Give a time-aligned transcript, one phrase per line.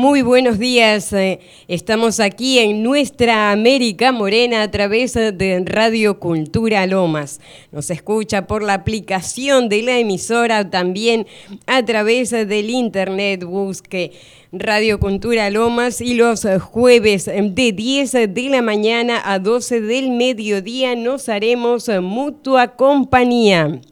[0.00, 1.12] Muy buenos días.
[1.12, 7.38] eh, Estamos aquí en nuestra América Morena a través de Radio Cultura Lomas.
[7.70, 11.26] Nos escucha por la aplicación de la emisora, también
[11.66, 13.44] a través del internet.
[13.44, 14.12] Busque
[14.52, 20.96] Radio Cultura Lomas y los jueves de 10 de la mañana a 12 del mediodía
[20.96, 23.82] nos haremos mutua compañía.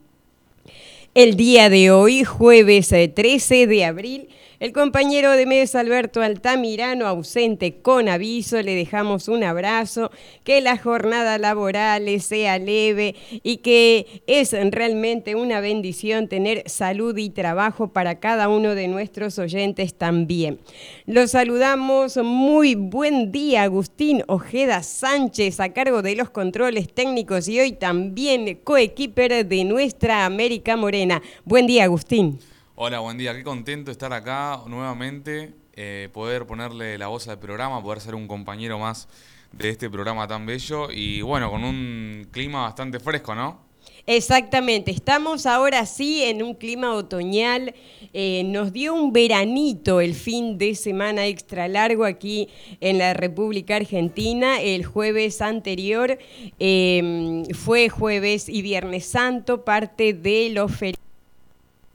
[1.14, 4.28] El día de hoy, jueves eh, 13 de abril,
[4.60, 10.10] el compañero de mesa Alberto Altamirano, ausente con aviso, le dejamos un abrazo,
[10.42, 13.14] que la jornada laboral sea leve
[13.44, 19.38] y que es realmente una bendición tener salud y trabajo para cada uno de nuestros
[19.38, 20.58] oyentes también.
[21.06, 27.60] Los saludamos, muy buen día, Agustín Ojeda Sánchez, a cargo de los controles técnicos y
[27.60, 31.22] hoy también coequiper de nuestra América Morena.
[31.44, 32.40] Buen día, Agustín.
[32.80, 33.34] Hola, buen día.
[33.34, 38.28] Qué contento estar acá nuevamente, eh, poder ponerle la voz al programa, poder ser un
[38.28, 39.08] compañero más
[39.50, 43.66] de este programa tan bello y bueno, con un clima bastante fresco, ¿no?
[44.06, 47.74] Exactamente, estamos ahora sí en un clima otoñal,
[48.12, 52.48] eh, nos dio un veranito el fin de semana extra largo aquí
[52.80, 56.16] en la República Argentina, el jueves anterior
[56.60, 61.07] eh, fue jueves y viernes santo, parte de los feriados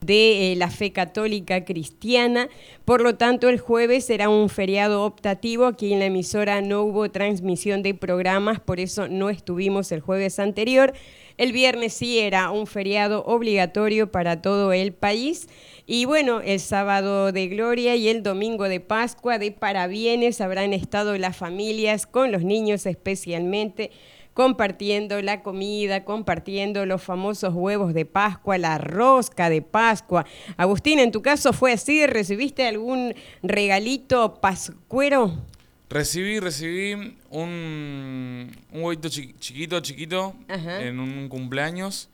[0.06, 2.50] de eh, la fe católica cristiana.
[2.86, 5.66] Por lo tanto, el jueves será un feriado optativo.
[5.66, 10.40] Aquí en la emisora no hubo transmisión de programas, por eso no estuvimos el jueves
[10.40, 10.94] anterior.
[11.38, 15.47] El viernes sí era un feriado obligatorio para todo el país.
[15.86, 21.18] Y bueno, el sábado de gloria y el domingo de Pascua de parabienes habrán estado
[21.18, 23.92] las familias, con los niños especialmente
[24.33, 30.25] compartiendo la comida, compartiendo los famosos huevos de Pascua, la rosca de Pascua.
[30.57, 35.33] Agustín, en tu caso fue así, ¿recibiste algún regalito pascuero?
[35.89, 36.94] Recibí, recibí
[37.29, 40.81] un, un huevito chi- chiquito, chiquito, Ajá.
[40.81, 42.09] en un cumpleaños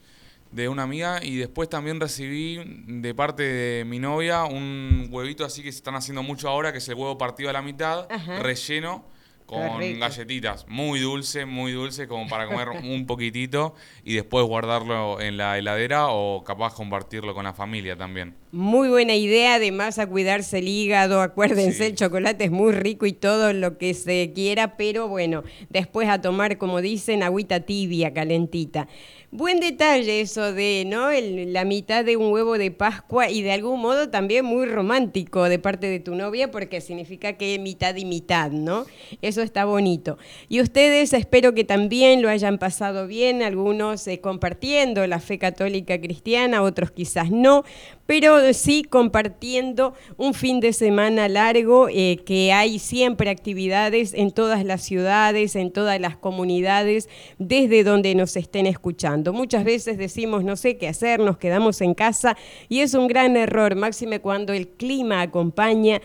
[0.51, 5.61] de una amiga y después también recibí de parte de mi novia un huevito así
[5.61, 8.39] que se están haciendo mucho ahora, que es el huevo partido a la mitad, Ajá.
[8.39, 9.05] relleno
[9.49, 10.65] con galletitas.
[10.67, 13.73] Muy dulce, muy dulce, como para comer un poquitito
[14.03, 18.35] y después guardarlo en la heladera o capaz compartirlo con la familia también.
[18.51, 21.83] Muy buena idea, además a cuidarse el hígado, acuérdense, Sí.
[21.83, 26.19] el chocolate es muy rico y todo lo que se quiera, pero bueno, después a
[26.21, 28.87] tomar, como dicen, agüita tibia, calentita.
[29.31, 31.11] Buen detalle eso de, ¿no?
[31.51, 35.59] La mitad de un huevo de Pascua y de algún modo también muy romántico de
[35.59, 38.87] parte de tu novia porque significa que mitad y mitad, ¿no?
[39.21, 40.17] Eso está bonito.
[40.47, 46.01] Y ustedes espero que también lo hayan pasado bien, algunos eh, compartiendo la fe católica
[46.01, 47.63] cristiana, otros quizás no,
[48.07, 54.65] pero sí compartiendo un fin de semana largo eh, que hay siempre actividades en todas
[54.65, 59.18] las ciudades, en todas las comunidades, desde donde nos estén escuchando.
[59.27, 62.37] Muchas veces decimos no sé qué hacer, nos quedamos en casa
[62.69, 66.01] y es un gran error, máxime cuando el clima acompaña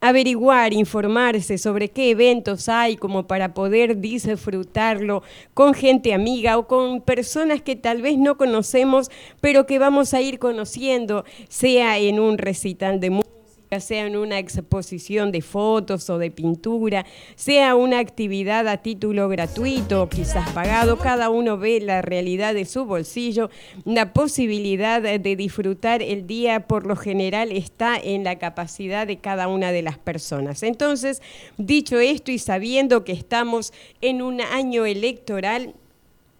[0.00, 5.22] averiguar, informarse sobre qué eventos hay como para poder disfrutarlo
[5.54, 9.10] con gente amiga o con personas que tal vez no conocemos,
[9.40, 13.35] pero que vamos a ir conociendo, sea en un recital de música,
[13.80, 20.08] sea en una exposición de fotos o de pintura, sea una actividad a título gratuito
[20.08, 23.50] quizás pagado, cada uno ve la realidad de su bolsillo,
[23.84, 29.48] la posibilidad de disfrutar el día por lo general está en la capacidad de cada
[29.48, 30.62] una de las personas.
[30.62, 31.22] Entonces,
[31.56, 35.74] dicho esto y sabiendo que estamos en un año electoral,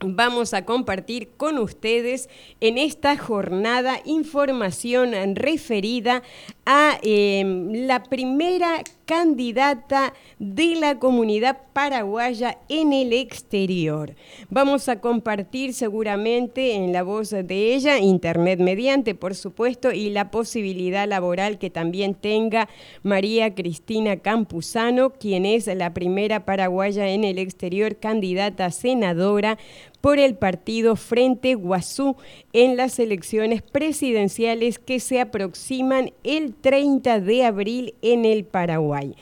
[0.01, 2.29] Vamos a compartir con ustedes
[2.61, 6.23] en esta jornada información referida
[6.67, 14.17] a eh, la primera candidata de la comunidad paraguaya en el exterior.
[14.51, 20.33] Vamos a compartir seguramente en la voz de ella, internet mediante, por supuesto, y la
[20.33, 22.69] posibilidad laboral que también tenga
[23.05, 29.57] María Cristina Campuzano, quien es la primera paraguaya en el exterior candidata a senadora
[30.07, 32.15] por el partido Frente Guazú
[32.53, 39.17] en las elecciones presidenciales que se aproximan el 30 de abril en el Paraguay.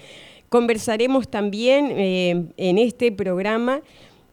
[0.50, 3.81] Conversaremos también eh, en este programa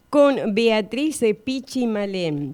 [0.09, 2.53] con Beatriz Pichi Malén.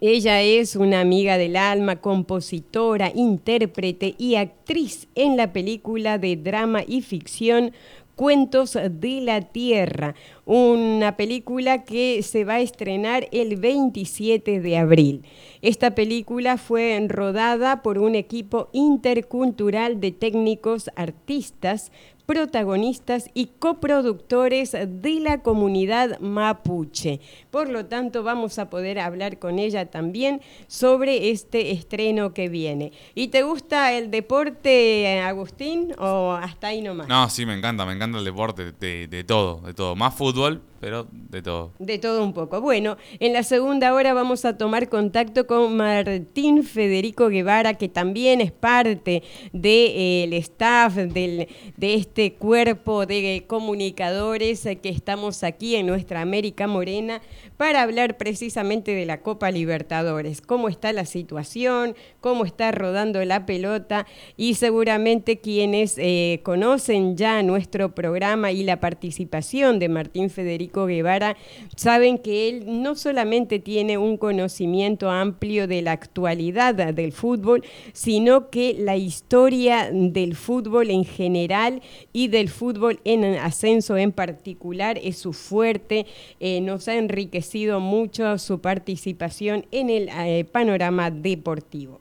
[0.00, 6.82] Ella es una amiga del alma, compositora, intérprete y actriz en la película de drama
[6.84, 7.70] y ficción
[8.20, 10.14] Cuentos de la Tierra,
[10.44, 15.22] una película que se va a estrenar el 27 de abril.
[15.62, 21.92] Esta película fue rodada por un equipo intercultural de técnicos artistas
[22.30, 27.18] protagonistas y coproductores de la comunidad mapuche.
[27.50, 32.92] Por lo tanto, vamos a poder hablar con ella también sobre este estreno que viene.
[33.16, 37.08] ¿Y te gusta el deporte, Agustín, o hasta ahí nomás?
[37.08, 39.96] No, sí, me encanta, me encanta el deporte, de, de todo, de todo.
[39.96, 41.72] Más fútbol, pero de todo.
[41.78, 42.62] De todo un poco.
[42.62, 48.40] Bueno, en la segunda hora vamos a tomar contacto con Martín Federico Guevara, que también
[48.40, 49.22] es parte
[49.52, 51.46] del staff de
[51.76, 57.20] este cuerpo de comunicadores que estamos aquí en nuestra América Morena
[57.58, 63.44] para hablar precisamente de la Copa Libertadores, cómo está la situación, cómo está rodando la
[63.44, 64.06] pelota
[64.38, 71.36] y seguramente quienes eh, conocen ya nuestro programa y la participación de Martín Federico Guevara
[71.76, 78.50] saben que él no solamente tiene un conocimiento amplio de la actualidad del fútbol, sino
[78.50, 81.82] que la historia del fútbol en general
[82.12, 86.06] y del fútbol en ascenso en particular es su fuerte,
[86.38, 92.00] eh, nos ha enriquecido mucho su participación en el eh, panorama deportivo.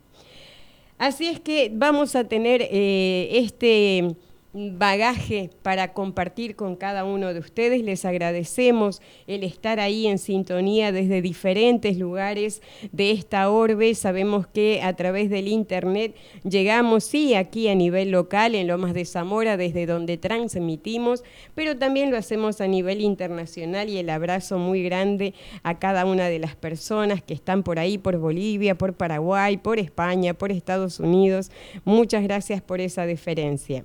[0.98, 4.16] Así es que vamos a tener eh, este
[4.52, 7.84] bagaje para compartir con cada uno de ustedes.
[7.84, 12.62] Les agradecemos el estar ahí en sintonía desde diferentes lugares
[12.92, 13.94] de esta orbe.
[13.94, 19.06] Sabemos que a través del internet llegamos, sí, aquí a nivel local, en Lomas de
[19.06, 21.24] Zamora, desde donde transmitimos,
[21.54, 26.28] pero también lo hacemos a nivel internacional y el abrazo muy grande a cada una
[26.28, 31.00] de las personas que están por ahí, por Bolivia, por Paraguay, por España, por Estados
[31.00, 31.52] Unidos.
[31.86, 33.84] Muchas gracias por esa deferencia.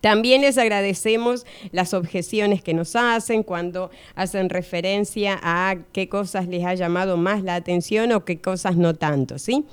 [0.00, 6.64] También les agradecemos las objeciones que nos hacen cuando hacen referencia a qué cosas les
[6.64, 9.64] ha llamado más la atención o qué cosas no tanto, ¿sí?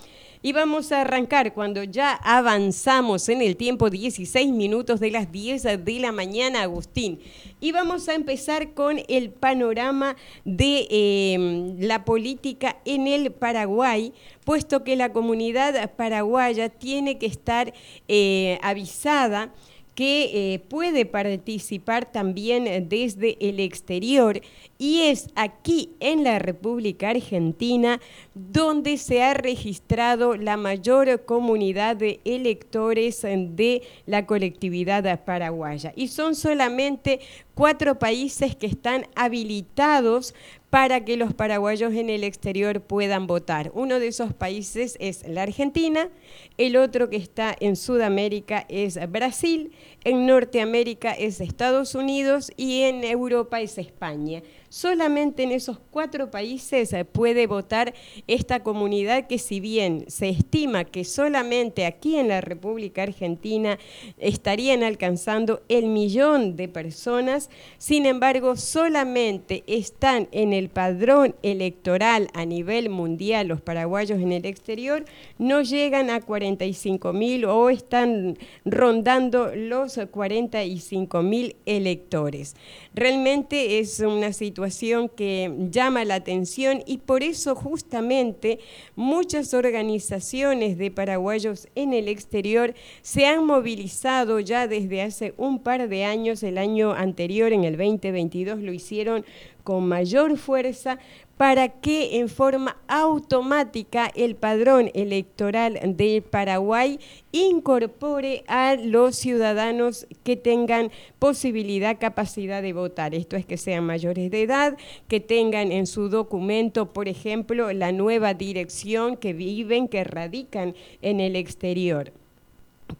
[0.43, 5.85] Y vamos a arrancar cuando ya avanzamos en el tiempo 16 minutos de las 10
[5.85, 7.19] de la mañana, Agustín.
[7.59, 14.13] Y vamos a empezar con el panorama de em, la política en el Paraguay,
[14.43, 17.71] puesto que la comunidad paraguaya tiene que estar
[18.07, 19.53] eh, avisada
[19.95, 24.41] que eh, puede participar también desde el exterior
[24.77, 27.99] y es aquí en la República Argentina
[28.33, 35.93] donde se ha registrado la mayor comunidad de electores de la colectividad paraguaya.
[35.95, 37.19] Y son solamente
[37.53, 40.33] cuatro países que están habilitados
[40.71, 43.71] para que los paraguayos en el exterior puedan votar.
[43.73, 46.09] Uno de esos países es la Argentina,
[46.57, 49.73] el otro que está en Sudamérica es Brasil,
[50.05, 54.43] en Norteamérica es Estados Unidos y en Europa es España.
[54.71, 57.93] Solamente en esos cuatro países puede votar
[58.27, 63.77] esta comunidad que si bien se estima que solamente aquí en la República Argentina
[64.17, 67.49] estarían alcanzando el millón de personas,
[67.79, 74.45] sin embargo solamente están en el padrón electoral a nivel mundial los paraguayos en el
[74.45, 75.03] exterior,
[75.37, 82.55] no llegan a 45 mil o están rondando los 45 mil electores.
[82.93, 84.60] Realmente es una situación
[85.09, 88.59] que llama la atención y por eso justamente
[88.95, 95.89] muchas organizaciones de paraguayos en el exterior se han movilizado ya desde hace un par
[95.89, 99.25] de años, el año anterior, en el 2022, lo hicieron
[99.63, 100.99] con mayor fuerza
[101.41, 106.99] para que en forma automática el padrón electoral de Paraguay
[107.31, 113.15] incorpore a los ciudadanos que tengan posibilidad, capacidad de votar.
[113.15, 117.91] Esto es que sean mayores de edad, que tengan en su documento, por ejemplo, la
[117.91, 122.13] nueva dirección que viven, que radican en el exterior.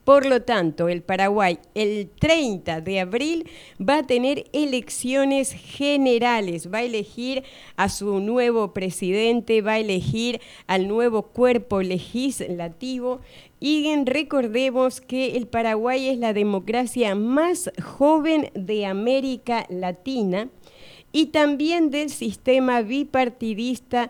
[0.04, 6.80] Por lo tanto, el Paraguay el 30 de abril va a tener elecciones generales, va
[6.80, 7.44] a elegir
[7.76, 13.22] a su nuevo presidente, va a elegir al nuevo cuerpo legislativo
[13.60, 20.50] y recordemos que el Paraguay es la democracia más joven de América Latina
[21.12, 24.10] y también del sistema bipartidista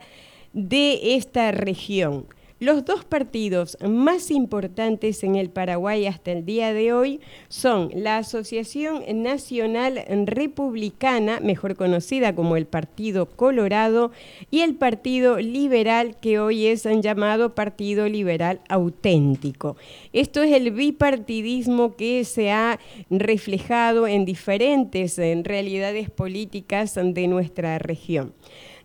[0.54, 2.28] de esta región.
[2.62, 8.18] Los dos partidos más importantes en el Paraguay hasta el día de hoy son la
[8.18, 14.12] Asociación Nacional Republicana, mejor conocida como el Partido Colorado,
[14.52, 19.76] y el Partido Liberal, que hoy es llamado Partido Liberal Auténtico.
[20.14, 28.34] Esto es el bipartidismo que se ha reflejado en diferentes realidades políticas de nuestra región.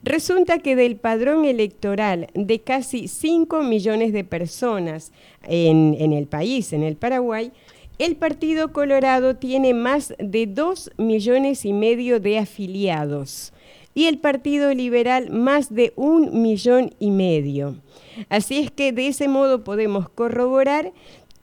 [0.02, 5.12] Resulta que del padrón electoral de casi 5 millones de personas
[5.42, 7.52] en, el país, en el Paraguay,
[7.98, 13.52] el Partido Colorado tiene más de 2 millones y medio de afiliados
[13.94, 17.76] y el Partido Liberal más de un millón y medio.
[18.28, 20.92] Así es que de ese modo podemos corroborar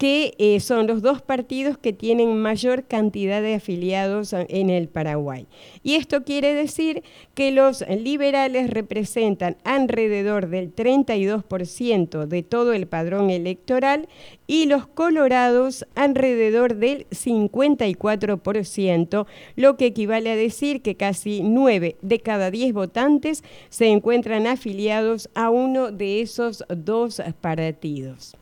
[0.04, 5.48] que eh, son los dos partidos que tienen mayor cantidad de afiliados en el Paraguay.
[5.82, 7.04] Y esto quiere decir
[7.36, 14.10] que los liberales representan alrededor del 32% de todo el padrón electoral
[14.46, 22.20] y los colorados alrededor del 54%, lo que equivale a decir que casi 9 de
[22.20, 28.36] cada 10 votantes se encuentran afiliados a uno de esos dos partidos.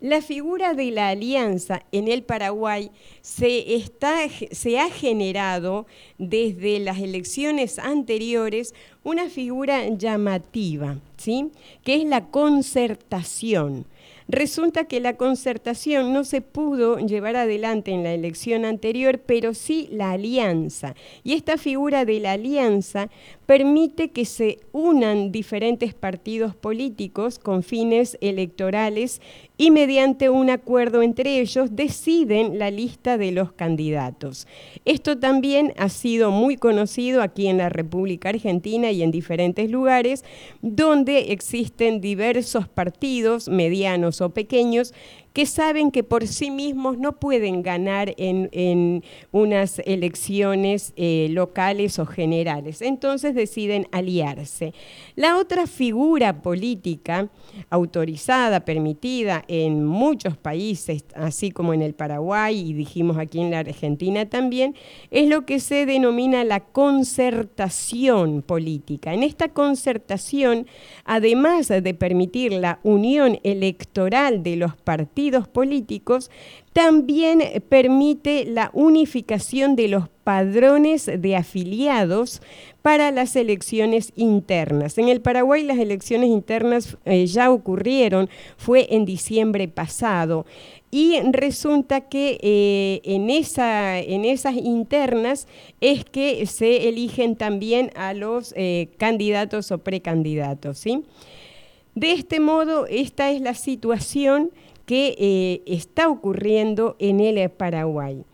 [0.00, 2.90] La figura de la alianza en el Paraguay
[3.22, 3.82] se,
[4.78, 5.86] ha generado
[6.18, 8.74] desde las elecciones anteriores
[9.04, 11.50] una figura llamativa, ¿sí?
[11.82, 13.86] que es la concertación.
[14.28, 19.88] Resulta que la concertación no se pudo llevar adelante en la elección anterior, pero sí
[19.92, 20.96] la alianza.
[21.22, 23.08] Y esta figura de la alianza
[23.46, 29.22] permite que se unan diferentes partidos políticos con fines electorales
[29.58, 34.46] y mediante un acuerdo entre ellos deciden la lista de los candidatos.
[34.84, 40.24] Esto también ha sido muy conocido aquí en la República Argentina y en diferentes lugares
[40.60, 44.92] donde existen diversos partidos, medianos o pequeños,
[45.36, 52.06] que saben que por sí mismos no pueden ganar en, unas elecciones eh, locales o
[52.06, 52.80] generales.
[52.80, 54.72] Entonces deciden aliarse.
[55.14, 57.28] La otra figura política
[57.68, 63.58] autorizada, permitida en muchos países, así como en el Paraguay y dijimos aquí en la
[63.58, 64.74] Argentina también,
[65.10, 69.12] es lo que se denomina la concertación política.
[69.12, 70.66] En esta concertación,
[71.04, 76.30] además de permitir la unión electoral de los partidos, políticos,
[76.72, 82.42] también permite la unificación de los padrones de afiliados
[82.82, 84.98] para las elecciones internas.
[84.98, 90.46] En el Paraguay las elecciones internas eh, ya ocurrieron, fue en diciembre pasado.
[90.90, 95.46] Y resulta que eh, en, esa, en esas internas
[95.80, 100.78] es que se eligen también a los eh, candidatos o precandidatos.
[100.78, 101.04] ¿sí?
[101.94, 104.50] De este modo, esta es la situación
[104.86, 108.24] que eh, está ocurriendo en el Paraguay.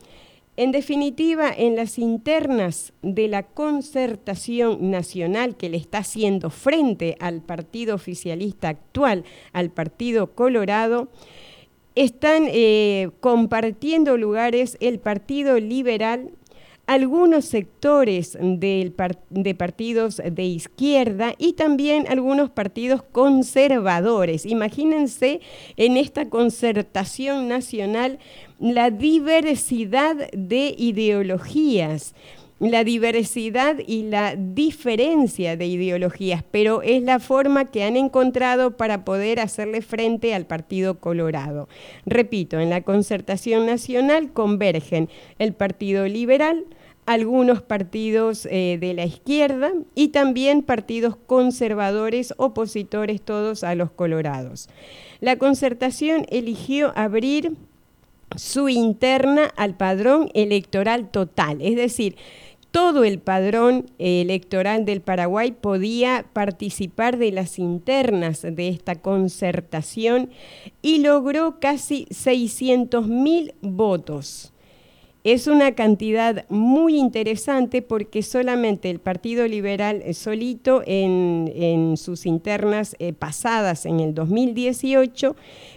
[0.54, 7.40] En definitiva, en las internas de la concertación nacional que le está haciendo frente al
[7.40, 11.08] partido oficialista actual, al Partido Colorado,
[11.94, 16.30] están eh, compartiendo lugares el Partido Liberal,
[16.92, 24.44] algunos sectores de partidos de izquierda y también algunos partidos conservadores.
[24.44, 25.40] Imagínense
[25.78, 28.18] en esta concertación nacional
[28.58, 32.14] la diversidad de ideologías
[32.70, 39.04] la diversidad y la diferencia de ideologías, pero es la forma que han encontrado para
[39.04, 41.68] poder hacerle frente al Partido Colorado.
[42.06, 45.08] Repito, en la concertación nacional convergen
[45.40, 46.64] el Partido Liberal,
[47.06, 54.68] algunos partidos eh, de la izquierda y también partidos conservadores opositores todos a los colorados.
[55.20, 57.52] La concertación eligió abrir
[58.36, 62.16] su interna al padrón electoral total, es decir,
[62.70, 70.30] todo el padrón electoral del Paraguay podía participar de las internas de esta concertación
[70.80, 74.52] y logró casi 600.000 votos.
[75.24, 82.96] Es una cantidad muy interesante porque solamente el Partido Liberal eh, solito en, sus internas
[82.98, 85.36] eh, pasadas en el 2018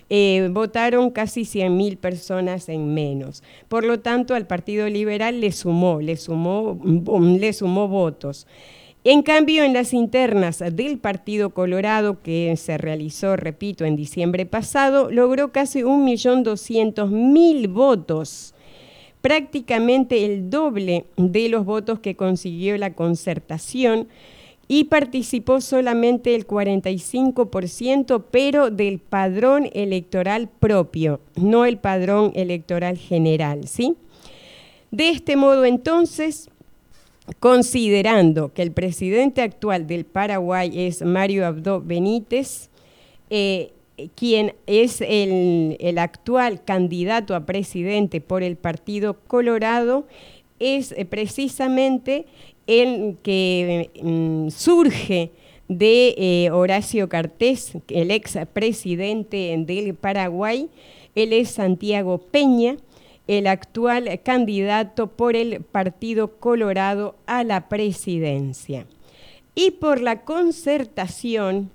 [0.09, 3.43] eh, votaron casi 100.000 personas en menos.
[3.67, 8.47] Por lo tanto, al Partido Liberal le sumó, le sumó, le sumó votos.
[9.03, 15.11] En cambio, en las internas del Partido Colorado, que se realizó, repito, en diciembre pasado,
[15.11, 18.54] logró casi 1.200.000 votos
[19.25, 24.07] prácticamente el doble de los votos que consiguió la concertación
[24.67, 33.67] y participó solamente el 45%, pero del padrón electoral propio, no el padrón electoral general,
[33.67, 33.95] ¿sí?
[34.91, 36.51] De este modo, entonces,
[37.39, 42.69] considerando que el presidente actual del Paraguay es Mario Abdo Benítez,
[43.31, 43.71] eh,
[44.15, 50.05] quien es el, actual candidato a presidente por el Partido Colorado,
[50.59, 52.25] es eh, precisamente
[52.67, 55.31] el que mm, surge
[55.67, 60.69] de eh, Horacio Cartés, el ex presidente del Paraguay.
[61.15, 62.77] Él es Santiago Peña,
[63.27, 68.85] el actual candidato por el Partido Colorado a la presidencia.
[69.55, 71.71] Y por la concertación,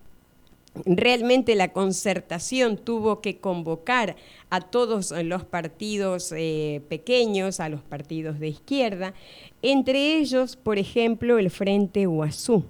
[0.84, 4.16] realmente la concertación tuvo que convocar
[4.50, 9.14] a todos los partidos eh, pequeños, a los partidos de izquierda,
[9.62, 12.64] entre ellos, por ejemplo, el Frente Guazú.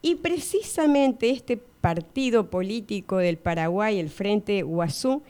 [0.00, 5.22] Y precisamente este partido político del Paraguay, el Frente Guazú,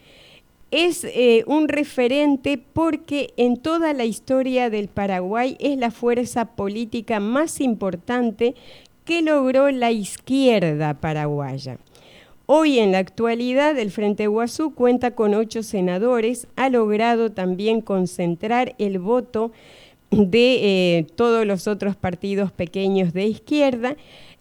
[0.71, 7.21] es eh, un referente porque en toda la historia del Paraguay es la fuerza política
[7.21, 8.55] más importante
[9.07, 11.79] que logró la izquierda paraguaya.
[12.51, 18.75] Hoy en la actualidad el Frente Guazú cuenta con ocho senadores, ha logrado también concentrar
[18.79, 19.53] el voto
[20.11, 23.99] de eh, todos los otros partidos pequeños de izquierda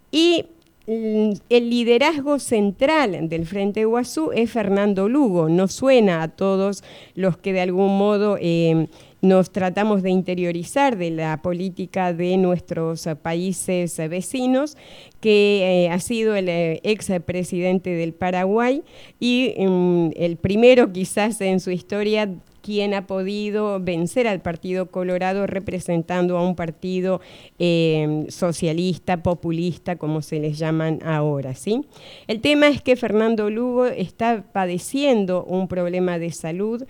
[0.09, 0.45] y
[0.87, 5.49] mm, el liderazgo central del Frente Guazú es Fernando Lugo.
[5.49, 8.87] No suena a todos los que de algún modo eh,
[9.21, 14.77] nos tratamos de interiorizar de la política de nuestros países vecinos,
[15.19, 18.83] que eh, ha sido el ex presidente del Paraguay
[19.19, 22.29] y mm, el primero quizás en su historia
[22.67, 27.21] quien ha podido vencer al Partido Colorado representando a un partido
[27.59, 31.55] eh, socialista, populista, como se les llaman ahora.
[31.55, 31.85] ¿sí?
[32.27, 36.83] El tema es que Fernando Lugo está padeciendo un problema de salud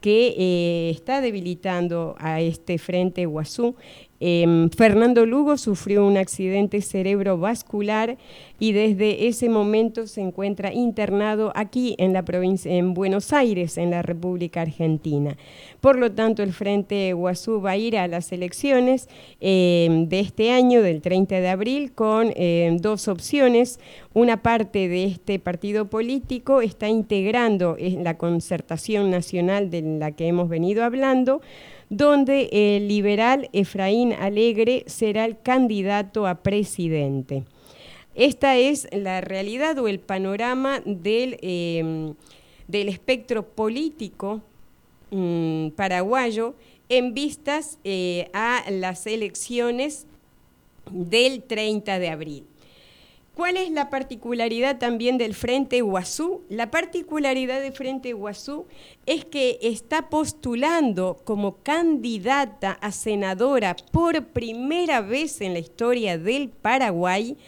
[0.00, 3.76] que eh, está debilitando a este frente Guazú.
[4.18, 8.18] Em, Fernando Lugo sufrió un accidente cerebrovascular
[8.60, 13.90] y desde ese momento se encuentra internado aquí en la provincia, en Buenos Aires, en
[13.90, 15.36] la República Argentina.
[15.80, 19.08] Por lo tanto, el Frente Guazú va a ir a las elecciones
[19.40, 23.80] em, de este año, del 30 de abril, con em, dos opciones.
[24.12, 30.50] Una parte de este partido político está integrando la concertación nacional de la que hemos
[30.50, 31.40] venido hablando,
[31.88, 37.44] donde el liberal Efraín Alegre será el candidato a presidente.
[38.20, 42.12] Esta es la realidad o el panorama del, em,
[42.68, 44.42] del espectro político
[45.10, 46.54] mm, paraguayo
[46.90, 50.06] en vistas eh, a las elecciones
[50.90, 52.44] del 30 de abril.
[53.34, 56.42] ¿Cuál es la particularidad también del Frente Guazú?
[56.50, 58.66] La particularidad del Frente Guazú
[59.06, 66.50] es que está postulando como candidata a senadora por primera vez en la historia del
[66.50, 67.38] Paraguay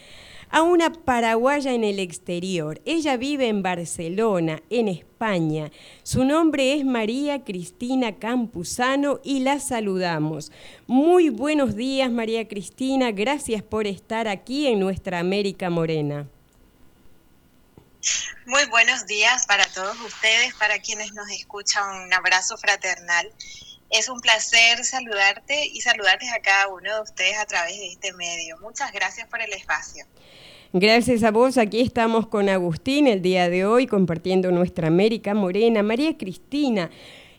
[0.53, 2.81] a una paraguaya en el exterior.
[2.85, 5.73] Ella vive en Barcelona, en España.
[6.03, 10.53] Su nombre es María Cristina Campuzano y la saludamos.
[10.87, 13.13] Muy buenos días, María Cristina.
[13.13, 16.29] Gracias por estar aquí en nuestra América Morena.
[18.45, 22.03] Muy buenos días para todos ustedes, para quienes nos escuchan.
[22.03, 23.33] Un abrazo fraternal.
[23.89, 28.13] Es un placer saludarte y saludarles a cada uno de ustedes a través de este
[28.13, 28.59] medio.
[28.59, 30.05] Muchas gracias por el espacio.
[30.75, 35.83] Gracias a vos, aquí estamos con Agustín el día de hoy compartiendo nuestra América Morena.
[35.83, 36.89] María Cristina,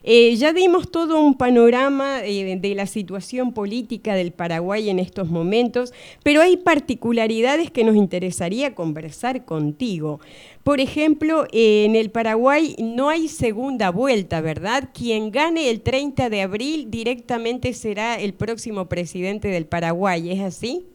[0.04, 5.32] eh, ya dimos todo un panorama eh, de la situación política del Paraguay en estos
[5.32, 10.20] momentos, pero hay particularidades que nos interesaría conversar contigo.
[10.64, 14.92] Por ejemplo, en el Paraguay no hay segunda vuelta, ¿verdad?
[14.94, 20.86] Quien gane el 30 de abril directamente será el próximo presidente del Paraguay, ¿es así?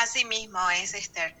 [0.00, 1.34] Así mismo es, Esther.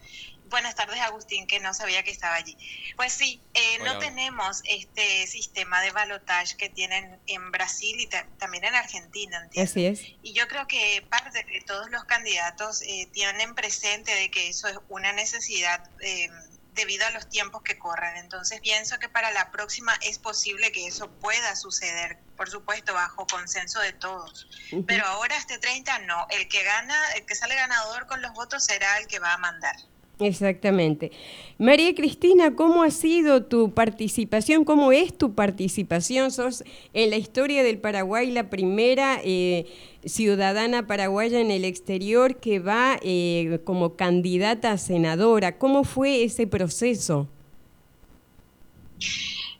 [0.50, 2.58] Buenas tardes, Agustín, que no sabía que estaba allí.
[2.94, 8.64] Pues sí, eh, no tenemos este sistema de balotage que tienen en Brasil y también
[8.64, 9.70] en Argentina, ¿entiendes?
[9.70, 10.02] Así es.
[10.22, 14.68] Y yo creo que parte de todos los candidatos eh, tienen presente de que eso
[14.68, 16.28] es una necesidad eh,
[16.74, 18.16] debido a los tiempos que corren.
[18.16, 23.26] Entonces pienso que para la próxima es posible que eso pueda suceder, por supuesto, bajo
[23.26, 24.48] consenso de todos.
[24.86, 28.64] Pero ahora este 30 no, el que gana, el que sale ganador con los votos
[28.64, 29.76] será el que va a mandar.
[30.20, 31.12] Exactamente.
[31.58, 34.64] María Cristina, ¿cómo ha sido tu participación?
[34.64, 36.30] ¿Cómo es tu participación?
[36.30, 39.66] Sos en la historia del Paraguay la primera eh,
[40.04, 45.58] ciudadana paraguaya en el exterior que va eh, como candidata a senadora.
[45.58, 47.28] ¿Cómo fue ese proceso?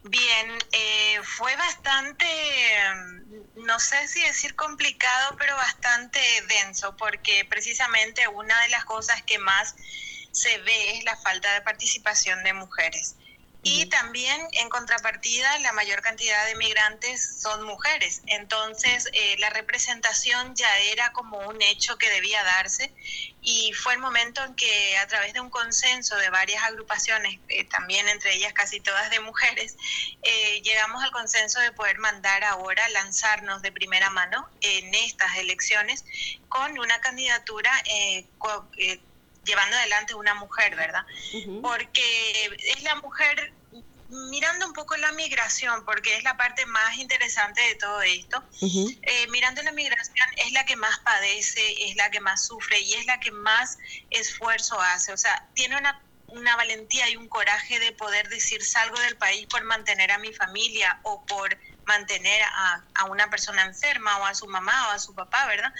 [0.03, 2.27] Bien, eh, fue bastante,
[3.57, 9.39] no sé si decir complicado, pero bastante denso, porque precisamente una de las cosas que
[9.39, 9.75] más
[10.33, 13.17] se ve es la falta de participación de mujeres.
[13.63, 18.23] Y también en contrapartida, la mayor cantidad de migrantes son mujeres.
[18.27, 22.95] Entonces, eh, la representación ya era como un hecho que debía darse
[23.43, 27.65] y fue el momento en que a través de un consenso de varias agrupaciones, eh,
[27.65, 29.77] también entre ellas casi todas de mujeres,
[30.23, 36.05] eh, llegamos al consenso de poder mandar ahora, lanzarnos de primera mano en estas elecciones
[36.49, 37.73] con una candidatura
[39.51, 41.05] llevando adelante una mujer, ¿verdad?
[41.61, 43.53] Porque es la mujer
[44.31, 49.27] mirando un poco la migración, porque es la parte más interesante de todo esto, eh,
[49.31, 53.07] mirando la migración es la que más padece, es la que más sufre y es
[53.07, 53.79] la que más
[54.11, 55.13] esfuerzo hace.
[55.13, 59.47] O sea, tiene una, una valentía y un coraje de poder decir salgo del país
[59.47, 64.35] por mantener a mi familia o por mantener a, a una persona enferma o a
[64.35, 65.73] su mamá o a su papá, ¿verdad?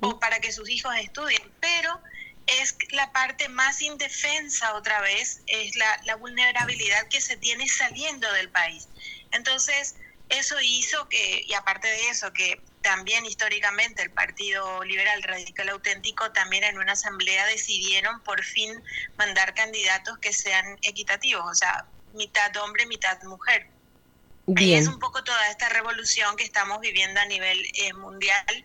[0.00, 1.42] O para que sus hijos estudien.
[1.60, 2.00] Pero
[2.46, 8.48] es la parte más indefensa otra vez, es la, vulnerabilidad que se tiene saliendo del
[8.50, 8.88] país.
[9.32, 9.96] Entonces,
[10.28, 16.32] eso hizo que, y aparte de eso, que también históricamente el Partido Liberal Radical Auténtico
[16.32, 18.82] también en una asamblea decidieron por fin
[19.16, 23.68] mandar candidatos que sean equitativos, o sea, mitad hombre, mitad mujer.
[24.46, 28.64] Y es un poco toda esta revolución que estamos viviendo a nivel eh, mundial,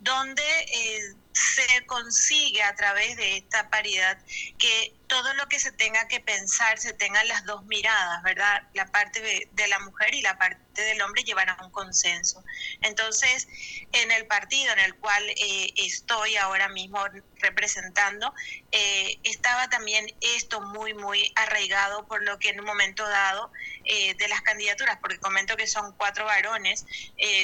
[0.00, 4.18] donde eh, se consigue a través de esta paridad
[4.58, 8.64] que todo lo que se tenga que pensar se tengan las dos miradas, ¿verdad?
[8.74, 12.44] La parte de, la mujer y la parte del hombre llevar a un consenso.
[12.82, 13.46] Entonces,
[13.92, 16.98] en el partido en el cual eh, estoy ahora mismo
[17.36, 18.34] representando,
[18.72, 23.52] eh, estaba también esto muy, muy arraigado por lo que en un momento dado
[23.84, 26.84] eh, de las candidaturas, porque comento que son cuatro varones,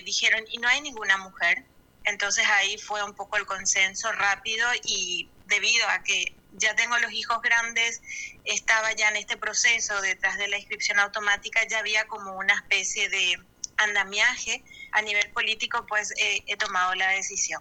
[0.04, 1.64] dijeron, y no hay ninguna mujer.
[2.04, 7.12] Entonces ahí fue un poco el consenso rápido y debido a que ya tengo los
[7.12, 8.02] hijos grandes,
[8.44, 13.08] estaba ya en este proceso detrás de la inscripción automática, ya había como una especie
[13.08, 13.38] de
[13.76, 14.62] andamiaje
[14.92, 17.60] a nivel político, pues eh, he tomado la decisión.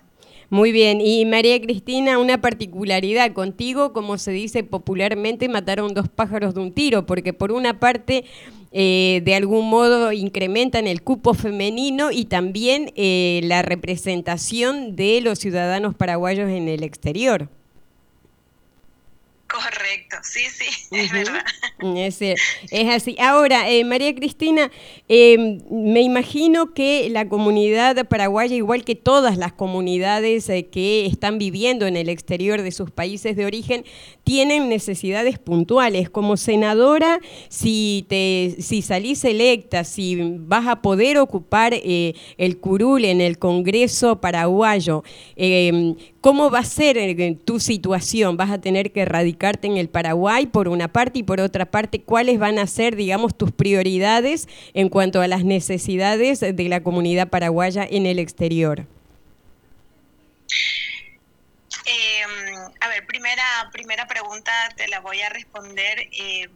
[0.49, 6.53] Muy bien, y María Cristina, una particularidad contigo, como se dice popularmente, mataron dos pájaros
[6.53, 8.25] de un tiro, porque por una parte
[8.75, 15.37] eh, de algún modo incrementan el cupo femenino y también eh, la representación de los
[15.37, 17.49] ciudadanos paraguayos en el exterior.
[19.53, 20.65] Correcto, sí, sí,
[20.97, 21.43] es verdad.
[21.95, 23.15] Es, es, así.
[23.19, 24.71] Ahora, eh, María Cristina,
[25.07, 31.37] em, me imagino que la comunidad paraguaya, igual que todas las comunidades eh, que están
[31.37, 33.85] viviendo en el exterior de sus países de origen,
[34.23, 36.09] tienen necesidades puntuales.
[36.09, 43.05] Como senadora, si, te, si salís electa, si vas a poder ocupar eh, el curul
[43.05, 45.03] en el Congreso paraguayo,
[45.35, 48.35] em, ¿cómo va a ser tu situación?
[48.35, 52.01] ¿Vas a tener que erradicar en el Paraguay por una parte y por otra parte
[52.01, 57.27] cuáles van a ser, digamos, tus prioridades en cuanto a las necesidades de la comunidad
[57.27, 58.85] paraguaya en el exterior.
[61.85, 66.07] Em, a ver, primera, primera pregunta te la voy a responder.
[66.11, 66.47] Eh,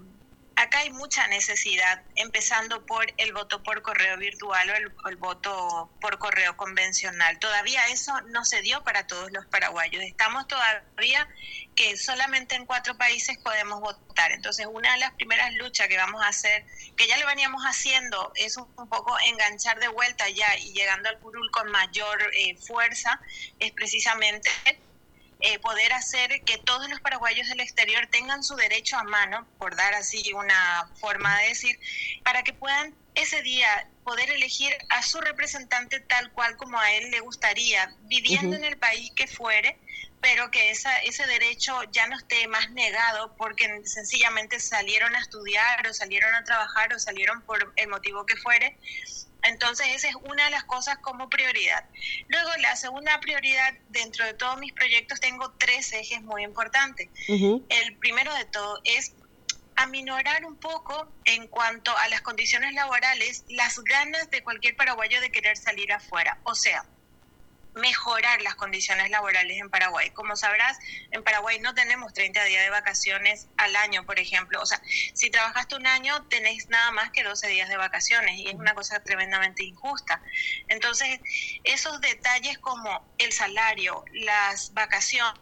[0.58, 6.18] acá hay mucha necesidad, empezando por el voto por correo virtual o el, voto por
[6.18, 7.38] correo convencional.
[7.38, 10.04] Todavía eso no se dio para todos los paraguayos.
[10.04, 11.28] Estamos todavía
[11.76, 14.32] que solamente en cuatro países podemos votar.
[14.32, 16.66] Entonces, una de las primeras luchas que vamos a hacer,
[16.96, 21.20] que ya lo veníamos haciendo, es un, poco enganchar de vuelta ya y llegando al
[21.20, 23.22] curul con mayor eh, fuerza,
[23.60, 24.50] es precisamente
[25.40, 29.76] eh, poder hacer que todos los paraguayos del exterior tengan su derecho a mano, por
[29.76, 31.80] dar así una forma de decir,
[32.24, 37.12] para que puedan ese día poder elegir a su representante tal cual como a él
[37.12, 39.78] le gustaría, viviendo en el país que fuere,
[40.22, 45.86] pero que esa, ese derecho ya no esté más negado porque sencillamente salieron a estudiar
[45.86, 48.78] o salieron a trabajar o salieron por el motivo que fuere
[49.44, 51.86] entonces, esa es una de las cosas como prioridad.
[52.28, 57.10] Luego, la segunda prioridad, dentro de todos mis proyectos, tengo tres ejes muy importantes.
[57.28, 59.14] El primero de todo es
[59.76, 65.32] aminorar un poco en cuanto a las condiciones laborales las ganas de cualquier paraguayo de
[65.32, 66.40] querer salir afuera.
[66.44, 66.84] O sea,
[67.78, 70.10] mejorar las condiciones laborales en Paraguay.
[70.12, 70.78] Como sabrás,
[71.12, 74.62] en Paraguay no tenemos 30 días de vacaciones al año, por ejemplo.
[74.62, 74.82] O sea,
[75.14, 78.74] si trabajaste un año, tenés nada más que 12 días de vacaciones y es una
[78.74, 80.22] cosa tremendamente injusta.
[80.68, 81.20] Entonces,
[81.64, 85.40] esos detalles como el salario, las vacaciones,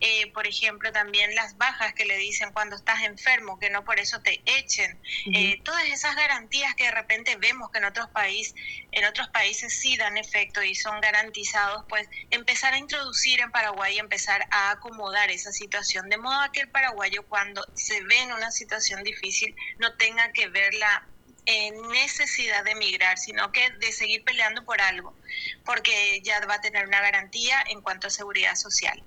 [0.00, 3.98] eh, por ejemplo, también las bajas que le dicen cuando estás enfermo, que no por
[3.98, 5.00] eso te echen,
[5.34, 8.54] eh, todas esas garantías que de repente vemos que en otros países,
[8.92, 13.96] en otros países sí dan efecto y son garantizados, pues empezar a introducir en Paraguay
[13.96, 18.32] y empezar a acomodar esa situación, de modo que el paraguayo cuando se ve en
[18.32, 21.08] una situación difícil no tenga que verla
[21.46, 25.14] en necesidad de emigrar, sino que de seguir peleando por algo,
[25.64, 29.02] porque ya va a tener una garantía en cuanto a seguridad social.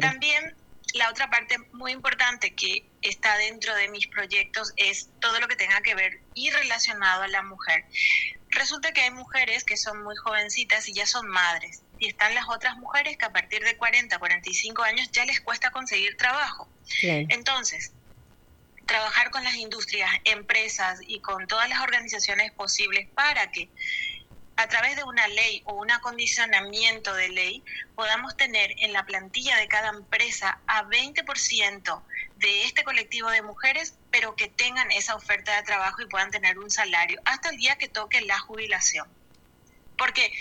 [0.00, 0.54] También
[0.94, 5.56] la otra parte muy importante que está dentro de mis proyectos es todo lo que
[5.56, 7.84] tenga que ver y relacionado a la mujer.
[8.50, 11.82] Resulta que hay mujeres que son muy jovencitas y ya son madres.
[11.98, 15.70] Y están las otras mujeres que a partir de 40, 45 años ya les cuesta
[15.70, 16.68] conseguir trabajo.
[17.02, 17.92] Entonces,
[18.86, 23.68] trabajar con las industrias, empresas y con todas las organizaciones posibles para que
[24.56, 27.62] a través de una ley o un acondicionamiento de ley
[27.94, 32.02] podamos tener en la plantilla de cada empresa a 20%
[32.36, 36.58] de este colectivo de mujeres, pero que tengan esa oferta de trabajo y puedan tener
[36.58, 39.06] un salario hasta el día que toque la jubilación.
[39.98, 40.32] Porque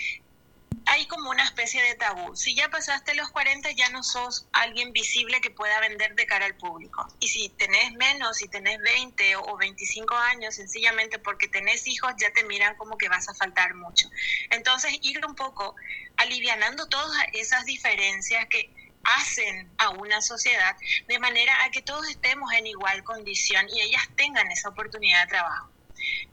[0.88, 2.36] hay como una especie de tabú.
[2.36, 6.46] Si ya pasaste los 40, ya no sos alguien visible que pueda vender de cara
[6.46, 7.08] al público.
[7.20, 12.32] Y si tenés menos, si tenés 20 o 25 años, sencillamente porque tenés hijos, ya
[12.32, 14.10] te miran como que vas a faltar mucho.
[14.52, 15.76] Entonces, ir un poco
[16.18, 20.76] alivianando todas esas diferencias que hacen a una sociedad
[21.08, 25.28] de manera a que todos estemos en igual condición y ellas tengan esa oportunidad de
[25.30, 25.75] trabajo.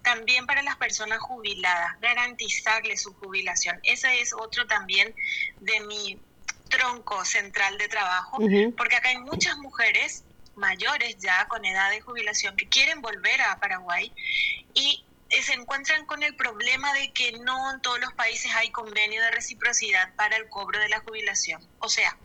[0.02, 3.78] También para las personas jubiladas, garantizarles su jubilación.
[3.84, 5.14] Ese es otro también
[5.60, 6.20] de mi
[6.68, 8.38] tronco central de trabajo,
[8.76, 13.58] porque acá hay muchas mujeres mayores ya con edad de jubilación que quieren volver a
[13.60, 14.12] Paraguay
[14.74, 15.04] y
[15.40, 19.30] se encuentran con el problema de que no en todos los países hay convenio de
[19.30, 21.66] reciprocidad para el cobro de la jubilación.
[21.78, 22.18] O sea,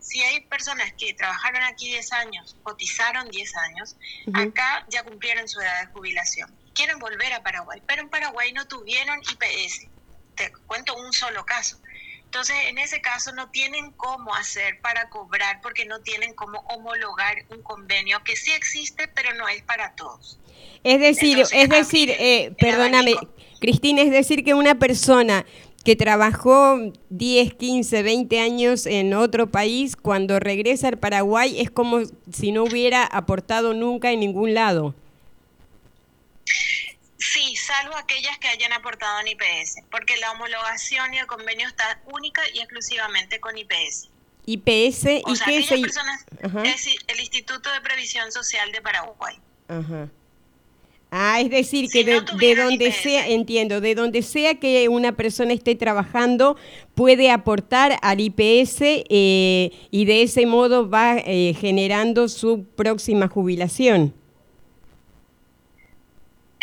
[0.00, 3.96] si hay personas que trabajaron aquí 10 años, cotizaron 10 años,
[4.34, 8.66] acá ya cumplieron su edad de jubilación quieren volver a Paraguay, pero en Paraguay no
[8.68, 9.88] tuvieron IPS.
[10.36, 11.76] Te cuento un solo caso.
[12.22, 17.44] Entonces, en ese caso no tienen cómo hacer para cobrar porque no tienen cómo homologar
[17.50, 20.38] un convenio que sí existe, pero no es para todos.
[20.84, 23.16] Es decir, es decir, eh, perdóname,
[23.60, 25.44] Cristina, es decir que una persona
[25.84, 32.02] que trabajó 10, 15, 20 años en otro país, cuando regresa al Paraguay es como
[32.32, 34.94] si no hubiera aportado nunca en ningún lado.
[37.18, 42.00] Sí, salvo aquellas que hayan aportado en IPS, porque la homologación y el convenio está
[42.12, 44.08] única y exclusivamente con IPS.
[44.46, 46.24] IPS y qué es personas,
[46.64, 49.36] es el Instituto de Previsión Social de Paraguay.
[49.66, 50.08] Ajá.
[51.10, 55.74] Ah, es decir, que de, donde sea, entiendo, de donde sea que una persona esté
[55.74, 56.56] trabajando,
[56.94, 64.14] puede aportar al IPS eh, y de ese modo va eh, generando su próxima jubilación.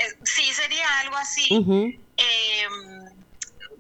[0.06, 1.48] Eh, sí, sería algo así.
[1.52, 3.26] Em,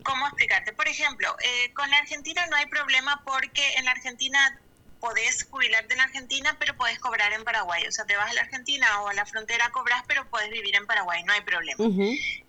[0.03, 0.73] ¿Cómo explicarte?
[0.73, 4.61] Por ejemplo, eh, con la Argentina no hay problema porque en la Argentina
[4.99, 7.85] podés jubilarte en Argentina, pero podés cobrar en Paraguay.
[7.87, 10.75] O sea, te vas a la Argentina o a la frontera, cobras, pero podés vivir
[10.75, 11.83] en Paraguay, no hay problema.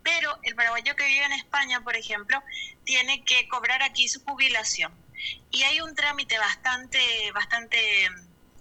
[0.03, 2.43] Pero el paraguayo que vive en España, por ejemplo,
[2.85, 4.93] tiene que cobrar aquí su jubilación.
[5.51, 6.99] Y hay un trámite bastante,
[7.33, 7.79] bastante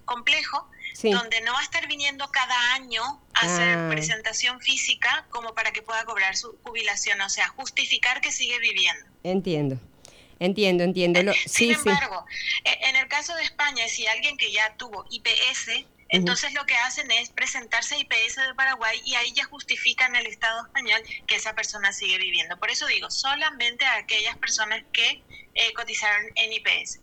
[0.06, 0.70] complejo
[1.04, 3.04] donde no va a estar viniendo cada año
[3.34, 3.90] a hacer ah.
[3.90, 9.06] presentación física como para que pueda cobrar su jubilación, o sea, justificar que sigue viviendo.
[9.24, 9.80] Entiendo.
[10.40, 11.24] Entiendo, entiendo.
[11.24, 12.26] Lo, Sin embargo,
[12.64, 16.76] e, en el caso de España, si alguien que ya tuvo IPS, entonces lo que
[16.76, 21.36] hacen es presentarse a IPS de Paraguay y ahí ya justifican el Estado español que
[21.36, 22.58] esa persona sigue viviendo.
[22.58, 25.24] Por eso digo, solamente a aquellas personas que
[25.56, 27.00] eh, cotizaron en IPS.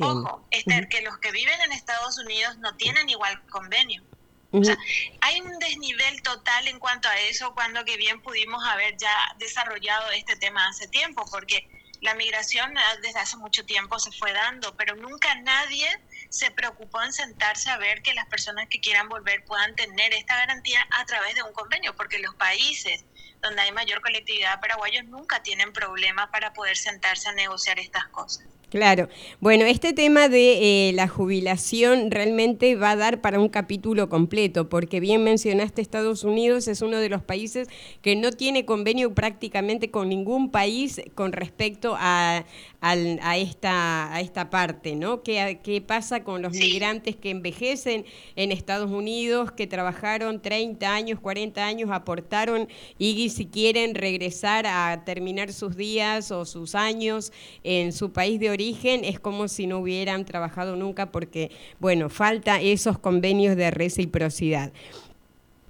[0.00, 4.02] Ojo, Esther, que los que viven en Estados Unidos no tienen igual convenio.
[4.50, 4.78] O sea,
[5.20, 10.10] hay un desnivel total en cuanto a eso cuando que bien pudimos haber ya desarrollado
[10.12, 11.68] este tema hace tiempo, porque
[12.00, 15.86] la migración ah, desde hace mucho tiempo se fue dando, pero nunca nadie
[16.30, 20.36] se preocupó en sentarse a ver que las personas que quieran volver puedan tener esta
[20.36, 23.04] garantía a través de un convenio, porque los países
[23.42, 28.06] donde hay mayor colectividad de paraguayos nunca tienen problema para poder sentarse a negociar estas
[28.08, 28.46] cosas.
[28.70, 29.08] Claro.
[29.40, 34.68] Bueno, este tema de eh, la jubilación realmente va a dar para un capítulo completo,
[34.68, 37.68] porque bien mencionaste Estados Unidos es uno de los países
[38.02, 42.44] que no tiene convenio prácticamente con ningún país con respecto a,
[42.80, 45.22] a, esta, a esta parte, ¿no?
[45.22, 48.04] ¿Qué, ¿Qué pasa con los migrantes que envejecen
[48.36, 55.02] en Estados Unidos, que trabajaron 30 años, 40 años, aportaron y si quieren regresar a
[55.04, 57.32] terminar sus días o sus años
[57.64, 62.60] en su país de origen, es como si no hubieran trabajado nunca porque, bueno, falta
[62.60, 64.72] esos convenios de reciprocidad.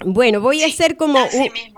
[0.05, 1.19] Bueno, voy a hacer como...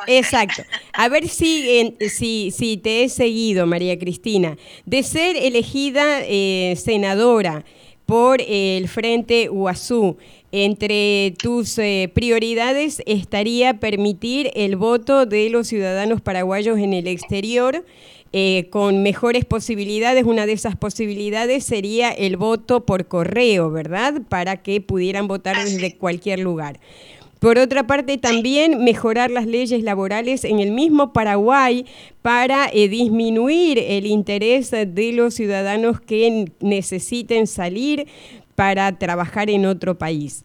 [0.06, 0.62] exacto.
[0.92, 4.56] A ver si, si, si te he seguido, María Cristina.
[4.84, 7.64] De ser elegida eh, senadora
[8.04, 10.16] por el Frente UASU,
[10.52, 17.84] entre tus eh, prioridades estaría permitir el voto de los ciudadanos paraguayos en el exterior.
[18.32, 24.22] Eh, con mejores posibilidades, una de esas posibilidades sería el voto por correo, ¿verdad?
[24.28, 26.78] Para que pudieran votar desde cualquier lugar.
[27.40, 31.86] Por otra parte, también mejorar las leyes laborales en el mismo Paraguay
[32.20, 38.06] para eh, disminuir el interés de los ciudadanos que necesiten salir
[38.56, 40.44] para trabajar en otro país.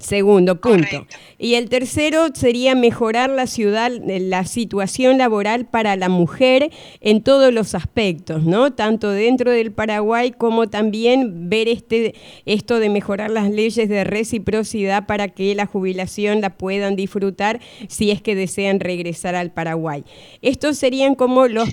[0.00, 1.06] Segundo punto.
[1.38, 7.52] Y el tercero sería mejorar la ciudad, la situación laboral para la mujer en todos
[7.52, 8.72] los aspectos, ¿no?
[8.72, 12.14] Tanto dentro del Paraguay como también ver este
[12.46, 18.10] esto de mejorar las leyes de reciprocidad para que la jubilación la puedan disfrutar si
[18.10, 20.04] es que desean regresar al Paraguay.
[20.42, 21.68] Estos serían como los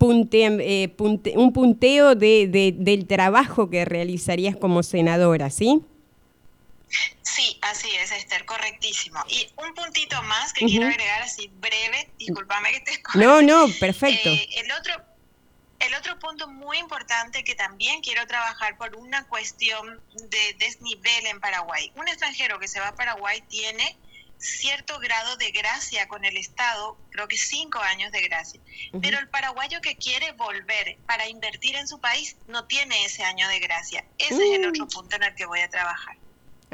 [0.00, 0.94] eh,
[1.36, 5.80] un punteo de, del trabajo que realizarías como senadora, ¿sí?
[7.22, 9.20] Sí, así es, Esther, correctísimo.
[9.28, 14.28] Y un puntito más que quiero agregar así breve, discúlpame que te No, no, perfecto.
[14.28, 14.94] Eh, el otro
[15.80, 21.40] el otro punto muy importante que también quiero trabajar por una cuestión de desnivel en
[21.40, 21.92] Paraguay.
[21.96, 23.98] Un extranjero que se va a Paraguay tiene
[24.38, 28.60] cierto grado de gracia con el Estado, creo que cinco años de gracia.
[29.00, 33.48] Pero el paraguayo que quiere volver para invertir en su país no tiene ese año
[33.48, 34.04] de gracia.
[34.18, 34.88] Ese es el otro mm.
[34.88, 36.16] punto en el que voy a trabajar.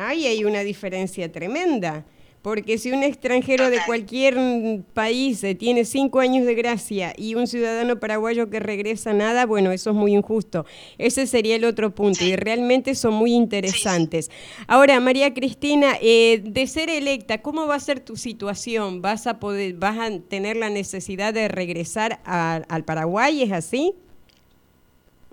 [0.01, 2.05] Ahí hay una diferencia tremenda.
[2.43, 7.47] Porque si un extranjero de cualquier país eh, tiene cinco años de gracia y un
[7.47, 10.65] ciudadano paraguayo que regresa nada, bueno, eso es muy injusto.
[10.97, 14.31] Ese sería el otro punto y realmente son muy interesantes.
[14.67, 19.03] Ahora, María Cristina, eh, de ser electa, ¿cómo va a ser tu situación?
[19.03, 23.43] ¿Vas a poder, vas a tener la necesidad de regresar al Paraguay?
[23.43, 23.95] ¿Es así?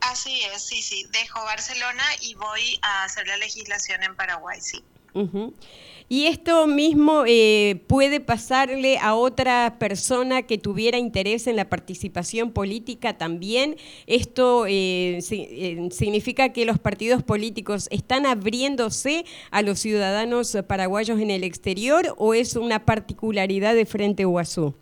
[0.02, 1.06] Así es, sí, sí.
[1.12, 4.84] Dejo Barcelona y voy a hacer la legislación en Paraguay, sí.
[6.10, 12.52] Y esto mismo eh, puede pasarle a otra persona que tuviera interés en la participación
[12.52, 13.76] política también.
[14.06, 21.30] Esto eh, eh, significa que los partidos políticos están abriéndose a los ciudadanos paraguayos en
[21.30, 24.76] el exterior o es una particularidad de Frente Guazú.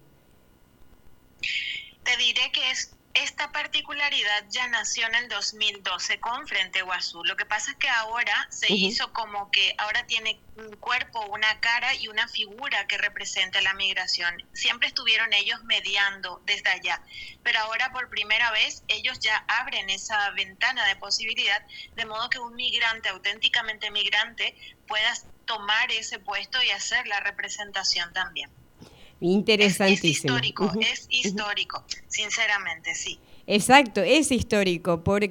[2.04, 7.23] Te diré que es esta particularidad ya nació en el 2012 con Frente Guazú.
[7.23, 11.60] Lo que pasa es que ahora se hizo como que ahora tiene un cuerpo, una
[11.62, 14.36] cara y una figura que representa la migración.
[14.54, 17.01] Siempre estuvieron ellos mediando desde allá,
[17.41, 21.62] pero ahora por primera vez ellos ya abren esa ventana de posibilidad,
[21.95, 25.13] de modo que un migrante, auténticamente migrante, pueda
[25.45, 28.51] tomar ese puesto y hacer la representación también.
[29.31, 30.35] Interesantísimo.
[30.35, 33.19] Es, histórico, es histórico, sinceramente, sí.
[33.47, 35.21] Exacto, es histórico por,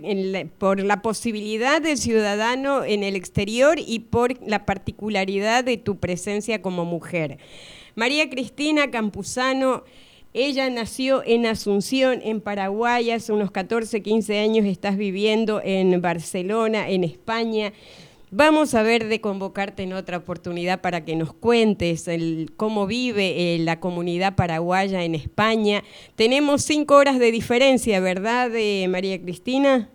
[0.59, 6.63] por la posibilidad del ciudadano en el exterior y por la particularidad de tu presencia
[6.63, 7.39] como mujer.
[7.95, 9.85] María Cristina Campuzano,
[10.33, 16.89] ella nació en Asunción, en Paraguay, hace unos 14, 15 años estás viviendo en Barcelona,
[16.89, 17.73] en España.
[18.37, 23.55] Vamos a ver de convocarte en otra oportunidad para que nos cuentes el, cómo vive
[23.55, 25.85] eh, la comunidad paraguaya en España.
[26.17, 29.89] Tenemos cinco horas de diferencia, ¿verdad, eh, María Cristina?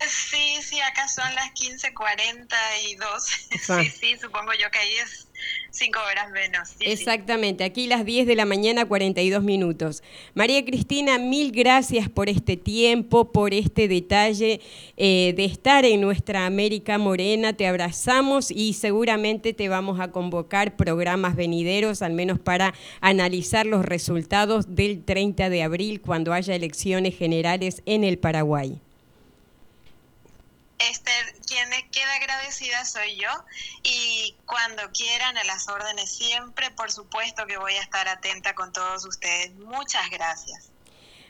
[0.00, 3.20] Sí, sí, acá son las 15.42.
[3.82, 5.21] sí, sí, supongo yo que ahí es
[5.70, 6.70] cinco horas menos.
[6.80, 10.02] Exactamente, aquí las 10 de la mañana, 42 minutos.
[10.34, 14.60] María Cristina, mil gracias por este tiempo, por este detalle
[14.96, 17.52] eh, de estar en nuestra América Morena.
[17.52, 23.84] Te abrazamos y seguramente te vamos a convocar programas venideros, al menos para analizar los
[23.84, 28.80] resultados del 30 de abril, cuando haya elecciones generales en el Paraguay.
[30.90, 33.28] Esther, quien queda agradecida soy yo
[33.82, 38.72] y cuando quieran a las órdenes siempre, por supuesto que voy a estar atenta con
[38.72, 39.54] todos ustedes.
[39.56, 40.71] Muchas gracias.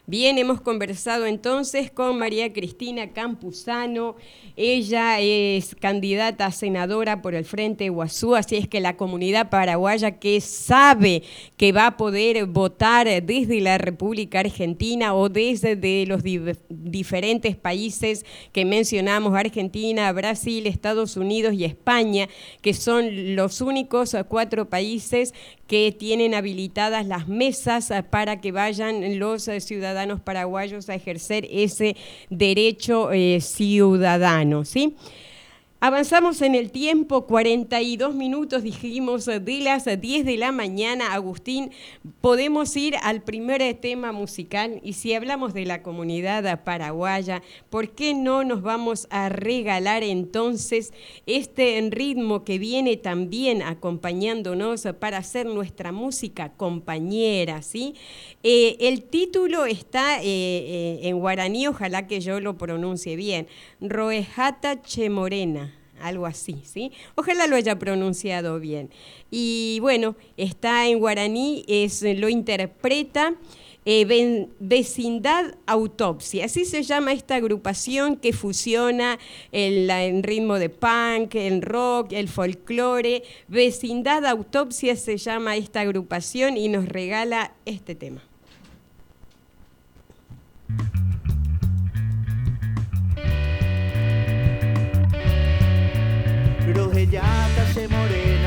[0.05, 4.17] Bien, hemos conversado entonces con María Cristina Campuzano.
[4.57, 10.19] Ella es candidata a senadora por el Frente Guazú, así es que la comunidad paraguaya
[10.19, 11.23] que sabe
[11.57, 16.23] que va a poder votar desde la República Argentina o desde de los
[16.69, 22.29] diferentes países que mencionamos, Argentina, Brasil, Estados Unidos y España,
[22.61, 25.33] que son los únicos cuatro países
[25.73, 29.59] que tienen habilitadas las mesas para que vayan los eh,
[29.93, 31.97] ciudadanos paraguayos a ejercer ese
[32.31, 34.97] derecho eh, ciudadano, ¿sí?
[35.85, 41.13] Avanzamos en el tiempo, 42 minutos dijimos de las 10 de la mañana.
[41.13, 41.73] Agustín,
[42.21, 48.15] podemos ir al primer tema musical y si hablamos de la comunidad paraguaya, ¿por qué
[48.15, 50.93] no nos vamos a regalar entonces
[51.27, 57.61] este ritmo que viene también acompañándonos para hacer nuestra música compañera?
[57.63, 57.97] ¿sí?
[58.45, 63.49] Eh, el título está eh, eh, en guaraní, ojalá que yo lo pronuncie bien,
[63.81, 65.72] Roejata Chemorena
[66.03, 66.93] algo así, ¿sí?
[67.15, 68.91] Ojalá lo haya pronunciado bien.
[69.31, 73.35] Y bueno, está en guaraní, es, lo interpreta
[73.85, 79.19] eh, Vecindad Autopsia, así se llama esta agrupación que fusiona
[79.51, 83.25] el, ritmo de punk, el rock, el folclore.
[83.49, 88.23] Vecindad Autopsia se llama esta agrupación y nos regala este tema.
[97.05, 98.42] Rojellata se morena,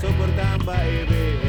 [0.00, 1.47] soportan baile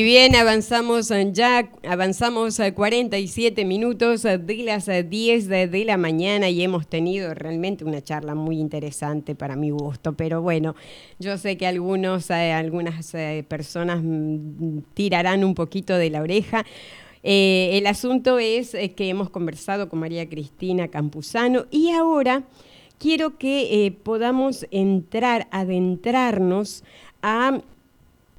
[0.00, 6.62] Y bien, avanzamos ya, avanzamos a 47 minutos de las 10 de, la mañana y
[6.62, 10.74] hemos tenido realmente una charla muy interesante para mi gusto, pero bueno,
[11.18, 16.64] yo sé que algunos, eh, algunas eh, personas mm, tirarán un poquito de la oreja.
[17.22, 22.44] Eh, el asunto es que hemos conversado con María Cristina Campuzano y ahora
[22.98, 26.84] quiero que podamos entrar, adentrarnos
[27.20, 27.60] a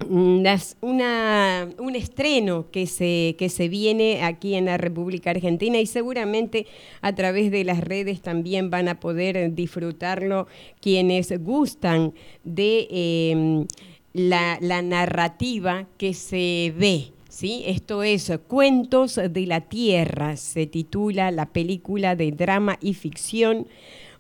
[0.10, 6.68] una, un estreno que se, que se viene aquí en la República Argentina y seguramente
[7.02, 10.47] a través de las redes también van a poder disfrutarlo
[10.80, 13.68] quienes gustan de em,
[14.14, 17.12] la, narrativa que se ve.
[17.30, 17.64] ¿Sí?
[17.66, 23.68] Esto es Cuentos de la Tierra, se titula la película de drama y ficción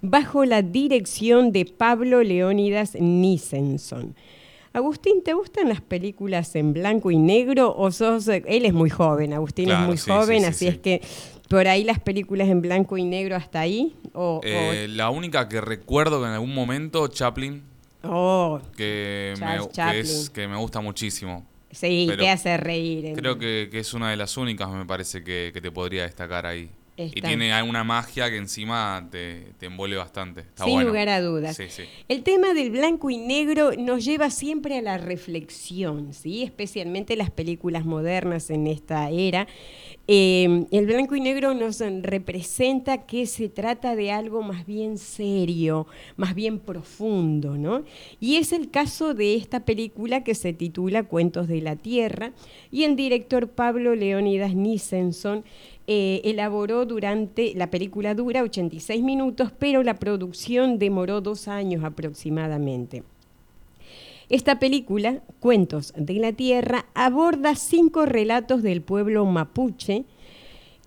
[0.01, 4.15] bajo la dirección de Pablo Leónidas Nisenson.
[4.73, 8.27] Agustín, ¿te gustan las películas en blanco y negro o sos...
[8.29, 10.67] Él es muy joven, Agustín es muy sí, joven, sí, sí, así sí.
[10.67, 11.01] es que
[11.49, 13.95] por ahí las películas en blanco y negro hasta ahí.
[14.13, 17.61] O, o- Eh, la única que recuerdo que en algún momento, Chaplin,
[18.03, 20.01] oh, que, me, Charles que, Chaplin.
[20.01, 21.45] es, que me gusta muchísimo.
[21.69, 23.13] sí, pero te hace reír.
[23.15, 26.45] Creo que, que es una de las únicas, me parece, que, que te podría destacar
[26.45, 26.69] ahí.
[26.97, 30.41] Y tiene alguna magia que encima te, te envuelve bastante.
[30.41, 30.89] Está Sin bueno.
[30.89, 31.55] lugar a dudas.
[31.55, 31.83] Sí, sí.
[32.07, 36.43] El tema del blanco y negro nos lleva siempre a la reflexión, ¿sí?
[36.43, 39.47] especialmente las películas modernas en esta era.
[40.07, 45.87] Eh, el blanco y negro nos representa que se trata de algo más bien serio,
[46.17, 47.83] más bien profundo, ¿no?
[48.19, 52.33] Y es el caso de esta película que se titula Cuentos de la Tierra
[52.71, 55.45] y el director Pablo Leónidas Nissenson
[55.87, 63.03] eh, elaboró durante, la película dura 86 minutos, pero la producción demoró dos años aproximadamente.
[64.29, 70.05] Esta película, Cuentos de la Tierra, aborda cinco relatos del pueblo mapuche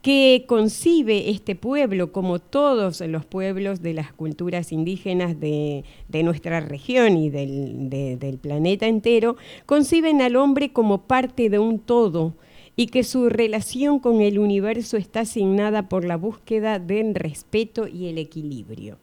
[0.00, 6.60] que concibe este pueblo, como todos los pueblos de las culturas indígenas de, de nuestra
[6.60, 12.34] región y del, de- del planeta entero, conciben al hombre como parte de un todo
[12.76, 18.06] y que su relación con el universo está asignada por la búsqueda del respeto y
[18.06, 18.98] el equilibrio.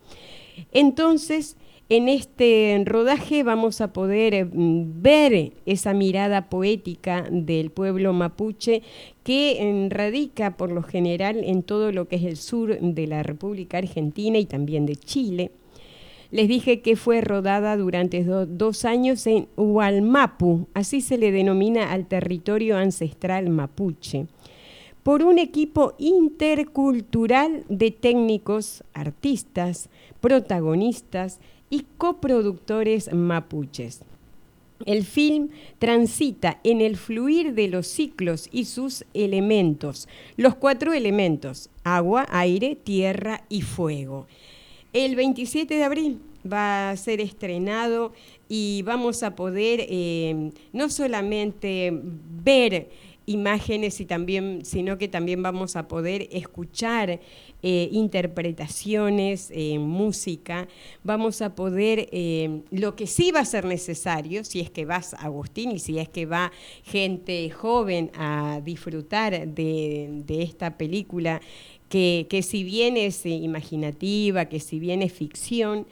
[0.71, 1.57] Entonces,
[1.89, 8.81] en este rodaje vamos a poder eh, ver esa mirada poética del pueblo mapuche
[9.23, 13.23] que eh, radica por lo general en todo lo que es el sur de la
[13.23, 15.51] República Argentina y también de Chile.
[16.31, 21.91] Les dije que fue rodada durante do- dos años en Hualmapu, así se le denomina
[21.91, 24.27] al territorio ancestral mapuche
[25.03, 31.39] por un equipo intercultural de técnicos, artistas, protagonistas
[31.71, 34.01] y coproductores mapuches.
[34.85, 40.07] El film transita en el fluir de los ciclos y sus elementos,
[40.37, 44.27] los cuatro elementos, agua, aire, tierra y fuego.
[44.93, 46.19] El 27 de abril
[46.51, 48.11] va a ser estrenado
[48.49, 52.89] y vamos a poder eh, no solamente ver
[53.25, 57.19] imágenes y también, sino que también vamos a poder escuchar
[57.63, 60.67] eh, interpretaciones, eh, música,
[61.03, 65.13] vamos a poder, eh, lo que sí va a ser necesario, si es que vas
[65.13, 66.51] Agustín y si es que va
[66.83, 71.41] gente joven a disfrutar de, de esta película,
[71.91, 75.85] que, si bien es eh, imaginativa, que si bien es ficción,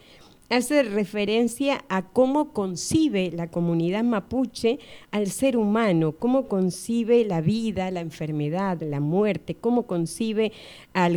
[0.48, 4.78] hace referencia a cómo concibe la comunidad mapuche
[5.10, 10.52] al ser humano, cómo concibe la vida, la enfermedad, la muerte, cómo concibe
[10.94, 11.10] a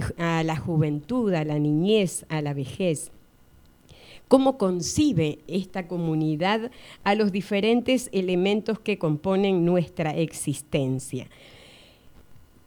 [0.44, 3.12] la juventud, a la niñez, a la vejez
[4.30, 6.72] cómo concibe esta comunidad
[7.04, 11.28] a los diferentes elementos que componen nuestra existencia.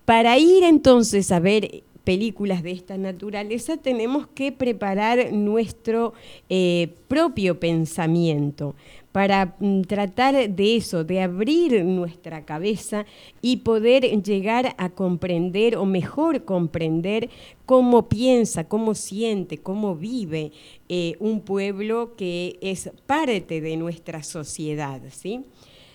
[0.04, 6.12] Para ir entonces a ver películas de esta naturaleza tenemos que preparar nuestro
[6.48, 8.76] eh, propio pensamiento
[9.10, 13.06] para mm, tratar de eso, de abrir nuestra cabeza
[13.42, 17.28] y poder llegar a comprender o mejor comprender
[17.64, 20.52] cómo piensa, cómo siente, cómo vive
[20.88, 25.44] eh, un pueblo que es parte de nuestra sociedad, ¿sí?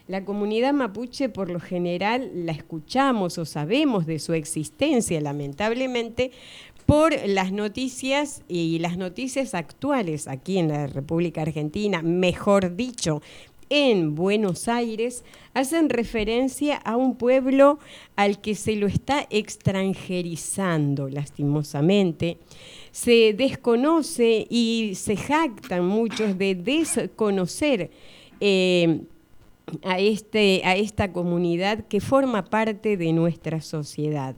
[0.07, 6.31] La comunidad mapuche por lo general la escuchamos o sabemos de su existencia, lamentablemente,
[6.85, 13.21] por las noticias y las noticias actuales aquí en la República Argentina, mejor dicho,
[13.69, 15.23] en Buenos Aires,
[15.53, 17.79] hacen referencia a un pueblo
[18.17, 22.39] al que se lo está extranjerizando, lastimosamente.
[22.91, 27.91] Se desconoce y se jactan muchos de desconocer.
[28.41, 29.03] eh,
[29.83, 34.35] a, este, a esta comunidad que forma parte de nuestra sociedad.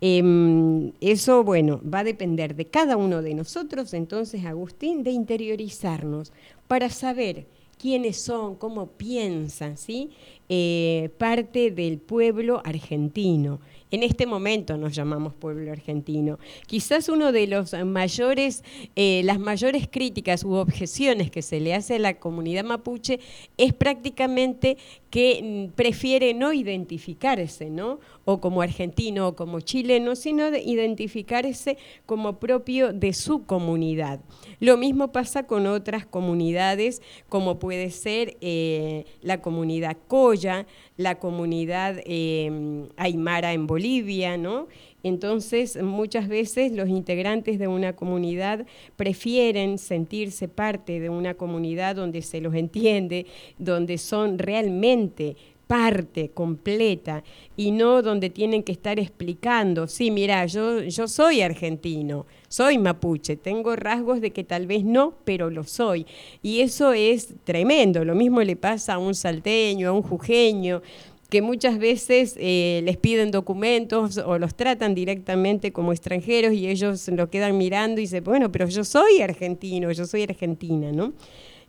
[0.00, 6.32] Em, eso, bueno, va a depender de cada uno de nosotros, entonces, Agustín, de interiorizarnos
[6.68, 7.46] para saber
[7.78, 10.10] quiénes son, cómo piensan, ¿sí?
[10.48, 13.60] Eh, parte del pueblo argentino.
[13.90, 16.38] En este momento nos llamamos pueblo argentino.
[16.66, 18.62] Quizás uno de los mayores,
[18.96, 23.20] eh, las mayores críticas u objeciones que se le hace a la comunidad mapuche
[23.56, 24.76] es prácticamente
[25.10, 28.00] que mm, prefiere no identificarse, ¿no?
[28.24, 34.20] O como argentino o como chileno, sino de identificarse como propio de su comunidad.
[34.60, 41.96] Lo mismo pasa con otras comunidades, como puede ser eh, la comunidad Coya, la comunidad
[42.04, 44.66] eh, Aymara en Bolivia, ¿no?
[45.02, 52.22] Entonces, muchas veces los integrantes de una comunidad prefieren sentirse parte de una comunidad donde
[52.22, 53.26] se los entiende,
[53.58, 55.36] donde son realmente
[55.68, 57.22] parte completa
[57.56, 63.36] y no donde tienen que estar explicando, sí, mira, yo, yo soy argentino, soy mapuche,
[63.36, 66.06] tengo rasgos de que tal vez no, pero lo soy.
[66.42, 70.80] Y eso es tremendo, lo mismo le pasa a un salteño, a un jujeño,
[71.28, 77.06] que muchas veces eh, les piden documentos o los tratan directamente como extranjeros y ellos
[77.08, 81.12] lo quedan mirando y dicen, bueno, pero yo soy argentino, yo soy argentina, ¿no?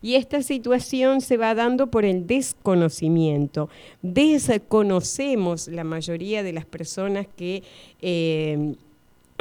[0.02, 3.68] Y esta situación se va dando por el desconocimiento.
[4.00, 7.62] Desconocemos la mayoría de las personas que...
[8.00, 8.74] Eh,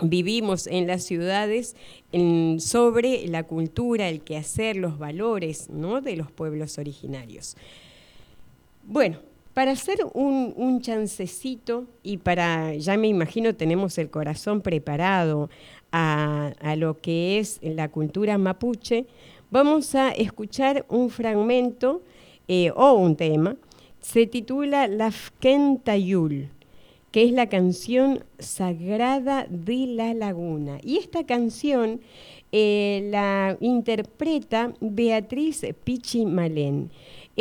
[0.01, 1.75] vivimos en las ciudades
[2.59, 5.99] sobre la cultura, el quehacer, los valores ¿no?
[5.99, 7.57] de los pueblos originarios.
[8.85, 9.19] Bueno,
[9.59, 15.49] para hacer un, chancecito y para, ya me imagino, tenemos el corazón preparado
[15.91, 19.05] a, lo que es la cultura mapuche,
[19.51, 22.01] Vamos a escuchar un fragmento
[22.47, 23.57] eh, o un tema.
[23.99, 26.47] Se titula Lafkentayul,
[27.11, 30.79] que es la canción sagrada de la laguna.
[30.83, 31.99] Y esta canción
[32.53, 36.91] eh, la interpreta Beatriz Pichi Malén.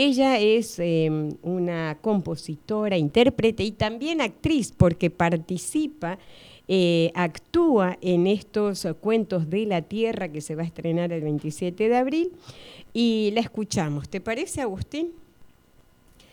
[0.01, 6.21] Ella es em, una compositora, intérprete y también actriz porque participa
[6.69, 11.89] eh, actúa en estos cuentos de la tierra que se va a estrenar el 27
[11.89, 12.31] de abril
[12.95, 14.09] y la escuchamos.
[14.09, 15.11] ¿Te parece, Agustín?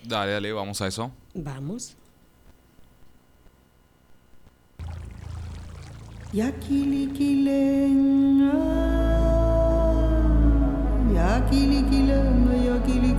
[0.04, 1.12] Dale, dale, vamos a eso.
[1.34, 1.98] Vamos.
[6.34, 7.10] Ya kili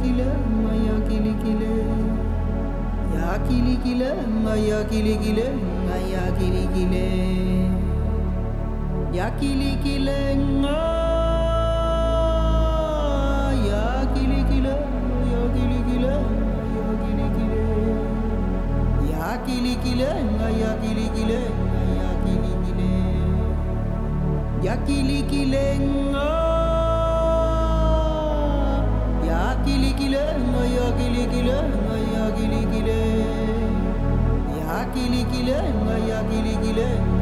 [0.06, 1.62] கிளிகில அம்மையா கிளிகில
[3.14, 6.94] யா கிளிகில அம்மையா கிளிகில அம்மையா கிளிகில
[9.16, 10.08] யா கிளிகில
[13.66, 13.82] யா
[14.14, 14.68] கிளிகில
[15.26, 16.06] யா கிளிகில
[16.76, 17.56] யா கிளிகில
[19.12, 22.82] யா கிளிகில அம்மையா கிளிகில அம்மையா கிளிகில
[24.66, 26.45] யா கிளிகில அம்மையா
[29.66, 30.22] gile gile
[30.76, 31.56] ya gile gile
[32.14, 33.00] ya gile gile.
[34.58, 35.56] Ya gile gile
[36.08, 37.15] ya gile gile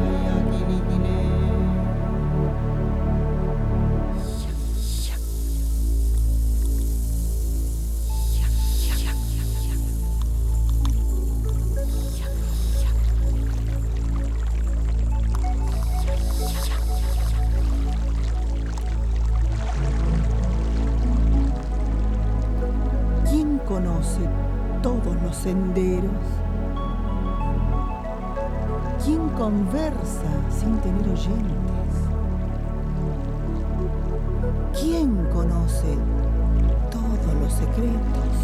[36.90, 38.34] todos los secretos?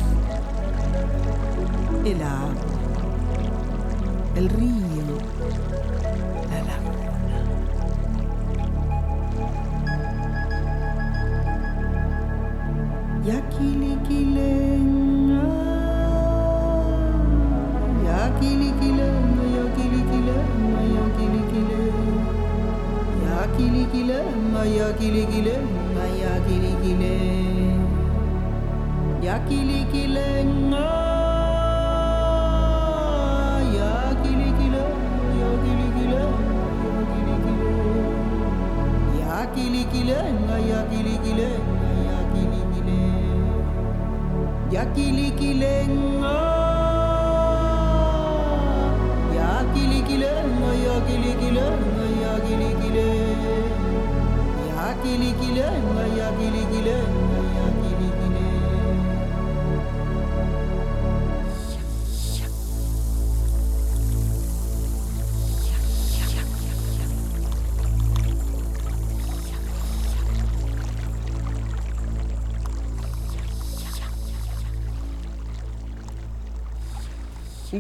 [2.05, 2.55] El agua,
[4.37, 4.90] el río,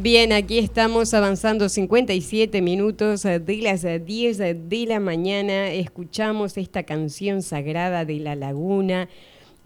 [0.02, 5.72] Bien, aquí estamos avanzando 57 minutos de las 10 de la mañana.
[5.72, 9.10] Escuchamos esta canción sagrada de la laguna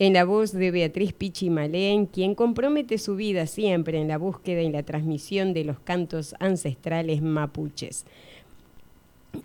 [0.00, 4.62] en la voz de Beatriz Pichi Malén, quien compromete su vida siempre en la búsqueda
[4.62, 8.04] y la transmisión de los cantos ancestrales mapuches.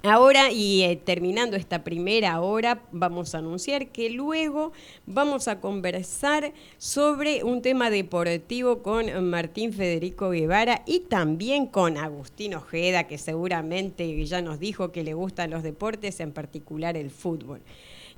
[0.03, 4.71] Ahora y eh, terminando esta primera hora, vamos a anunciar que luego
[5.05, 12.53] vamos a conversar sobre un tema deportivo con Martín Federico Guevara y también con Agustín
[12.53, 17.61] Ojeda, que seguramente ya nos dijo que le gustan los deportes, en particular el fútbol.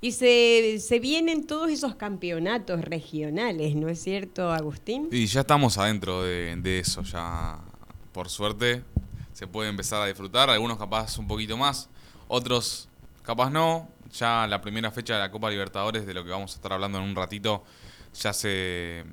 [0.01, 5.09] Y se, se vienen todos esos campeonatos regionales, ¿no es cierto, Agustín?
[5.11, 7.59] Y ya estamos adentro de, de eso, ya
[8.11, 8.83] por suerte
[9.33, 11.89] se puede empezar a disfrutar, algunos capaz un poquito más,
[12.27, 12.89] otros
[13.23, 16.55] capaz no, ya la primera fecha de la Copa Libertadores, de lo que vamos a
[16.55, 17.63] estar hablando en un ratito,
[18.13, 19.05] ya se,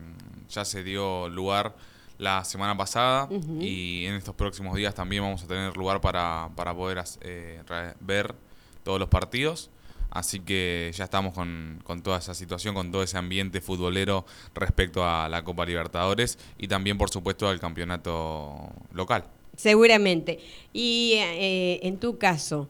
[0.48, 1.74] ya se dio lugar
[2.18, 3.28] la semana pasada
[3.60, 7.62] y en estos próximos días también vamos a tener lugar para, para poder eh,
[8.00, 8.34] ver
[8.82, 9.70] todos los partidos.
[10.10, 15.06] Así que ya estamos con, con, toda esa situación, con todo ese ambiente futbolero respecto
[15.06, 19.24] a la Copa Libertadores y también, por supuesto, al campeonato local.
[19.58, 20.38] Seguramente.
[20.72, 22.68] Y eh, en tu caso,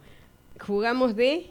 [0.59, 1.51] ¿jugamos de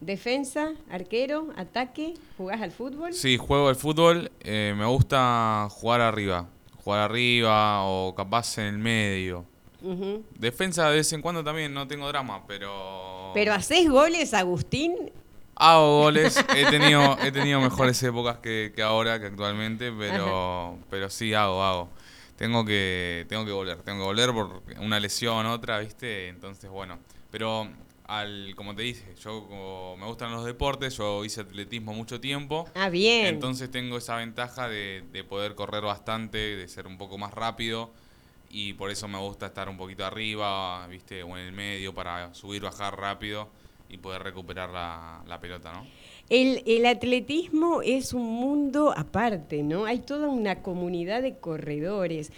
[0.00, 2.14] defensa, arquero, ataque?
[2.38, 3.12] ¿Jugás al fútbol?
[3.12, 4.32] Sí, juego al fútbol.
[4.40, 6.48] Eh, me gusta jugar arriba.
[6.82, 9.44] Jugar arriba o capaz en el medio.
[10.38, 13.32] Defensa de vez en cuando también, no tengo drama, pero...
[13.34, 15.12] ¿Pero haces goles, Agustín?
[15.56, 21.10] Hago goles, he tenido, he tenido mejores épocas que, que ahora, que actualmente, pero, pero
[21.10, 21.88] sí hago, hago
[22.38, 26.28] tengo que tengo que volver, tengo que volver por una lesión, otra, ¿viste?
[26.28, 26.98] Entonces, bueno,
[27.30, 27.68] pero
[28.04, 32.66] al como te dije, yo me gustan los deportes, yo hice atletismo mucho tiempo.
[32.76, 33.26] Ah, bien.
[33.26, 37.92] Entonces tengo esa ventaja de, de poder correr bastante, de ser un poco más rápido
[38.50, 41.24] y por eso me gusta estar un poquito arriba, ¿viste?
[41.24, 43.48] O en el medio para subir, bajar rápido
[43.88, 45.86] y poder recuperar la, la pelota, ¿no?
[46.30, 49.86] El, atletismo es un mundo aparte, ¿no?
[49.86, 52.32] Hay toda una comunidad de corredores.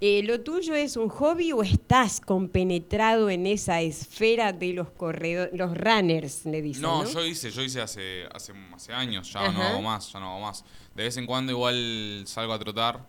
[0.00, 5.56] Eh, ¿Lo tuyo es un hobby o estás compenetrado en esa esfera de los corredores,
[5.56, 6.82] los runners, le dicen?
[6.82, 10.30] No, yo hice, yo hice hace, hace, hace años, ya no hago más, ya no
[10.30, 10.64] hago más.
[10.94, 13.04] De vez en cuando igual salgo a trotar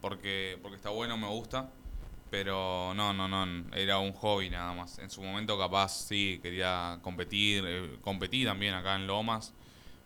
[0.00, 1.68] porque, porque está bueno, me gusta.
[2.30, 5.00] Pero no, no, no, era un hobby nada más.
[5.00, 9.52] En su momento capaz sí, quería competir, eh, competí también acá en Lomas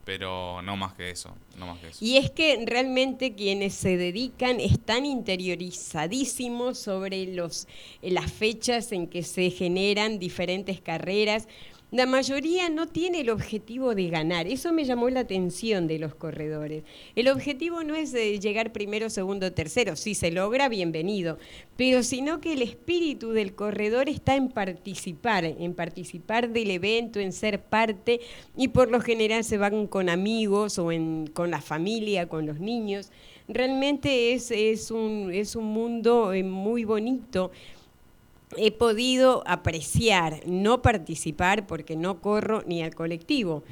[0.04, 2.04] pero no más que eso, no más que eso.
[2.04, 7.66] Y es que realmente quienes se dedican están interiorizadísimos sobre los,
[8.02, 11.48] las fechas en que se generan diferentes carreras,
[11.94, 14.48] la mayoría no tiene el objetivo de ganar.
[14.48, 16.82] Eso me llamó la atención de los corredores.
[17.14, 19.94] El objetivo no es llegar primero, segundo, tercero.
[19.94, 21.38] Si se logra, bienvenido.
[21.76, 27.32] Pero sino que el espíritu del corredor está en participar, en participar del evento, en
[27.32, 28.20] ser parte.
[28.56, 30.90] Y por lo general se van con amigos o
[31.32, 33.12] con la familia, con los niños.
[33.46, 37.52] Realmente es, es, un, es un mundo eh, muy bonito
[38.56, 43.62] he podido apreciar, no participar porque no corro ni al colectivo,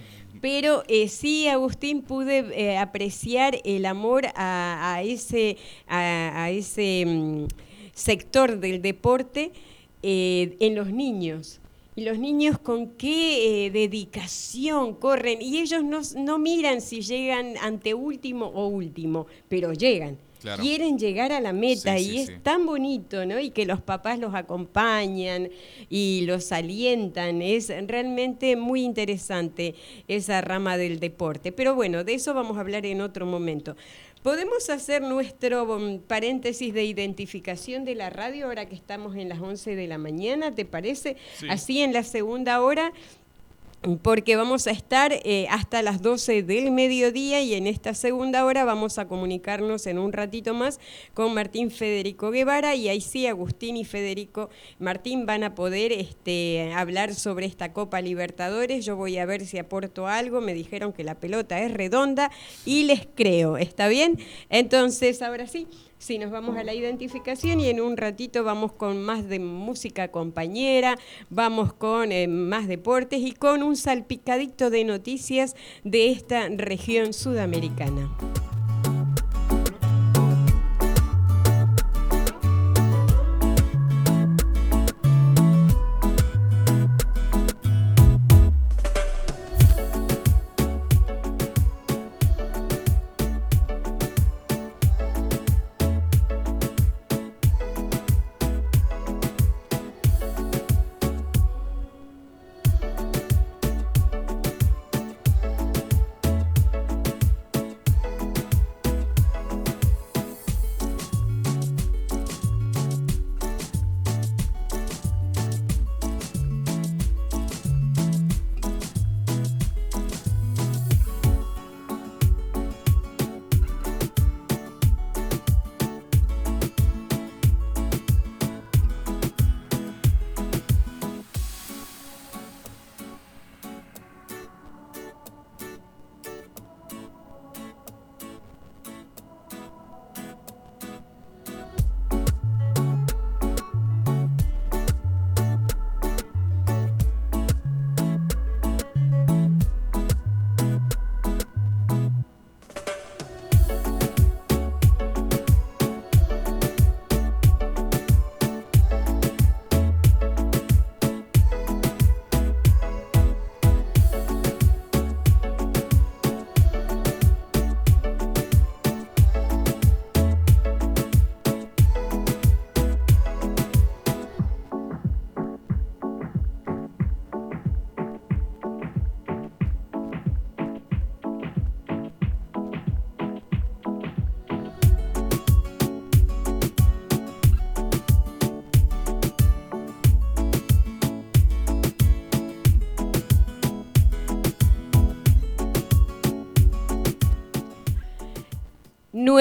[0.42, 5.56] pero eh, sí, Agustín, pude eh, apreciar el amor a, ese,
[5.86, 7.46] a, ese mm,
[7.94, 9.52] sector del deporte
[10.02, 11.60] eh, en los niños.
[11.94, 15.42] Y los niños con qué dedicación corren.
[15.42, 20.18] Y ellos no, no miran si llegan ante último o último, pero llegan
[20.60, 23.38] quieren llegar a la meta y es tan bonito, ¿no?
[23.38, 25.50] Y que los papás los acompañan
[25.88, 27.42] y los alientan.
[27.42, 29.74] Es realmente muy interesante
[30.08, 31.52] esa rama del deporte.
[31.52, 33.76] Pero bueno, de eso vamos a hablar en otro momento.
[34.22, 39.40] ¿Podemos hacer nuestro um, paréntesis de identificación de la radio ahora que estamos en las
[39.40, 40.54] 11 de la mañana?
[40.54, 41.16] ¿Te parece?
[41.48, 42.92] Así en la segunda hora
[44.02, 48.64] porque vamos a estar eh, hasta las 12 del mediodía y en esta segunda hora
[48.64, 50.78] vamos a comunicarnos en un ratito más
[51.14, 56.72] con Martín Federico Guevara y ahí sí Agustín y Federico Martín van a poder este,
[56.74, 58.84] hablar sobre esta Copa Libertadores.
[58.84, 62.30] Yo voy a ver si aporto algo, me dijeron que la pelota es redonda
[62.64, 64.18] y les creo, ¿está bien?
[64.48, 65.66] Entonces, ahora sí.
[66.02, 70.08] Sí, nos vamos a la identificación y en un ratito vamos con más de música
[70.08, 70.98] compañera,
[71.30, 78.10] vamos con eh, más deportes y con un salpicadito de noticias de esta región sudamericana.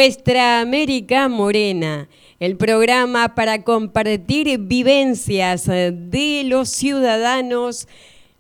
[0.02, 7.88] Nuestra América Morena, el programa para compartir vivencias de los ciudadanos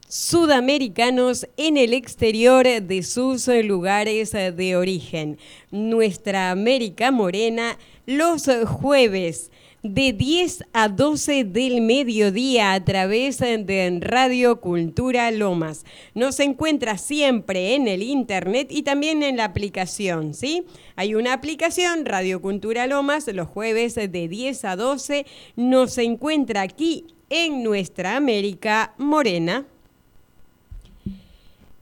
[0.07, 5.37] sudamericanos en el exterior de sus lugares de origen.
[5.69, 9.51] Nuestra América Morena los jueves
[9.83, 15.85] de 10 a 12 del mediodía a través de Radio Cultura Lomas.
[16.13, 20.65] Nos encuentra siempre en el internet y también en la aplicación, ¿sí?
[20.95, 25.25] Hay una aplicación, Radio Cultura Lomas, los jueves de 10 a 12.
[25.55, 29.65] Nos encuentra aquí en nuestra América Morena.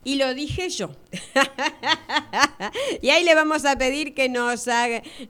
[0.06, 0.92] Y lo dije yo.
[3.02, 4.68] y ahí le vamos a pedir que nos,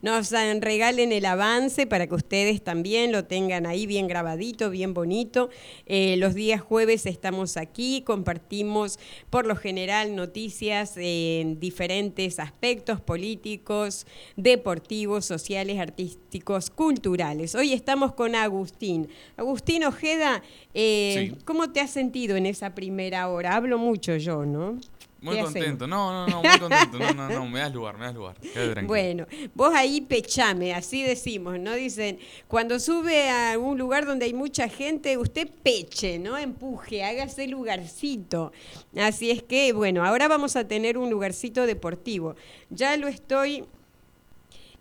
[0.02, 5.50] nos regalen el avance para que ustedes también lo tengan ahí bien grabadito, bien bonito.
[5.86, 8.98] Eh, los días jueves estamos aquí, compartimos
[9.30, 14.06] por lo general noticias en diferentes aspectos políticos,
[14.36, 17.54] deportivos, sociales, artísticos, culturales.
[17.54, 19.08] Hoy estamos con Agustín.
[19.36, 20.42] Agustín Ojeda,
[20.74, 23.56] eh, ¿cómo te has sentido en esa primera hora?
[23.56, 24.78] Hablo mucho yo, ¿no?
[25.22, 28.14] Muy contento, no, no, no, muy contento, no, no, no, me das lugar, me das
[28.14, 28.36] lugar.
[28.84, 31.74] Bueno, vos ahí pechame, así decimos, ¿no?
[31.74, 32.18] Dicen,
[32.48, 36.38] cuando sube a un lugar donde hay mucha gente, usted peche, ¿no?
[36.38, 38.52] Empuje, hágase lugarcito.
[38.96, 42.34] Así es que, bueno, ahora vamos a tener un lugarcito deportivo.
[42.70, 43.64] Ya lo estoy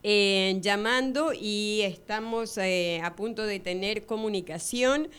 [0.02, 5.10] eh, llamando y estamos eh, a punto de tener comunicación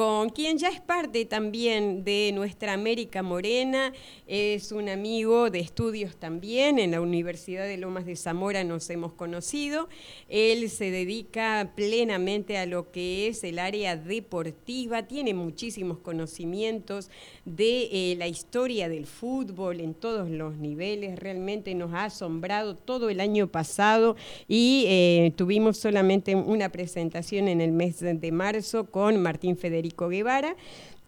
[0.00, 3.92] con quien ya es parte también de nuestra América Morena,
[4.26, 9.12] es un amigo de estudios también, en la Universidad de Lomas de Zamora nos hemos
[9.12, 9.90] conocido,
[10.30, 17.10] él se dedica plenamente a lo que es el área deportiva, tiene muchísimos conocimientos
[17.44, 23.10] de eh, la historia del fútbol en todos los niveles, realmente nos ha asombrado todo
[23.10, 24.16] el año pasado
[24.48, 30.56] y eh, tuvimos solamente una presentación en el mes de marzo con Martín Federico Guevara.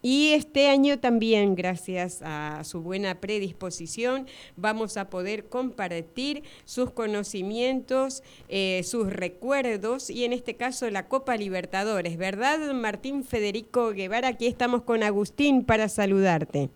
[0.05, 4.27] Y este año también, gracias a su buena predisposición,
[4.57, 11.37] vamos a poder compartir sus conocimientos, eh, sus recuerdos y en este caso la Copa
[11.37, 14.27] Libertadores, ¿verdad, Martín Federico Guevara?
[14.27, 16.69] Aquí estamos con Agustín para saludarte.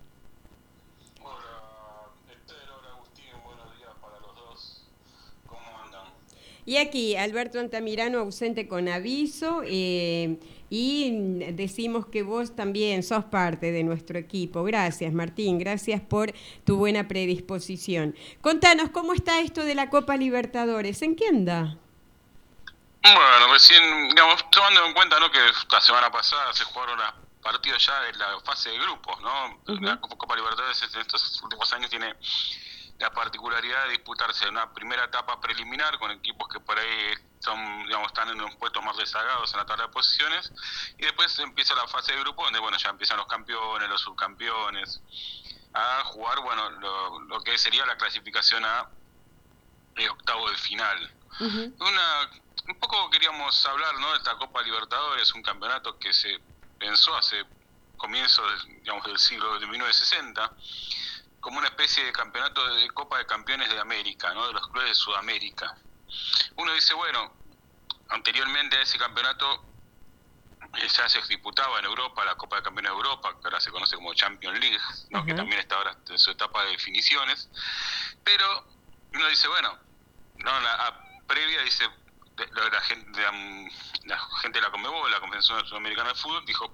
[6.68, 9.62] Y aquí, Alberto Antamirano ausente con aviso.
[9.66, 10.38] Eh,
[10.70, 11.12] y
[11.54, 14.64] decimos que vos también sos parte de nuestro equipo.
[14.64, 16.34] Gracias, Martín, gracias por
[16.66, 18.16] tu buena predisposición.
[18.42, 21.02] Contanos, ¿cómo está esto de la Copa Libertadores?
[21.02, 21.78] ¿En qué anda?
[23.02, 25.32] Bueno, recién, digamos, tomando en cuenta ¿no?
[25.32, 25.40] que
[25.72, 27.00] la semana pasada se jugaron
[27.42, 29.62] partidos ya de la fase de grupos, ¿no?
[29.80, 32.14] La Copa Libertadores en estos últimos años tiene
[33.00, 38.08] la particularidad de disputarse una primera etapa preliminar con equipos que por ahí son, digamos,
[38.08, 40.52] están en unos puestos más rezagados en la tabla de posiciones,
[40.98, 45.02] y después empieza la fase de grupo donde, bueno, ya empiezan los campeones, los subcampeones,
[45.74, 48.90] a jugar, bueno, lo, que sería la clasificación a
[49.96, 51.14] el octavo de final.
[51.40, 52.30] Una,
[52.68, 56.40] un poco queríamos hablar, ¿no?, de esta Copa Libertadores, un campeonato que se
[56.80, 57.46] pensó hace
[57.98, 60.52] comienzos, digamos, del siglo de 1960,
[61.40, 64.48] como una especie de campeonato de Copa de Campeones de América, ¿no?
[64.48, 65.78] de los clubes de Sudamérica.
[66.56, 67.34] Uno dice, bueno,
[68.10, 69.66] anteriormente a ese campeonato
[70.78, 73.72] eh, ya se disputaba en Europa la Copa de Campeones de Europa, que ahora se
[73.72, 74.80] conoce como Champions League,
[75.10, 75.26] ¿no?
[75.26, 77.50] que también está ahora en su etapa de definiciones,
[78.24, 78.66] pero
[79.14, 79.78] uno dice, bueno,
[80.38, 81.86] no la previa dice
[82.38, 83.22] la gente,
[84.06, 86.72] la gente de la Comebol, la Convención Sudamericana de Fútbol, dijo,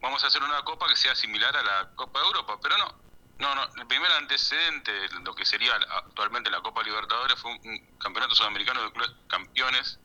[0.00, 3.01] vamos a hacer una copa que sea similar a la Copa de Europa, pero no,
[3.42, 7.98] no, no, el primer antecedente de lo que sería actualmente la Copa Libertadores fue un,
[7.98, 9.98] campeonato sudamericano de clubes campeones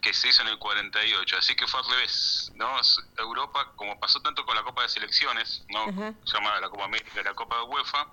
[0.00, 2.70] que se hizo en el 48, así que fue al revés, ¿no?
[3.18, 5.86] Europa, como pasó tanto con la Copa de Selecciones, ¿no?
[6.26, 8.06] Llamada la Copa América la Copa de UEFA,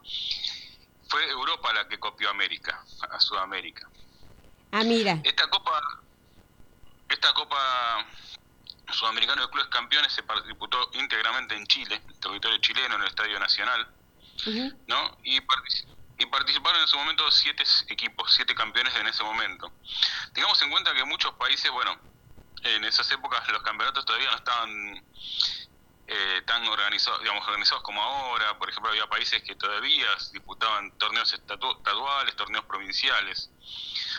[1.07, 3.87] fue Europa la que copió a América, a Sudamérica.
[4.71, 5.19] Ah, mira.
[5.23, 5.79] Esta Copa,
[7.09, 8.07] esta Copa
[8.91, 13.87] Sudamericana de Clubes Campeones se disputó íntegramente en Chile, territorio chileno, en el Estadio Nacional
[14.87, 15.17] ¿no?
[15.23, 19.71] Y, y participaron en su momento siete equipos, siete campeones en ese momento.
[20.33, 21.97] Tengamos en cuenta que muchos países, bueno,
[22.63, 25.03] en esas épocas los campeonatos todavía no estaban
[26.07, 28.57] eh, tan organizados, digamos, organizados como ahora.
[28.57, 33.49] Por ejemplo, había países que todavía disputaban torneos estaduales, torneos provinciales.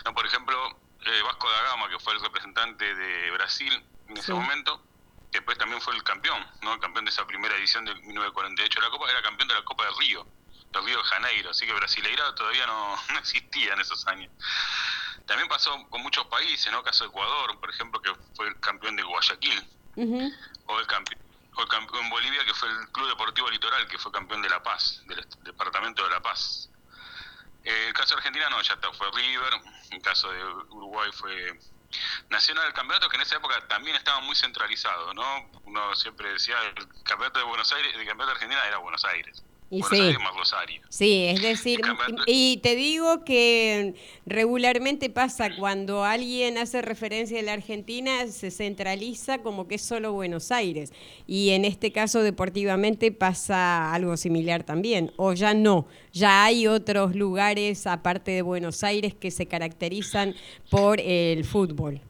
[0.03, 0.13] ¿no?
[0.13, 4.83] Por ejemplo, eh, Vasco da Gama, que fue el representante de Brasil en ese momento,
[5.35, 6.75] que después también fue el campeón, ¿no?
[6.75, 9.65] El campeón de esa primera edición de 1948 de la Copa, era campeón de la
[9.65, 10.25] Copa de Río,
[10.71, 14.31] del Río de Janeiro, así que Brasileira todavía no, existía en esos años.
[15.25, 16.81] También pasó con muchos países, ¿no?
[16.83, 19.67] Caso de Ecuador, por ejemplo, que fue el campeón de Guayaquil,
[20.67, 21.21] o el campeón,
[21.55, 24.47] o el campeón en Bolivia, que fue el Club Deportivo Litoral, que fue campeón de
[24.47, 26.69] La Paz, del departamento de La Paz.
[27.65, 29.53] Eh, el caso de Argentina no, ya está, fue River,
[29.91, 31.59] el caso de Uruguay fue
[32.29, 35.49] Nacional, el campeonato que en esa época también estaba muy centralizado, ¿no?
[35.63, 39.43] Uno siempre decía, el campeonato de Buenos Aires, el campeonato de Argentina era Buenos Aires.
[39.69, 40.13] Y sí.
[40.37, 40.81] Rosario.
[40.89, 41.81] Sí, es decir,
[42.27, 43.95] y te digo que
[44.25, 50.13] regularmente pasa cuando alguien hace referencia a la Argentina, se centraliza como que es solo
[50.13, 50.93] Buenos Aires.
[51.25, 55.11] Y en este caso, deportivamente, pasa algo similar también.
[55.17, 60.35] O ya no, ya hay otros lugares aparte de Buenos Aires que se caracterizan
[60.69, 62.01] por el fútbol.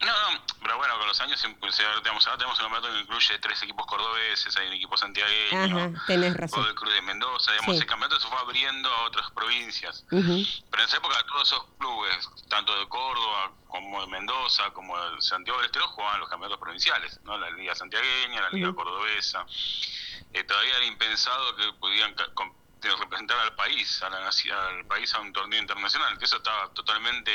[0.00, 3.38] No, no, pero bueno, con los años, pues, digamos, ahora tenemos un campeonato que incluye
[3.38, 6.64] tres equipos cordobeses, hay un equipo santiagueño, Ajá, tenés razón.
[6.64, 7.82] del Cruz de Mendoza, digamos, Sí.
[7.82, 10.04] el campeonato se fue abriendo a otras provincias.
[10.10, 10.40] Pero en
[10.88, 15.66] esa época todos esos clubes, tanto de Córdoba como de Mendoza, como de Santiago del
[15.66, 17.36] Estero, jugaban los campeonatos provinciales, ¿no?
[17.38, 18.72] La Liga Santiagueña, la Liga.
[18.74, 19.44] Cordobesa.
[20.32, 25.20] Eh, todavía era impensado que pudieran de representar al país, a la, al país a
[25.20, 27.32] un torneo internacional, que eso estaba totalmente,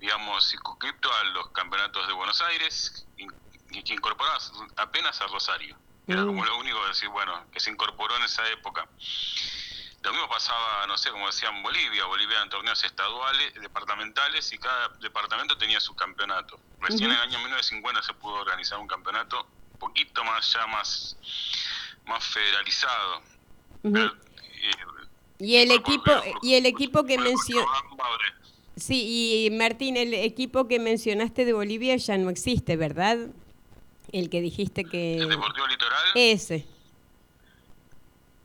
[0.00, 3.26] digamos, circunscripto a los campeonatos de Buenos Aires y,
[3.82, 4.38] que incorporaba
[4.76, 5.76] apenas a Rosario.
[6.06, 6.26] Era Mm.
[6.26, 8.88] como lo único que decir, bueno, que se incorporó en esa época.
[10.02, 12.04] Lo mismo pasaba, no sé, como decía en Bolivia.
[12.06, 16.60] Bolivia en torneos estaduales, departamentales, y cada departamento tenía su campeonato.
[16.80, 21.16] Recién en el año 1950 se pudo organizar un campeonato un poquito más ya más,
[22.06, 23.22] más federalizado.
[23.82, 24.70] Pero, eh,
[25.38, 27.66] Y el equipo, por- y el equipo que mencionó...
[28.76, 33.16] Sí, y Martín, el equipo que mencionaste de Bolivia ya no existe, ¿verdad?
[34.12, 35.16] El que dijiste que...
[35.16, 36.66] El Deportivo Litoral Ese.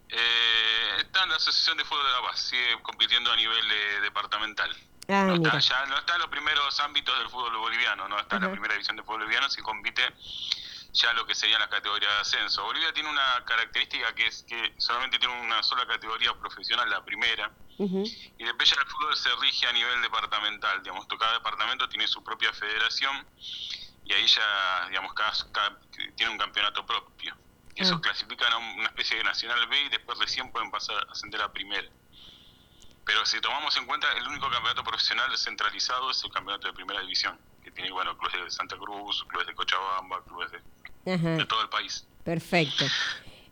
[0.10, 4.02] eh, está en la Asociación de Fútbol de La Paz, sigue compitiendo a nivel eh,
[4.02, 4.74] departamental.
[5.10, 5.58] Ah, no, mira.
[5.58, 8.52] está, ya no está en los primeros ámbitos del fútbol boliviano, no está en la
[8.52, 10.02] primera división de fútbol boliviano, si compite
[10.94, 12.64] ya lo que serían las categorías de ascenso.
[12.64, 17.52] Bolivia tiene una característica que es que solamente tiene una sola categoría profesional, la primera,
[17.78, 18.04] Ujú.
[18.38, 22.24] y después ya el fútbol se rige a nivel departamental, digamos, cada departamento tiene su
[22.24, 23.26] propia federación
[24.04, 25.80] y ahí ya, digamos, cada, cada-
[26.16, 27.36] tiene un campeonato propio.
[27.74, 28.02] Y eso Ah.
[28.02, 31.52] clasifican a una especie de Nacional B y después recién pueden pasar a ascender a
[31.54, 31.88] primera.
[33.06, 37.00] Pero si tomamos en cuenta, el único campeonato profesional centralizado es el campeonato de primera
[37.02, 40.62] división, que tiene, bueno, clubes de Santa Cruz, clubes de Cochabamba, clubes de,
[41.06, 41.38] Ajá.
[41.38, 42.06] de todo el país.
[42.24, 42.86] Perfecto.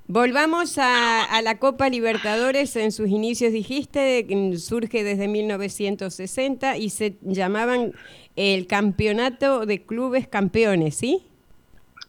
[0.08, 2.76] Volvamos a, a la Copa Libertadores.
[2.76, 4.26] En sus inicios dijiste,
[4.58, 7.94] surge desde 1960 y se llamaban
[8.36, 11.26] el Campeonato de Clubes Campeones, ¿sí?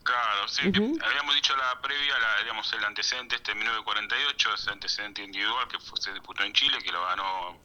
[0.02, 0.62] Claro, sí.
[0.62, 5.78] Habíamos dicho la previa, la, digamos, el antecedente este de 1948, ese antecedente individual que
[5.78, 7.58] fue- se disputó en Chile, que lo ganó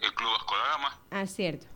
[0.00, 0.98] el Club Vasco da Gama.
[1.12, 1.66] Ah, cierto.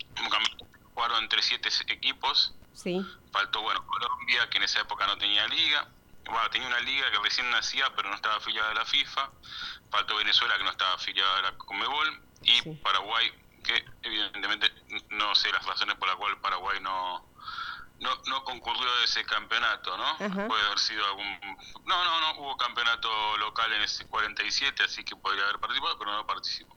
[0.95, 2.55] Jugaron entre siete equipos.
[2.77, 3.01] Sí.
[3.33, 5.89] Faltó, bueno, Colombia, que en esa época no tenía liga.
[6.27, 9.31] Bueno, tenía una liga que recién nacía, pero no estaba afiliada a la FIFA.
[9.91, 12.23] Faltó Venezuela, que no estaba afiliada a la Conmebol.
[12.43, 12.81] Y Sí.
[12.83, 13.33] Paraguay,
[13.65, 14.71] que evidentemente
[15.11, 17.27] no sé las razones por las cuales Paraguay no,
[18.01, 20.05] no, no concurrió a ese campeonato, ¿no?
[20.05, 20.47] Ajá.
[20.47, 21.41] Puede haber sido algún...
[21.87, 26.13] No, no, no, hubo campeonato local en ese 47, así que podría haber participado, pero
[26.13, 26.77] no participó.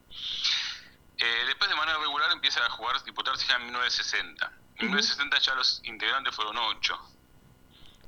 [1.18, 4.52] Eh, después de manera regular empieza a jugar, disputarse ya en 1960.
[4.80, 6.98] En 1960 ya los integrantes fueron ocho.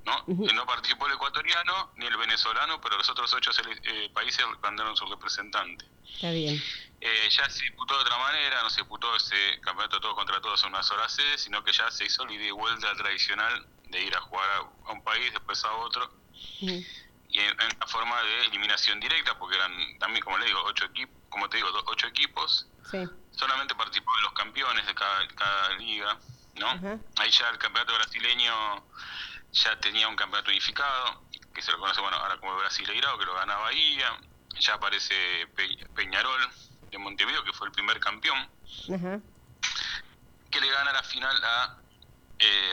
[0.05, 0.25] ¿no?
[0.27, 3.51] No participó el ecuatoriano ni el venezolano, pero los otros ocho
[3.85, 5.85] eh, países mandaron su representante.
[6.14, 6.61] Está bien.
[7.01, 10.61] Eh, ya se disputó de otra manera, no se disputó ese campeonato todos contra todos
[10.64, 14.03] en una sola sede, sino que ya se hizo la ida y vuelta tradicional de
[14.03, 16.12] ir a jugar a, a un país, después a otro,
[16.61, 20.85] y en, en una forma de eliminación directa, porque eran también, como le digo, ocho
[20.87, 22.99] equipos, como te digo, ocho equipos, Sí.
[23.31, 26.18] solamente participaban los campeones de cada, cada liga,
[26.62, 26.68] ¿no?
[26.68, 26.98] Ajá.
[27.18, 28.52] Ahí ya el campeonato brasileño
[29.52, 31.22] ya tenía un campeonato unificado,
[31.54, 34.06] que se lo conoce, bueno, ahora como Brasileirao, que lo gana Bahía,
[34.58, 35.14] ya aparece
[35.54, 36.40] Pe- Peñarol
[36.90, 38.38] de Montevideo, que fue el primer campeón,
[38.94, 39.20] Ajá.
[40.50, 41.78] que le gana la final a,
[42.38, 42.72] eh,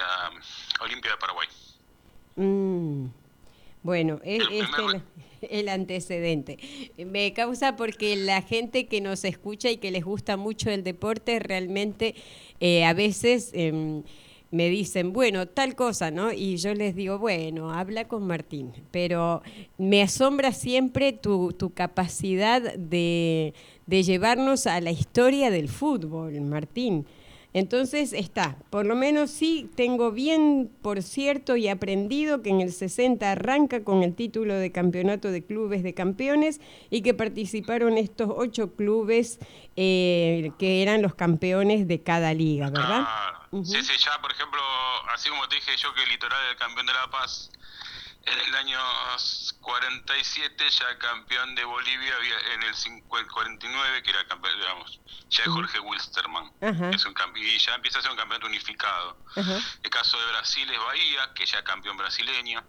[0.80, 1.48] a Olimpia de Paraguay.
[2.36, 3.08] Mm.
[3.84, 5.02] Bueno, e- El este primer- es
[5.52, 6.92] el antecedente.
[6.98, 11.40] Me causa porque la gente que nos escucha y que les gusta mucho el deporte
[11.40, 12.16] realmente
[12.60, 14.04] eh, a veces em,
[14.52, 16.32] me dicen, bueno, tal cosa, ¿no?
[16.32, 18.72] Y yo les digo, bueno, habla con Martín.
[18.92, 19.42] Pero
[19.78, 23.54] me asombra siempre tu, tu capacidad de,
[23.86, 27.06] de llevarnos a la historia del fútbol, Martín.
[27.54, 32.72] Entonces está, por lo menos sí tengo bien por cierto y aprendido que en el
[32.72, 38.30] 60 arranca con el título de campeonato de clubes de campeones y que participaron estos
[38.36, 39.40] ocho clubes
[39.76, 43.08] eh, que eran los campeones de cada liga, ¿verdad?
[43.52, 43.66] Ujú.
[43.66, 44.62] Sí, sí, ya, por ejemplo,
[45.14, 47.50] así como te dije yo que el litoral era el campeón de La Paz,
[48.32, 48.80] en el año
[49.62, 55.00] 47 ya campeón de Bolivia había en el 50 49 que era campeón, digamos,
[55.30, 56.52] ya es Jorge Wilstermann.
[56.62, 56.90] Ajá.
[56.92, 59.18] Es un y ya empieza a ser un campeonato unificado.
[59.36, 59.58] Ajá.
[59.84, 62.64] El caso de Brasil es Bahía, que ya es campeón brasileño.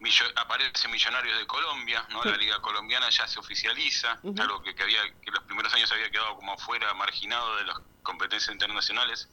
[0.00, 2.24] Millo- aparece Millonarios de Colombia, ¿no?
[2.24, 4.40] La liga colombiana ya se oficializa, Ujú.
[4.42, 7.76] algo que, que había que los primeros años había quedado como afuera, marginado de las
[8.02, 9.28] competencias internacionales,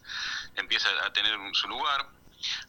[0.56, 2.08] empieza a tener un- su lugar.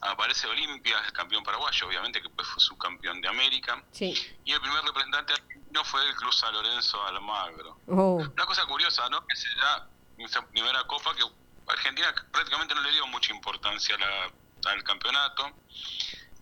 [0.00, 3.82] Aparece Olimpia, el campeón paraguayo, obviamente, que fue subcampeón de América.
[3.92, 4.14] Sí.
[4.44, 7.78] Y el primer representante argentino fue el Cruz San Lorenzo Almagro.
[7.86, 9.24] Oh, Una cosa curiosa, ¿no?
[9.26, 11.22] Que se da esa primera copa que
[11.66, 15.50] Argentina prácticamente no le dio mucha importancia a la- al campeonato.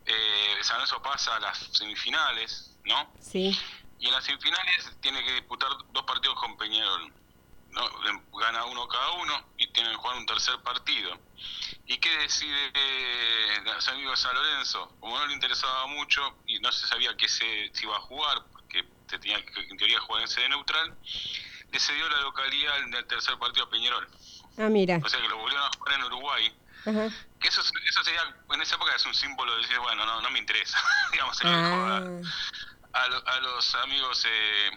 [0.07, 3.12] Eh, San Lorenzo pasa a las semifinales, ¿no?
[3.20, 3.57] sí.
[4.01, 7.12] Y en las semifinales tiene que disputar dos partidos con Peñarol.
[7.79, 8.39] ¿No?
[8.39, 11.18] Gana uno cada uno y tienen que jugar un tercer partido.
[11.87, 13.59] ¿Y qué decide eh,
[13.91, 14.97] amigos de San Lorenzo?
[15.01, 18.45] Como no le interesaba mucho y no se sabía qué se, se iba a jugar,
[18.53, 20.99] porque se tenía que en teoría jugar en sede neutral,
[21.70, 24.09] le cedió la localidad en el tercer partido a Peñarol.
[24.59, 25.01] Ah, mira.
[25.03, 26.59] O sea que lo volvieron a jugar en Uruguay.
[26.87, 27.09] Ajá.
[27.41, 30.31] Que eso, eso sería, en esa época es un símbolo de decir, bueno, no, no
[30.31, 30.79] me interesa.
[31.12, 32.01] Digamos, Ah,
[32.93, 34.70] a, a los amigos eh,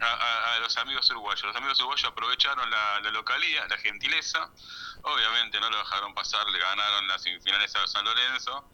[0.00, 1.44] a, los amigos uruguayos.
[1.44, 4.50] Los amigos uruguayos aprovecharon la, la localía, la gentileza.
[5.02, 8.70] Obviamente no lo dejaron pasar, le ganaron las semifinales a San Lorenzo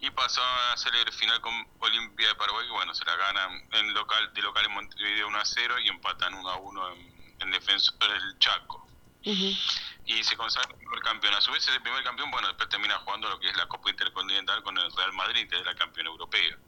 [0.00, 3.68] y pasó a hacer el final con Olimpia de Paraguay, que bueno, se la ganan
[3.72, 7.36] en local de local en Montevideo 1 a 0 y empatan 1 a 1 en,
[7.40, 8.86] en defensor del Chaco.
[9.22, 11.32] Y se consagra el primer campeón.
[11.32, 13.88] A su vez, ese primer campeón, bueno, después termina jugando lo que es la Copa
[13.88, 16.58] Intercontinental con el Real Madrid, que es la campeona europea.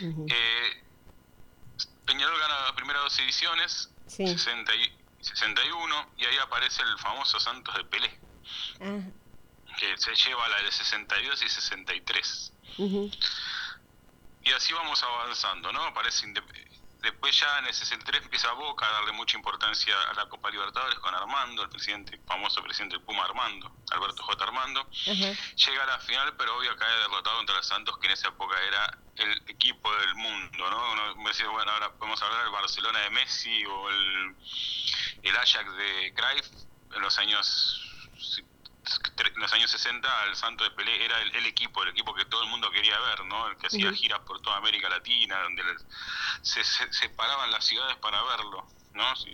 [0.00, 0.84] Eh,
[2.10, 4.26] Peñarol gana las primeras dos ediciones, Sí.
[4.26, 8.20] 60 y 61, y ahí aparece el famoso Santos de Pelé,
[8.80, 8.98] Ah,
[9.78, 12.52] que se lleva la de 62 y 63.
[12.78, 13.08] ujú.
[14.42, 15.84] Y así vamos avanzando, ¿no?
[15.84, 16.69] Aparece Indep-
[17.02, 20.98] Después ya en el 63 empieza Boca a darle mucha importancia a la Copa Libertadores
[20.98, 24.44] con Armando, el presidente, famoso presidente del Puma Armando, Alberto J.
[24.44, 24.86] Armando.
[24.90, 28.56] Llega a la final, pero obvio cae derrotado contra el Santos, que en esa época
[28.62, 30.92] era el equipo del mundo, ¿no?
[30.92, 34.36] Uno me decía, bueno, ahora podemos hablar del Barcelona de Messi o el,
[35.22, 36.46] el Ajax de Cruyff
[36.94, 37.86] en los años
[39.18, 42.24] en los años 60 el Santos de Pelé era el, el equipo, el equipo que
[42.26, 43.48] todo el mundo quería ver, ¿no?
[43.48, 45.86] El que hacía giras por toda América Latina, donde les-
[46.42, 49.14] se, se separaban las ciudades para verlo, ¿no?
[49.16, 49.30] Sí,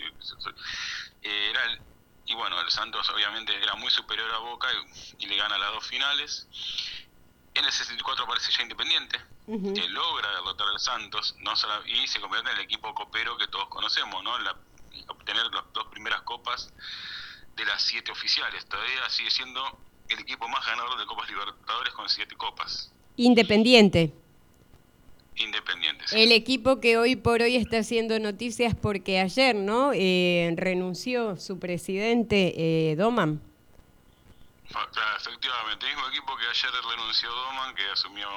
[1.23, 1.81] eh, era el-
[2.27, 5.73] y bueno, el Santos obviamente era muy superior a Boca y, y le gana las
[5.73, 6.49] dos finales.
[7.55, 9.19] En el 64 aparece ya Independiente,
[9.75, 13.47] que logra derrotar al Santos no solo- y se convierte en el equipo copero que
[13.47, 14.37] todos conocemos, ¿no?
[14.41, 14.57] La-
[15.09, 16.73] obtener las dos primeras copas
[17.57, 18.67] de las siete oficiales.
[18.67, 19.61] Todavía sigue siendo
[20.09, 24.13] el equipo más ganador de Copas Libertadores con siete copas Independiente.
[25.37, 26.13] independientes.
[26.13, 29.93] El equipo que hoy por hoy está haciendo noticias porque ayer, ¿no?
[29.95, 33.41] Eh, renunció su presidente, eh, Doman.
[34.71, 38.29] Claro, efectivamente, el mismo equipo que ayer renunció Doman, que asumió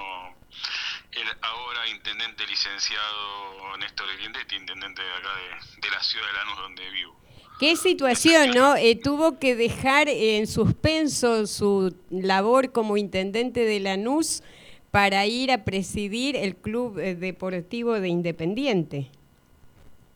[1.11, 6.57] el ahora intendente licenciado Néstor Grindetti, intendente de acá de, de la ciudad de Lanús
[6.57, 7.19] donde vivo.
[7.59, 8.75] ¿Qué situación, no?
[8.77, 14.43] Eh, tuvo que dejar en suspenso su labor como intendente de Lanús
[14.91, 19.11] para ir a presidir el Club eh, Deportivo de Independiente.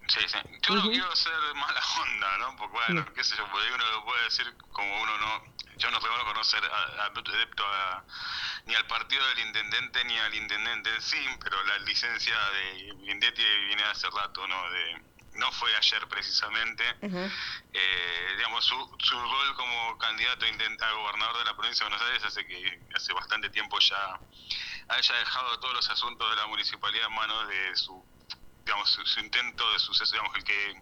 [0.08, 0.38] Sí, sí.
[0.68, 2.56] Yo no quiero ser mala onda, ¿no?
[2.56, 5.54] Porque bueno, qué sé yo, porque uno lo puede decir como uno no...
[5.78, 8.06] Yo no reconozco no ser a- a- adepto a-
[8.68, 13.42] ni al partido del intendente ni al intendente en sí, pero la licencia de Grindetti
[13.68, 14.56] viene hace rato, ¿no?
[14.72, 15.02] De,
[15.36, 16.84] no fue ayer precisamente.
[17.02, 22.24] Eh, digamos, su, su rol como candidato a, gobernador de la provincia de Buenos Aires
[22.24, 24.20] hace que hace bastante tiempo ya
[24.90, 28.06] haya dejado todos los asuntos de la municipalidad en manos de su
[28.66, 30.82] digamos su, su intento de sucesor, digamos el que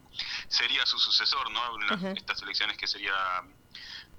[0.49, 1.76] sería su sucesor, ¿no?
[1.82, 3.14] En las- estas elecciones que sería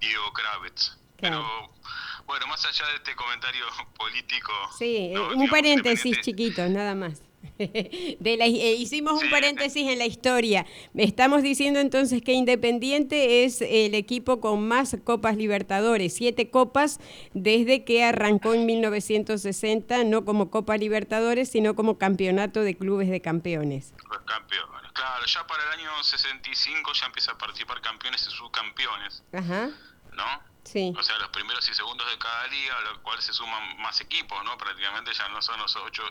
[0.00, 0.96] Diego Kravitz.
[1.18, 1.46] Claro.
[1.78, 3.64] Pero bueno, más allá de este comentario
[3.96, 5.22] político, Sí, eh, ¿no?
[5.24, 7.22] un Digamos, paréntesis chiquito, nada más.
[7.58, 9.28] De la, eh, hicimos un Sí.
[9.30, 10.66] paréntesis en la historia.
[10.94, 16.98] Estamos diciendo entonces que Independiente es el equipo con más Copas Libertadores, siete copas
[17.34, 23.20] desde que arrancó en 1960, no como Copa Libertadores, sino como Campeonato de Clubes de
[23.20, 23.94] Campeones.
[24.10, 24.92] Los campeones.
[24.92, 29.22] Claro, ya para el año 65 ya empieza a participar campeones y subcampeones.
[29.32, 29.70] Ajá.
[30.12, 30.24] ¿no?
[30.64, 30.92] Sí.
[30.96, 34.00] O sea, los primeros y segundos de cada liga, a lo cual se suman más
[34.00, 34.56] equipos, ¿no?
[34.58, 36.02] Prácticamente ya no son los ocho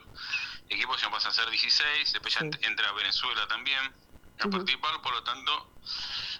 [0.72, 2.14] equipos, ya pasan a ser 16.
[2.14, 2.46] Después ya Sí.
[2.48, 3.94] ent- entra Venezuela también
[4.40, 5.78] a participar, por lo tanto,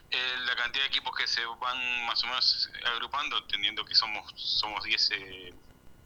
[0.10, 4.32] eh, la cantidad de equipos que se van más o menos agrupando, entendiendo que somos
[4.36, 5.54] somos 10 eh,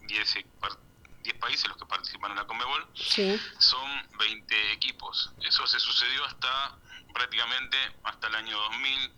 [0.02, 0.78] 10 eh, par-
[1.22, 3.40] 10 países los que participan en la Conmebol, Sí.
[3.58, 5.32] son 20 equipos.
[5.40, 6.78] Eso se sucedió hasta
[7.14, 9.12] prácticamente hasta el año 2000,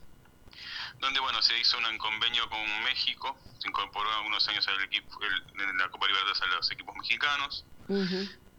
[1.01, 5.60] donde bueno se hizo un convenio con México, se incorporó algunos años al equipo, el-
[5.62, 7.64] en la Copa Libertadores a los equipos mexicanos.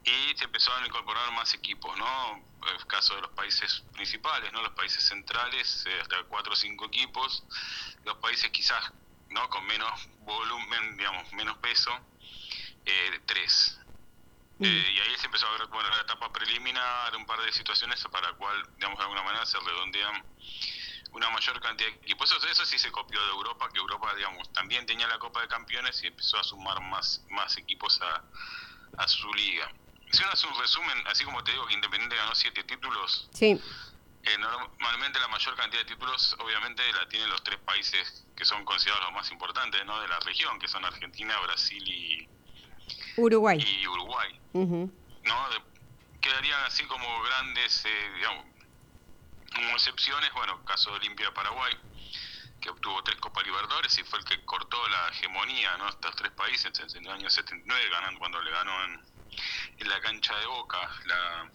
[0.04, 2.44] Y se empezaron a incorporar más equipos, ¿no?
[2.68, 4.62] El caso de los países principales, ¿no?
[4.62, 7.44] Los países centrales, eh, hasta cuatro o cinco equipos.
[8.06, 8.92] Los países quizás,
[9.30, 9.50] ¿no?
[9.50, 11.92] Con menos volumen, digamos, menos peso,
[12.86, 13.80] eh, tres.
[14.60, 14.66] Mm.
[14.66, 18.02] Eh, y ahí se empezó a ver, bueno, la etapa preliminar, un par de situaciones
[18.12, 20.24] para la cual, digamos, de alguna manera se redondean
[21.12, 22.32] una mayor cantidad de equipos.
[22.32, 25.48] Eso, eso sí se copió de Europa, que Europa, digamos, también tenía la Copa de
[25.48, 28.24] Campeones y empezó a sumar más, más equipos a,
[28.98, 29.72] a su liga.
[30.12, 33.60] Si uno hace un resumen, así como te digo que Independiente ganó siete títulos, Sí.
[34.24, 38.66] eh, normalmente la mayor cantidad de títulos obviamente la tienen los tres países que son
[38.66, 40.00] considerados los más importantes ¿no?
[40.02, 42.28] de la región, que son Argentina, Brasil y,
[43.18, 43.60] Uruguay.
[43.60, 44.40] y Uruguay.
[44.54, 45.50] ¿no?
[45.50, 45.70] De-
[46.22, 48.46] quedarían así como grandes, eh, digamos,
[49.56, 51.74] como excepciones, bueno, caso de Olimpia de Paraguay,
[52.62, 55.88] que obtuvo tres Copa Libertadores y fue el que cortó la hegemonía, ¿no?
[55.88, 59.02] Estos tres países en el año 79, ganando cuando le ganó en,
[59.78, 61.50] en la cancha de Boca la,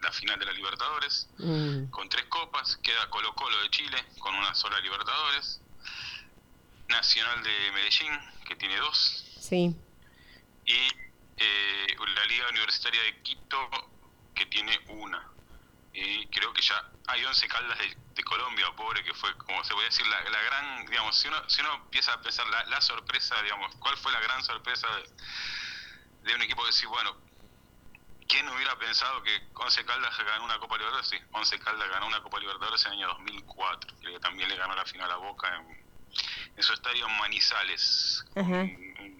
[0.00, 1.90] la final de la Libertadores, Mm.
[1.90, 5.60] con tres copas, queda Colo Colo de Chile con una sola Libertadores,
[6.88, 8.12] Nacional de Medellín,
[8.46, 9.74] que tiene dos, Sí.
[10.64, 10.88] y
[11.40, 13.70] eh, la Liga Universitaria de Quito,
[14.34, 15.26] que tiene una.
[15.92, 19.72] Y creo que ya hay 11 caldas de, de Colombia, pobre, que fue, como se
[19.74, 22.80] puede decir, la, la gran, digamos, si uno, si uno empieza a pensar la, la
[22.80, 26.64] sorpresa, digamos, ¿cuál fue la gran sorpresa de, de un equipo?
[26.66, 27.16] Decir, bueno,
[28.28, 31.08] ¿quién hubiera pensado que 11 Caldas ganó una Copa Libertadores?
[31.08, 34.56] Sí, 11 Caldas ganó una Copa Libertadores en el año 2004, creo que también le
[34.56, 35.88] ganó la final a Boca en,
[36.56, 38.24] en su estadio en Manizales,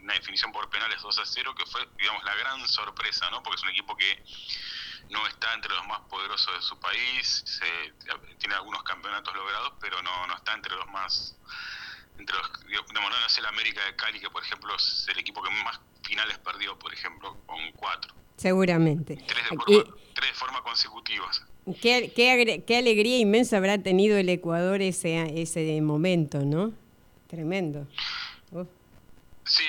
[0.02, 3.42] una definición por penales 2 a 0, que fue, digamos, la gran sorpresa, ¿no?
[3.42, 4.24] Porque es un equipo que
[5.10, 7.94] no está entre los más poderosos de su país, se-
[8.38, 11.34] tiene algunos campeonatos logrados, pero no, no está entre los más
[12.18, 15.40] entre los digamos, no es el América de Cali que por ejemplo es el equipo
[15.40, 19.16] que más finales perdió por ejemplo con cuatro Seguramente.
[19.26, 21.42] tres de forma, tres de forma consecutivas
[21.82, 26.72] Qué, qué, qué alegría inmensa habrá tenido el Ecuador ese, ese momento, ¿no?
[27.26, 27.86] Tremendo.
[28.52, 28.66] Uf.
[29.44, 29.64] sí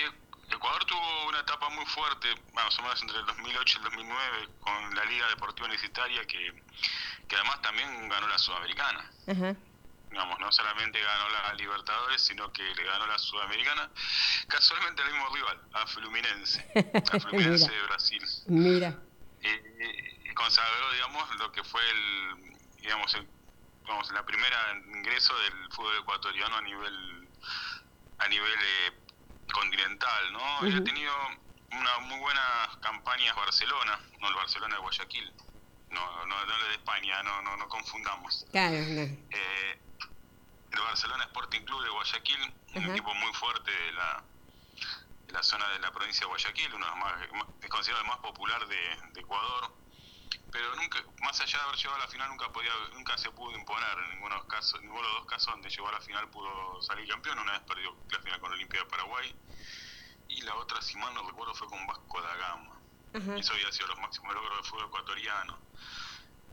[0.49, 4.19] Ecuador tuvo una etapa muy fuerte más o menos entre el 2008 y el 2009
[4.61, 6.53] con la Liga Deportiva Universitaria que,
[7.27, 9.55] que además también ganó la Sudamericana Ajá.
[10.09, 13.89] Digamos, no solamente ganó la Libertadores, sino que le ganó la Sudamericana,
[14.47, 16.65] casualmente al mismo rival, a Fluminense,
[17.13, 17.81] a Fluminense Mira.
[17.81, 18.23] de Brasil.
[18.47, 18.95] Mira.
[19.41, 23.27] Y, y consagró, digamos, lo que fue el, digamos, el,
[23.87, 24.57] vamos, la primera
[24.93, 27.27] ingreso del fútbol ecuatoriano a nivel,
[28.19, 28.93] a nivel eh,
[29.51, 30.67] continental, ¿no?
[30.67, 31.13] Y ha tenido
[31.71, 35.33] una muy buenas campañas Barcelona, no el Barcelona de Guayaquil,
[35.91, 38.45] no, no, no el de España, no, no, no confundamos.
[38.51, 39.01] Claro, no.
[39.01, 39.79] Eh,
[40.71, 44.23] el Barcelona Sporting Club de Guayaquil, un equipo muy fuerte de la,
[45.25, 48.09] de la zona de la provincia de Guayaquil, uno de los más, es considerado el
[48.09, 49.71] más popular de, de Ecuador,
[50.51, 53.55] pero nunca, más allá de haber llegado a la final, nunca podía, nunca se pudo
[53.57, 56.01] imponer en ninguno de los casos, ninguno de los dos casos donde llegó a la
[56.01, 59.35] final pudo salir campeón, una vez perdió la final con Olimpia de Paraguay,
[60.27, 62.75] y la otra, si mal no recuerdo, fue con Vasco da Gama.
[63.37, 65.57] Eso había sido los máximos logros del fútbol ecuatoriano.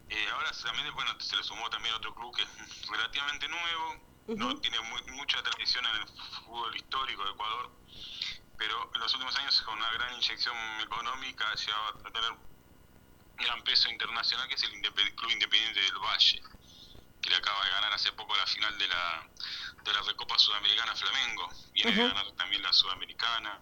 [0.08, 3.96] Eh, ahora también bueno, se le sumó también otro club que es relativamente nuevo,
[4.28, 7.70] no tiene muy- mucha tradición en el fútbol histórico de Ecuador,
[8.58, 12.32] pero en los últimos años con una gran inyección económica ha llegado a tener
[13.36, 16.42] gran peso internacional que es el Independ- Club Independiente del Valle,
[17.22, 19.30] que le acaba de ganar hace poco la final de la,
[19.84, 21.48] de la Recopa Sudamericana Flamengo.
[21.72, 22.14] Viene de Ajá.
[22.14, 23.60] ganar también la Sudamericana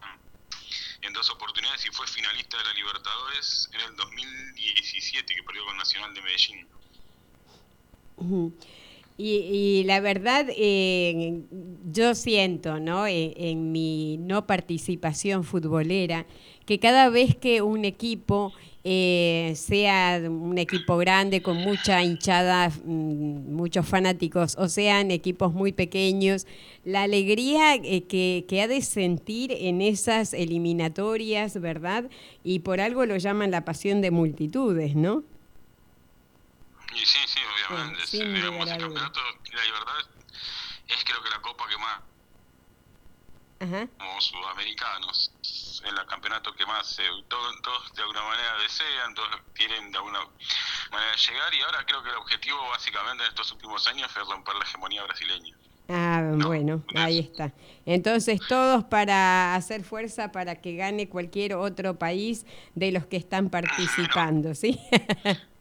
[1.01, 5.77] en dos oportunidades y fue finalista de la Libertadores en el 2017 que perdió con
[5.77, 6.69] Nacional de Medellín.
[9.17, 11.41] Y, y la verdad, eh,
[11.89, 13.07] yo siento, ¿no?
[13.07, 16.25] En, en mi no participación futbolera,
[16.65, 18.51] que cada vez que un equipo,
[18.83, 25.71] eh, sea un equipo grande con mucha hinchada, mm, muchos fanáticos, o sean equipos muy
[25.71, 26.45] pequeños,
[26.83, 32.09] la alegría eh, que, que ha de sentir en esas eliminatorias, ¿verdad?
[32.43, 35.23] Y por algo lo llaman la pasión de multitudes, ¿no?
[36.95, 37.39] Y sí, sí,
[37.69, 38.01] obviamente.
[38.01, 39.19] Ah, sí, sin digamos, el campeonato,
[39.51, 39.93] la Libertad
[40.87, 41.99] es creo que la copa que más
[43.59, 43.87] Ajá.
[43.97, 45.31] como sudamericanos.
[45.41, 49.97] Es el campeonato que más eh, todos, todos de alguna manera desean, todos quieren de
[49.97, 50.19] alguna
[50.91, 54.55] manera llegar y ahora creo que el objetivo básicamente en estos últimos años es romper
[54.55, 55.55] la hegemonía brasileña.
[55.87, 57.53] Ah, bueno, ahí está.
[57.85, 63.49] Entonces todos para hacer fuerza para que gane cualquier otro país de los que están
[63.49, 64.79] participando, ¿sí?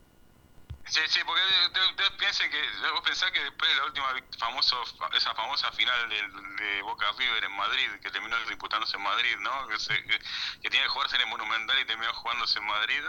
[0.87, 2.61] Sí, sí, porque ustedes piensen que,
[2.93, 4.09] vos pensás que después de la última
[4.39, 4.83] famoso,
[5.15, 9.67] esa famosa final de, de Boca River en Madrid, que terminó disputándose en Madrid, ¿no?
[9.69, 13.03] Que, se- que, que tenía que jugarse en el Monumental y terminó jugándose en Madrid.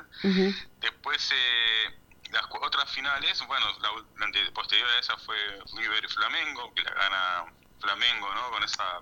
[0.80, 2.00] Después, eh,
[2.32, 3.92] las otras finales, bueno, la,
[4.26, 5.38] la posterior a esa fue
[5.76, 8.52] River y Flamengo, que la gana Flamengo, ¿no?
[8.52, 9.02] Con esa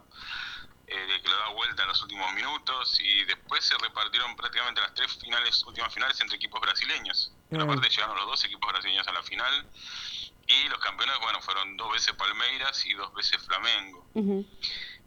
[0.88, 4.94] eh, que lo da vuelta en los últimos minutos y después se repartieron prácticamente las
[4.94, 7.32] tres finales, últimas finales entre equipos brasileños.
[7.54, 9.68] Pero aparte llegaron los dos equipos brasileños a la final
[10.48, 14.06] y los campeones, bueno, fueron dos veces Palmeiras y dos veces Flamengo.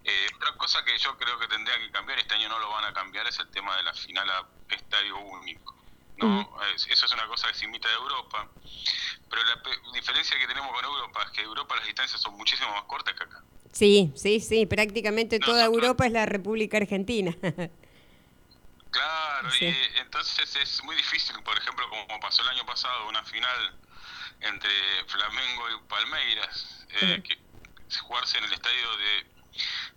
[0.08, 2.84] Eh, otra cosa que yo creo que tendría que cambiar, este año no lo van
[2.84, 5.74] a cambiar, es el tema de la final a estadio único.
[6.18, 6.48] ¿no?
[6.74, 8.48] Es- Eso es una cosa que se imita de Europa.
[9.28, 9.60] Pero la
[9.92, 13.14] diferencia que tenemos con Europa es que en Europa las distancias son muchísimo más cortas
[13.14, 13.42] que acá.
[13.72, 17.36] Sí, sí, sí, prácticamente toda Europa es la República Argentina.
[18.96, 19.66] Claro, Sí.
[19.66, 23.78] y entonces es muy difícil, por ejemplo, como pasó el año pasado, una final
[24.40, 24.70] entre
[25.06, 27.38] Flamengo y Palmeiras, eh, que
[28.00, 29.26] jugarse en el estadio de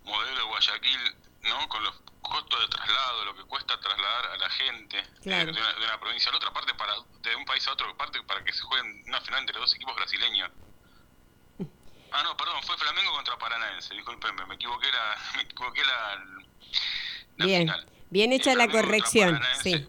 [0.04, 1.68] modelo de Guayaquil, ¿no?
[1.68, 5.72] Con los costos de traslado, lo que cuesta trasladar a la gente eh, de, una,
[5.72, 8.44] de una provincia a la otra parte, para de un país a otro parte, para
[8.44, 10.50] que se jueguen una final entre dos equipos brasileños.
[12.12, 16.24] Ah, no, perdón, fue Flamengo contra Paranaense, discúlpenme, me equivoqué la, me equivoqué la,
[17.36, 17.88] la Bien, final.
[18.10, 19.70] Bien hecha Eh, la corrección, Paranaense.
[19.78, 19.86] sí.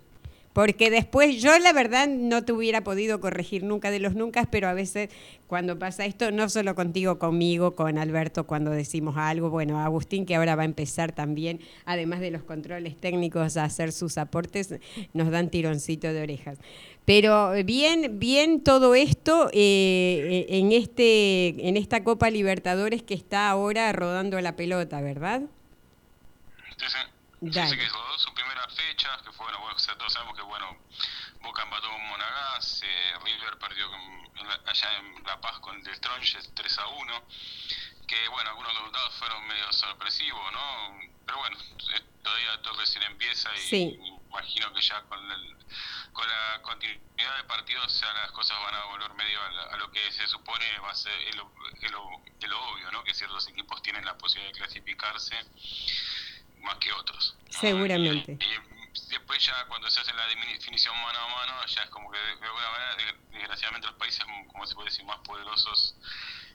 [0.53, 4.67] Porque después yo la verdad no te hubiera podido corregir nunca de los nunca, pero
[4.67, 5.09] a veces
[5.47, 10.35] cuando pasa esto, no solo contigo, conmigo, con Alberto cuando decimos algo, bueno, Agustín que
[10.35, 14.75] ahora va a empezar también, además de los controles técnicos, a hacer sus aportes,
[15.13, 16.57] nos dan tironcito de orejas.
[17.05, 23.89] Pero bien, bien todo esto eh, en, este, en esta Copa Libertadores que está ahora
[23.93, 25.43] rodando la pelota, ¿verdad?
[26.77, 27.10] Sí, sí.
[27.43, 27.75] Dale.
[27.75, 30.77] que rodó su primera fecha, que fue, bueno, bueno, o sea, todos sabemos que, bueno,
[31.41, 35.75] Boca empató con Monagas, eh, River perdió con- en la- allá en La Paz con
[35.75, 37.25] el Tronches 3 a 1,
[38.07, 40.99] que, bueno, algunos resultados fueron medio sorpresivos, ¿no?
[41.25, 41.57] Pero bueno,
[42.21, 43.99] todavía todo recién empieza y Sí.
[44.29, 45.57] imagino que ya con, el,
[46.13, 49.77] con la continuidad de partidos ya las cosas van a volver medio a, la- a
[49.77, 51.91] lo que se supone va a ser lo- es
[52.49, 53.03] lo obvio, ¿no?
[53.03, 55.35] Que ciertos equipos tienen la posibilidad de clasificarse
[56.61, 57.35] más que otros.
[57.45, 57.59] ¿no?
[57.59, 58.37] Seguramente.
[58.39, 62.11] Y, y después ya cuando se hace la definición mano a mano, ya es como
[62.11, 65.95] que de, alguna manera, de- desgraciadamente los países, como se puede decir, más poderosos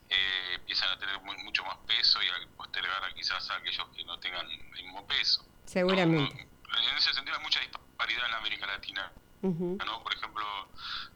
[0.09, 3.89] eh, empiezan a tener mu- mucho más peso y a postergar a quizás a aquellos
[3.91, 5.45] que no tengan el mismo peso.
[5.65, 6.49] Seguramente.
[6.71, 9.13] No, en ese sentido hay mucha disparidad en América Latina.
[9.43, 10.03] ¿No?
[10.03, 10.45] Por ejemplo,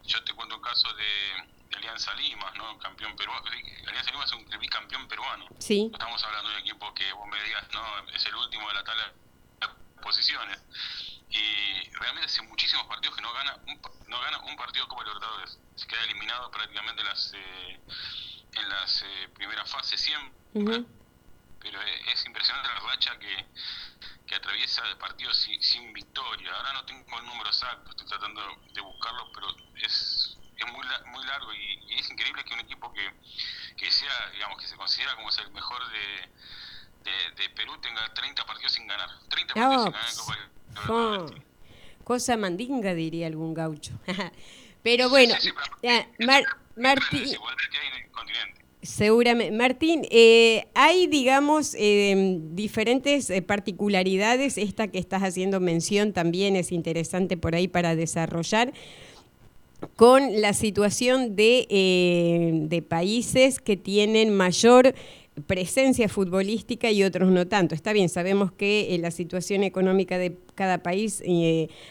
[0.05, 2.79] yo te cuento un caso de, de Alianza Lima, ¿no?
[2.79, 3.43] Campeón peruano.
[3.87, 5.47] Alianza Lima es un bicampeón peruano.
[5.59, 8.69] Sí, No estamos hablando de un equipo que vos me digas, no, es el último
[8.69, 9.13] de la tabla
[9.61, 10.59] de posiciones.
[11.31, 15.59] Y realmente hace muchísimos partidos que no gana un, no gana un partido como Libertadores.
[15.77, 17.81] Se queda eliminado prácticamente en las, eh,
[18.55, 20.85] en las eh, primeras fases siempre.
[21.61, 23.47] Pero eh, es impresionante la racha que,
[24.31, 26.55] que atraviesa de partidos sin, sin victoria.
[26.55, 28.41] Ahora no tengo el número exacto, estoy tratando
[28.73, 29.49] de buscarlo, pero
[29.85, 33.11] es, es muy, muy largo y, y es increíble que un equipo que,
[33.77, 38.07] que sea, digamos, que se considera como es el mejor de, de, de Perú tenga
[38.15, 39.11] 30 partidos sin ganar.
[39.31, 41.45] 30 Ah, partidos sin ganar en Copa
[42.05, 43.93] cosa mandinga, diría algún gaucho.
[44.85, 45.77] Pero bueno, Sí, sí, pero-
[46.27, 48.60] Mar- Es la Martín, desigualdad que hay en el continente.
[48.83, 49.57] Seguramente.
[49.57, 54.59] Martín, eh, hay, digamos, eh, diferentes eh, particularidades.
[54.59, 58.73] Esta que estás haciendo mención también es interesante por ahí para desarrollar
[59.97, 64.95] con la situación de, países que tienen mayor
[65.47, 67.75] presencia futbolística y otros no tanto.
[67.75, 71.23] Está bien, sabemos que la situación económica de cada país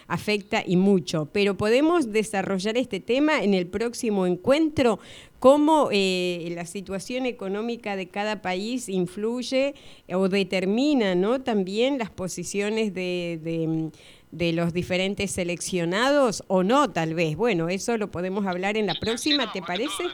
[0.06, 4.99] afecta y mucho, pero podemos desarrollar este tema en el próximo encuentro,
[5.40, 9.74] cómo eh, la situación económica de cada país influye
[10.14, 11.41] o determina ¿no?
[11.41, 13.91] también las posiciones de- de
[14.32, 17.36] de los diferentes seleccionados o no, tal vez.
[17.36, 19.90] Bueno, eso lo podemos hablar en la próxima, ¿te parece?
[19.98, 20.14] todo, eh,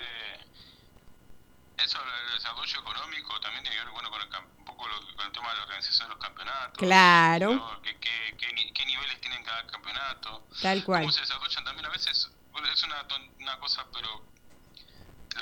[1.84, 4.28] Eso, el desarrollo económico también tiene que ver bueno, con, el,
[4.60, 6.78] un poco lo- con el tema de la organización de los campeonatos.
[6.78, 7.56] Claro.
[7.56, 7.82] ¿no?
[7.82, 10.48] ¿Qué, qué, qué, qué niveles tienen cada campeonato?
[10.62, 11.02] Tal cual.
[11.02, 11.86] ¿Cómo se desarrollan también?
[11.86, 12.32] A veces
[12.74, 13.06] es una,
[13.42, 14.08] una cosa, pero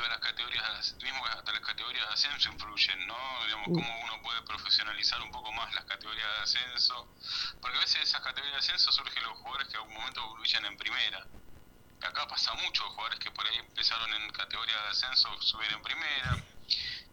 [0.01, 3.17] de las categorías, mismo hasta las categorías de ascenso influyen, ¿no?
[3.45, 5.79] Digamos, cómo uno puede profesionalizar un poco más de
[6.43, 7.07] ascenso,
[7.61, 10.35] porque a veces de esas categorías de ascenso surgen los jugadores que en algún momento
[10.35, 11.25] brillan en primera.
[12.01, 16.37] Acá pasa mucho, jugadores que por ahí empezaron en categoría de ascenso, subieron en primera.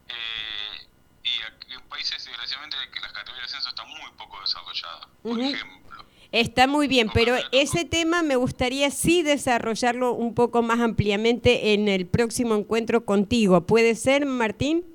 [0.09, 0.87] Eh,
[1.23, 5.07] y aquí en países, desgraciadamente, que las categorías de ascenso están muy poco desarrolladas.
[5.23, 10.79] Por ejemplo, Está muy bien, pero ese tema me gustaría sí desarrollarlo un poco más
[10.79, 13.65] ampliamente en el próximo encuentro contigo.
[13.65, 14.85] ¿Puede ser, Martín?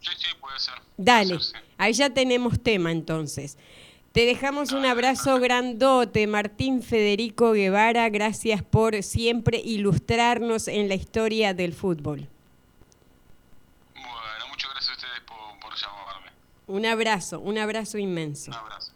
[0.00, 0.74] sí, sí, puede ser.
[0.74, 1.52] puede Dale, ser, sí.
[1.76, 3.58] ahí ya tenemos tema entonces.
[4.12, 8.08] Te dejamos un abrazo grandote, Martín Federico Guevara.
[8.08, 12.28] Gracias por siempre ilustrarnos en la historia del fútbol.
[13.94, 16.30] Bueno, muchas gracias a ustedes por, por llamarme.
[16.66, 18.50] Un abrazo, un abrazo inmenso.
[18.50, 18.92] Un abrazo.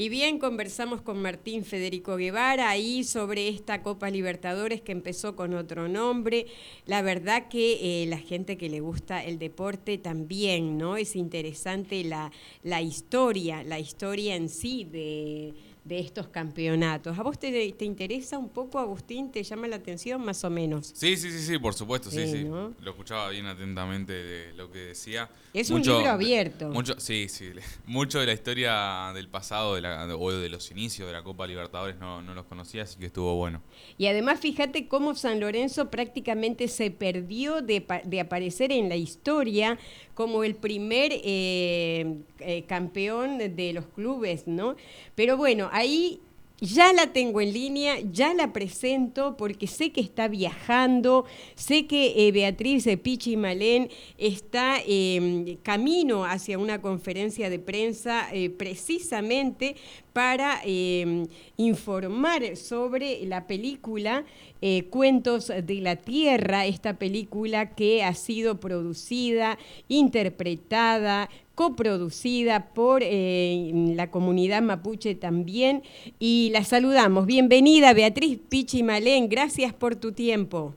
[0.00, 5.52] Y bien, conversamos con Martín Federico Guevara ahí sobre esta Copa Libertadores que empezó con
[5.52, 6.46] otro nombre.
[6.86, 10.96] La verdad que eh, la gente que le gusta el deporte también, ¿no?
[10.96, 12.32] Es interesante la,
[12.62, 15.52] la historia, la historia en sí de,
[15.90, 17.18] de estos campeonatos.
[17.18, 19.32] ¿A vos te, te interesa un poco, Agustín?
[19.32, 20.92] ¿Te llama la atención más o menos?
[20.94, 22.44] Sí, sí, sí, sí, por supuesto, sí, Sí.
[22.44, 25.28] Lo escuchaba bien atentamente de lo que decía.
[25.52, 26.68] Es un libro abierto.
[26.68, 27.50] Mucho, sí, sí.
[27.86, 31.44] Mucho de la historia del pasado de la, o de los inicios de la Copa
[31.46, 33.60] Libertadores no, no los conocía, así que estuvo bueno.
[33.98, 39.76] Y además fíjate cómo San Lorenzo prácticamente se perdió de aparecer en la historia
[40.20, 44.76] como el primer eh, eh, campeón de los clubes, ¿no?
[45.14, 46.20] Pero bueno, ahí
[46.60, 51.24] ya la tengo en línea, ya la presento porque sé que está viajando,
[51.54, 53.88] sé que eh, Beatriz Pichi Malén
[54.18, 59.74] está eh, camino hacia una conferencia de prensa eh, precisamente
[60.12, 61.26] para eh,
[61.56, 64.24] informar sobre la película
[64.60, 69.58] eh, Cuentos de la Tierra, esta película que ha sido producida,
[69.88, 71.30] interpretada,
[71.60, 75.82] coproducida por eh, la comunidad mapuche también.
[76.18, 77.26] Y la saludamos.
[77.26, 79.28] Bienvenida, Beatriz Pichi Malén.
[79.28, 80.74] Gracias por tu tiempo.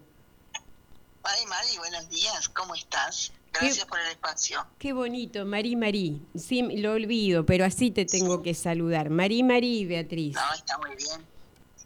[1.24, 3.32] Mari, Mari, buenos días, ¿cómo estás?
[3.54, 4.68] Gracias por el espacio.
[4.78, 6.22] Qué bonito, Marí Marí.
[6.36, 9.10] Sí, lo olvido, pero así te tengo que saludar.
[9.10, 10.36] Marí Marí, Beatriz.
[10.36, 11.26] No, está muy bien.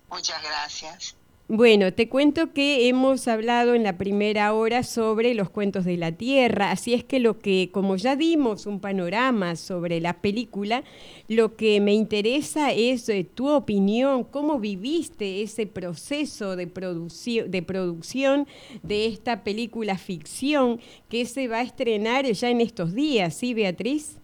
[0.10, 1.17] Muchas gracias.
[1.50, 6.12] Bueno, te cuento que hemos hablado en la primera hora sobre los cuentos de la
[6.12, 10.84] tierra, así es que lo que, como ya dimos un panorama sobre la película,
[11.30, 17.62] lo que me interesa es eh, tu opinión, cómo viviste ese proceso de, produci- de
[17.64, 18.46] producción
[18.84, 24.18] de esta película ficción que se va a estrenar ya en estos días, ¿sí, Beatriz?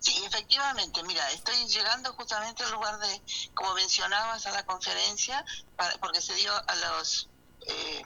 [0.00, 3.22] Sí, efectivamente, mira, estoy llegando justamente al lugar de,
[3.54, 5.44] como mencionabas, a la conferencia,
[5.76, 7.28] para- porque se dio a los
[7.68, 8.02] eh,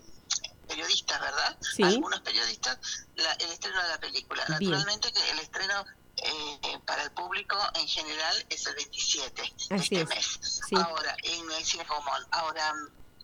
[0.68, 1.58] periodistas, ¿verdad?
[1.60, 1.82] Sí.
[1.82, 2.78] A algunos periodistas,
[3.16, 4.44] la- el estreno de la película.
[4.58, 4.70] Bien.
[4.70, 5.84] Naturalmente que el estreno
[6.22, 10.38] eh, para el público en general es el 27 de este es, mes.
[10.68, 10.76] sí.
[10.76, 12.26] Ahora, en el Cine Común.
[12.32, 12.74] Ahora,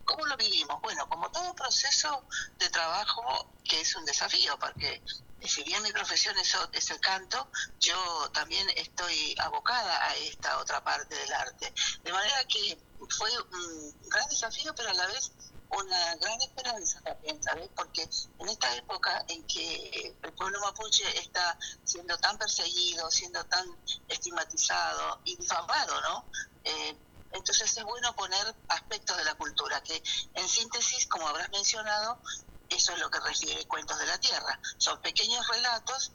[0.03, 0.81] ¿cómo lo vivimos?
[0.81, 2.23] Bueno, como todo proceso
[2.57, 5.01] de trabajo que es un desafío, porque
[5.41, 7.49] si bien mi profesión es, el canto,
[7.79, 11.73] yo también estoy abocada a esta otra parte del arte.
[12.03, 12.81] De manera que
[13.17, 15.31] fue un gran desafío, pero a la vez
[15.69, 17.69] una gran esperanza también, ¿sabes?
[17.75, 18.09] Porque
[18.39, 23.67] en esta época en que el pueblo mapuche está siendo tan perseguido, siendo tan
[24.07, 26.29] estigmatizado y difamado, ¿no?
[26.63, 26.97] Eh,
[27.31, 30.01] entonces es bueno poner aspectos de la cultura, que
[30.33, 32.21] en síntesis, como habrás mencionado,
[32.69, 34.59] eso es lo que refiere Cuentos de la Tierra.
[34.77, 36.11] Son pequeños relatos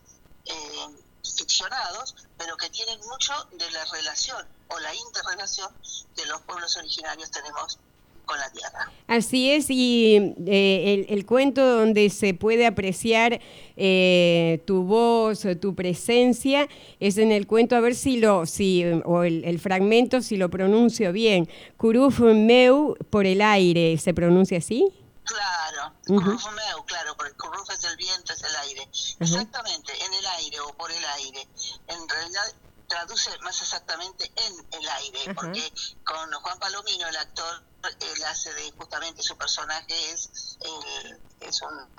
[0.47, 0.97] eh,
[1.37, 5.71] ficcionados, pero que tienen mucho de la relación o la interrelación
[6.17, 7.79] que los pueblos originarios tenemos
[8.25, 8.91] con la tierra.
[9.09, 13.41] Así es, y eh, el, el cuento donde se puede apreciar
[13.77, 16.69] eh, tu voz, eh, tu presencia,
[17.01, 20.51] es en el cuento, a ver si lo, si, o el, el fragmento, si lo
[20.51, 24.89] pronuncio bien, Curuf Meu por el aire, ¿se pronuncia así?
[25.25, 26.21] Claro, Ujú.
[26.21, 28.89] currufumeu, claro, porque curruf es el viento, es el aire.
[29.21, 31.49] Exactamente, en el aire o por el aire.
[31.87, 32.43] En realidad
[32.89, 35.73] traduce más exactamente en el aire, porque
[36.05, 37.65] con Juan Palomino, el actor,
[38.01, 41.91] él hace de justamente su personaje es, eh, es un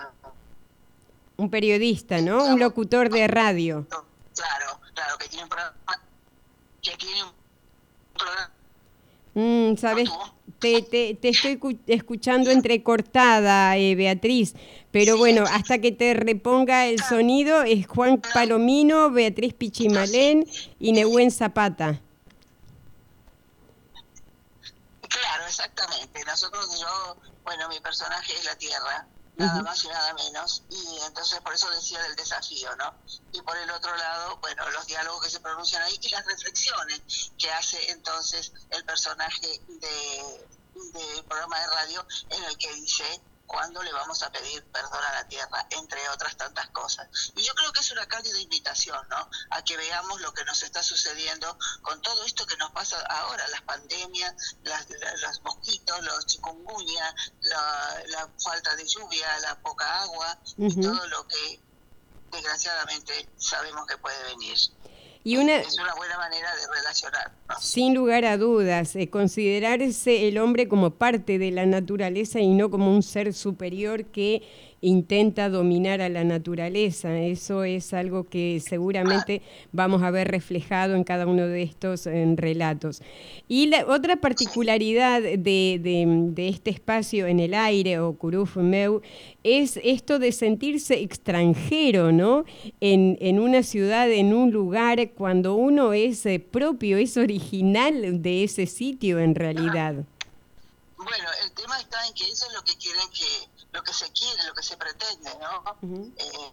[1.36, 2.44] Un periodista, ¿no?
[2.44, 3.88] Un locutor de radio.
[4.34, 5.74] claro, claro, que tiene un programa,
[6.82, 7.34] que tiene un
[8.12, 8.54] programa
[9.34, 10.08] Mm, ¿Sabes?
[10.72, 14.54] Te, te- estoy cu- escuchando entrecortada, eh, Beatriz,
[14.90, 20.46] pero bueno, hasta que te reponga el sonido es Juan Palomino, Beatriz Pichimalén
[20.80, 22.00] y Nehuen Zapata.
[25.08, 26.24] Claro, exactamente.
[26.24, 29.06] Nosotros, yo, bueno, mi personaje es la tierra.
[29.36, 30.62] Nada más y nada menos.
[30.70, 32.94] Y entonces por eso decía del desafío, ¿no?
[33.32, 37.32] Y por el otro lado, bueno, los diálogos que se pronuncian ahí y las reflexiones
[37.38, 43.82] que hace entonces el personaje de del programa de radio en el que dice cuándo
[43.82, 47.08] le vamos a pedir perdón a la tierra, entre otras tantas cosas.
[47.36, 49.28] Y yo creo que es una cálida invitación, ¿no?
[49.50, 53.46] A que veamos lo que nos está sucediendo con todo esto que nos pasa ahora,
[53.48, 54.86] las pandemias, las,
[55.22, 61.26] los mosquitos, los chikungunya, la, la, falta de lluvia, la poca agua y todo lo
[61.26, 61.60] que
[62.30, 64.58] desgraciadamente sabemos que puede venir.
[65.26, 67.32] Y una, es una buena manera de relacionar.
[67.58, 72.70] Sin lugar a dudas, eh, considerarse el hombre como parte de la naturaleza y no
[72.70, 74.42] como un ser superior que
[74.84, 77.18] intenta dominar a la naturaleza.
[77.18, 79.42] Eso es algo que seguramente
[79.72, 83.00] vamos a ver reflejado en cada uno de estos relatos.
[83.48, 89.00] Y la otra particularidad de, este espacio en el aire o Curufumeu
[89.42, 92.44] es esto de sentirse extranjero, ¿no?
[92.80, 98.44] En, en, una ciudad, en un lugar, cuando uno es eh, propio, es original de
[98.44, 100.04] ese sitio en realidad.
[100.96, 104.10] Bueno, el tema está en que eso es lo que quieren que lo que se
[104.12, 105.64] quiere, lo que se pretende, ¿no?
[106.16, 106.52] Eh,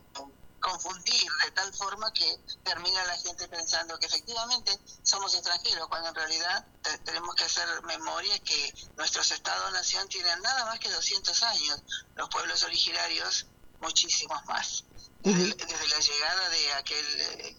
[0.60, 6.16] confundir de tal forma que termina la gente pensando que efectivamente somos extranjeros, cuando en
[6.16, 6.66] realidad
[7.06, 11.84] tenemos que hacer memoria que nuestros estados-nación tienen nada más que 200 años,
[12.16, 13.46] los pueblos originarios
[13.80, 14.84] muchísimos más.
[15.20, 17.58] Desde, desde la llegada de aquel eh,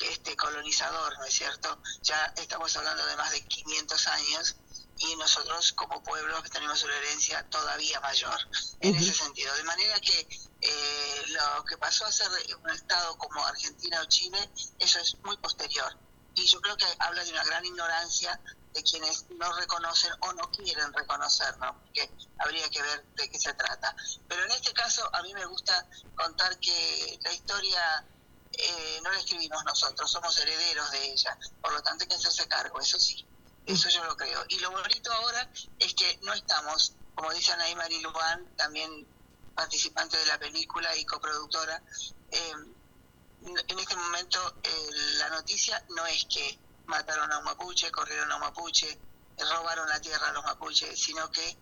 [0.00, 1.78] este colonizador, ¿no es cierto?
[2.02, 4.56] Ya estamos hablando de más de 500 años
[5.02, 8.38] y nosotros como pueblo tenemos una herencia todavía mayor
[8.80, 9.54] en ese sentido.
[9.56, 10.28] De manera que
[10.60, 12.28] eh, lo que pasó a ser
[12.62, 14.38] un Estado como Argentina o Chile,
[14.78, 15.98] eso es muy posterior.
[16.34, 18.40] Y yo creo que habla de una gran ignorancia
[18.72, 21.78] de quienes no reconocen o no quieren reconocer, ¿no?
[21.82, 23.94] Porque habría que ver de qué se trata.
[24.28, 28.06] Pero en este caso a mí me gusta contar que la historia
[28.52, 32.46] eh, no la escribimos nosotros, somos herederos de ella, por lo tanto hay que hacerse
[32.46, 33.26] cargo, eso sí.
[33.66, 34.44] Eso yo lo creo.
[34.48, 39.06] Y lo bonito ahora es que no estamos, como dice Anaí Mariluán, también
[39.54, 41.82] participante de la película y coproductora,
[42.30, 42.52] eh,
[43.44, 48.36] en este momento eh, la noticia no es que mataron a un mapuche, corrieron a
[48.36, 48.98] un mapuche,
[49.38, 51.56] robaron la tierra a los mapuches, sino que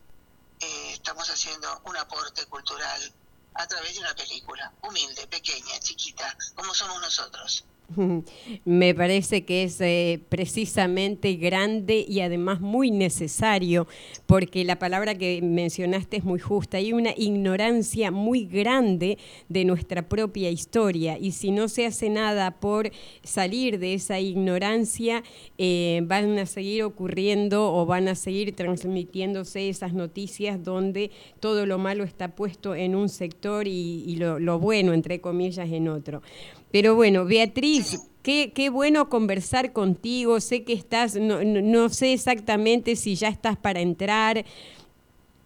[0.61, 3.15] eh, estamos haciendo un aporte cultural
[3.55, 7.65] a través de una película, humilde, pequeña, chiquita, como somos nosotros.
[8.65, 13.87] Me parece que es eh, precisamente grande y además muy necesario,
[14.27, 16.79] porque la palabra que mencionaste es muy justa.
[16.79, 19.19] Hay una ignorancia muy grande
[19.49, 22.91] de nuestra propia historia y si no se hace nada por
[23.23, 25.23] salir de esa ignorancia,
[25.59, 31.11] eh, van a seguir ocurriendo o van a seguir transmitiéndose esas noticias donde
[31.41, 35.89] todo lo malo está puesto en un sector y, lo, lo bueno, entre comillas, en
[35.89, 36.23] otro.
[36.71, 40.41] Pero bueno, Beatriz, qué, qué bueno conversar contigo.
[40.41, 44.45] Sé que estás, no, no, sé exactamente si ya estás para entrar.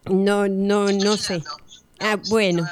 [0.05, 1.41] No, no, no sé.
[1.99, 2.65] Ah, bueno.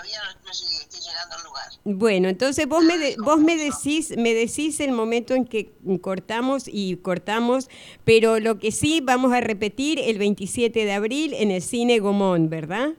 [1.85, 6.95] Bueno, entonces vos me vos me decís me decís el momento en que cortamos y
[6.97, 7.69] cortamos,
[8.05, 12.49] pero lo que sí vamos a repetir el 27 de abril en el cine Gomón,
[12.49, 12.93] ¿verdad?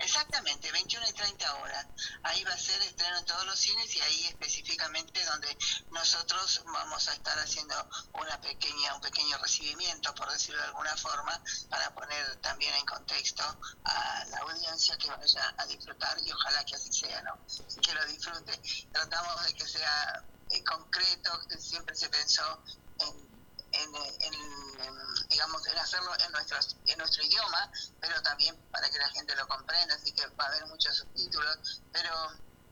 [0.00, 1.86] Exactamente, 21 y 30 horas.
[2.22, 5.56] Ahí va a ser estreno en todos los cines y ahí específicamente donde
[5.90, 7.74] nosotros vamos a estar haciendo
[8.14, 13.42] una pequeña, un pequeño recibimiento, por decirlo de alguna forma, para poner también en contexto
[13.84, 17.38] a la audiencia que vaya a disfrutar y ojalá que así sea, ¿no?
[17.82, 18.58] Que lo disfrute.
[18.90, 22.62] Tratamos de que sea eh, concreto, siempre se pensó
[23.00, 23.29] en
[23.72, 27.70] en, digamos, en hacerlo en, nuestros, en nuestro idioma,
[28.00, 31.82] pero también para que la gente lo comprenda, así que va a haber muchos subtítulos,
[31.92, 32.12] pero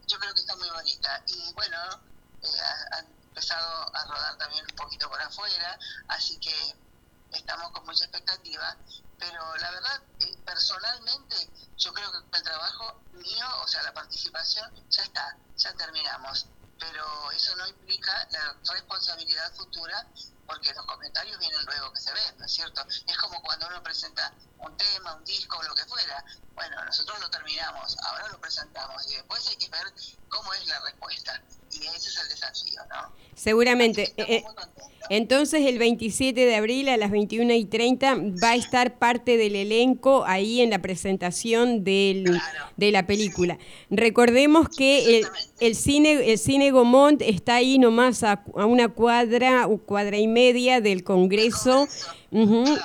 [0.07, 1.23] yo creo que está muy bonita.
[1.27, 1.77] Y bueno,
[2.43, 2.61] eh,
[2.93, 6.75] ha, empezado a rodar también un poquito por afuera, así que
[7.33, 8.77] estamos con mucha expectativa,
[9.19, 14.73] pero la verdad, eh, personalmente, yo creo que el trabajo mío, o sea, la participación,
[14.91, 16.47] ya está, ya terminamos
[16.79, 20.07] pero eso no implica la responsabilidad futura
[20.49, 22.83] porque los comentarios vienen luego que se ven, ¿no es cierto?
[23.07, 26.25] Es como cuando uno presenta un tema, un disco, lo que fuera.
[26.55, 29.93] Bueno, nosotros lo terminamos, ahora lo presentamos y después hay que ver
[30.31, 31.43] cómo es la respuesta.
[31.81, 33.13] Y ese es el desafío, ¿no?
[33.35, 34.13] Seguramente.
[34.17, 34.43] Eh,
[35.11, 39.57] entonces el 27 de abril a las 21 y 30 va a estar parte del
[39.57, 42.39] elenco ahí en la presentación del,
[42.77, 43.59] de la película.
[43.91, 45.23] Recordemos que
[45.61, 51.05] el, cine el cine Gomont está ahí nomás a, una cuadra, cuadra y media del
[51.05, 51.87] Congreso.
[51.87, 52.15] Claro.
[52.31, 52.79] Sí,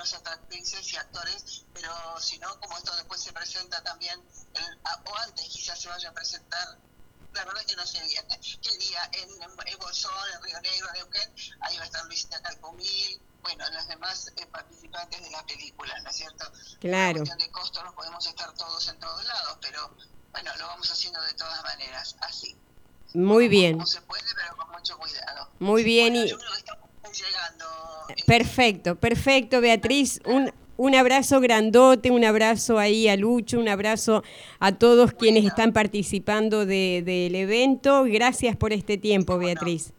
[0.00, 4.18] algunas actrices y actores, pero si no, como esto después se presenta también,
[4.54, 6.66] el- o antes quizás se vaya a presentar,
[7.32, 8.24] la verdad que no sé bien,
[8.62, 12.04] qué día, en, en, en Bolsón, en Río Negro, en Neuquén, ahí va a estar
[12.06, 16.50] Luisita Calcomil, bueno, los demás eh, participantes de la película, ¿no es cierto?
[16.80, 17.18] Claro.
[17.18, 19.96] Por cuestión de costo no podemos estar todos en todos lados, pero
[20.32, 22.56] bueno, lo vamos haciendo de todas maneras, así.
[23.12, 25.50] Muy bien, Como se puede, pero con mucho cuidado.
[25.58, 27.64] muy bien Bueno, y yo creo que estamos llegando.
[28.26, 30.20] perfecto, perfecto, Beatriz.
[30.24, 34.22] Un, un abrazo grandote, un abrazo ahí a Lucho, un abrazo
[34.58, 38.04] a todos quienes están participando de- del evento.
[38.04, 39.92] Gracias por este tiempo, Beatriz.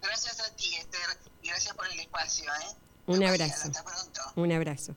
[0.00, 1.00] Gracias a ti, Esther,
[1.42, 2.44] y gracias por el espacio.
[2.44, 2.74] ¿eh?
[3.06, 3.68] Un abrazo.
[3.68, 4.20] Hasta pronto.
[4.36, 4.94] Un abrazo.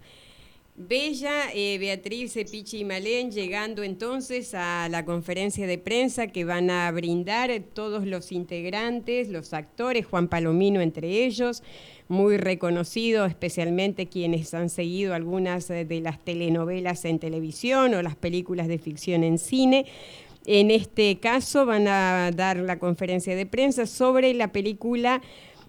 [0.78, 6.70] Bella, eh, Beatriz, Pichi y Malén llegando entonces a la conferencia de prensa que van
[6.70, 11.64] a brindar todos los integrantes, los actores, Juan Palomino entre ellos,
[12.10, 18.18] muy reconocido, especialmente quienes han seguido algunas eh, de las telenovelas en televisión o las
[18.18, 19.86] películas de ficción en cine.
[20.46, 25.22] En este caso van a dar la conferencia de prensa sobre la película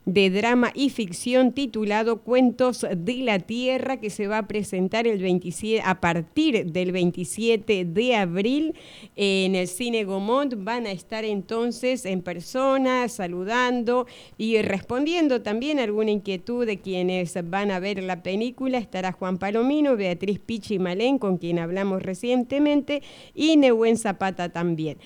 [0.07, 5.21] de drama y ficción titulado Cuentos de la Tierra que se va a presentar el
[5.21, 8.75] 27, a partir del 27 de abril
[9.17, 10.55] en el Cine Gomont.
[10.59, 14.07] Van a estar entonces en persona saludando
[14.39, 18.79] y respondiendo también a alguna inquietud de quienes van a ver la película.
[18.79, 23.03] Estará Juan Palomino, Beatriz Pichi Malén, con quien hablamos recientemente,
[23.35, 24.99] y Nehuen Zapata también.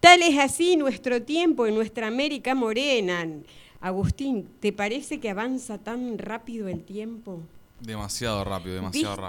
[0.00, 3.26] Tal es así nuestro tiempo en nuestra América morena.
[3.80, 7.40] Agustín, ¿te parece que avanza tan rápido el tiempo?
[7.80, 9.22] Demasiado rápido, demasiado ¿Viste?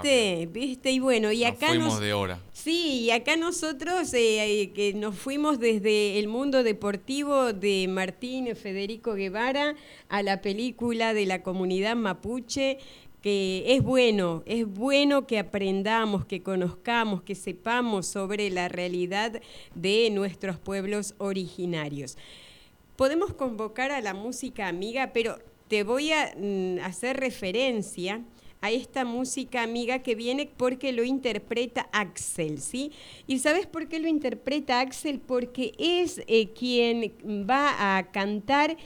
[0.44, 0.52] rápido.
[0.52, 0.90] ¿Viste?
[0.90, 2.38] Y bueno, y Nos acá fuimos nos- de hora.
[2.52, 8.54] Sí, y acá nosotros eh, eh, que nos fuimos desde el mundo deportivo de Martín
[8.54, 9.74] Federico Guevara
[10.10, 12.76] a la película de la comunidad mapuche,
[13.22, 19.40] que es bueno, es bueno que aprendamos, que conozcamos, que sepamos sobre la realidad
[19.74, 22.18] de nuestros pueblos originarios.
[22.96, 25.38] Podemos convocar a la música amiga, pero
[25.68, 28.22] te voy a mm, hacer referencia
[28.62, 32.92] a esta música amiga que viene porque lo interpreta Axel, ¿sí?
[33.26, 35.18] ¿Y sabes por qué lo interpreta Axel?
[35.18, 37.12] Porque es eh, quien
[37.48, 38.76] va a cantar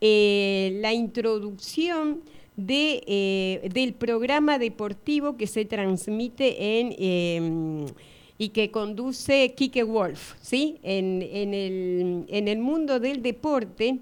[0.00, 2.22] eh, la introducción
[2.56, 7.86] de, eh, del programa deportivo que se transmite en...
[8.38, 10.76] y que conduce Kike Wolf, ¿sí?
[10.82, 13.98] En, en el, en el mundo del deporte,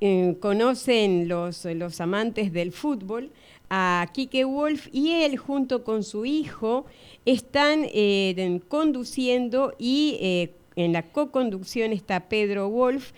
[0.00, 3.30] eh, conocen los, los amantes del fútbol
[3.68, 6.86] a Kike Wolf y él junto con su hijo
[7.26, 13.12] están eh, en- conduciendo y eh, en la co-conducción está Pedro Wolf.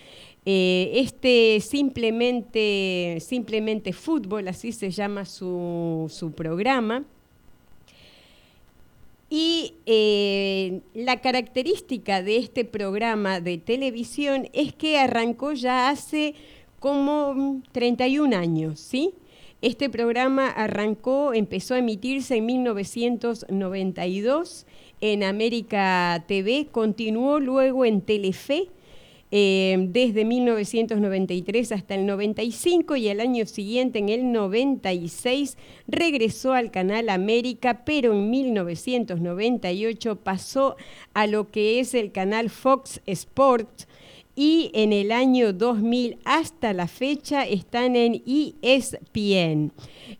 [0.45, 7.05] Este simplemente, simplemente fútbol, así se llama su, su programa.
[9.35, 16.35] Y eh, la característica de este programa de televisión es que arrancó ya hace
[16.81, 19.15] como mm, 31 años, ¿sí?
[19.63, 24.67] Este programa arrancó, empezó a emitirse en 1992
[25.01, 28.69] en América TV, continuó luego en Telefe
[29.35, 35.57] eh, desde 1993 hasta el 95 y al año siguiente, en el 96,
[35.89, 40.77] regresó al Canal América, pero en 1998 pasó
[41.15, 43.89] a lo que es el canal Fox Sports
[44.35, 49.73] y en el año 2000 hasta la fecha están en ESPN,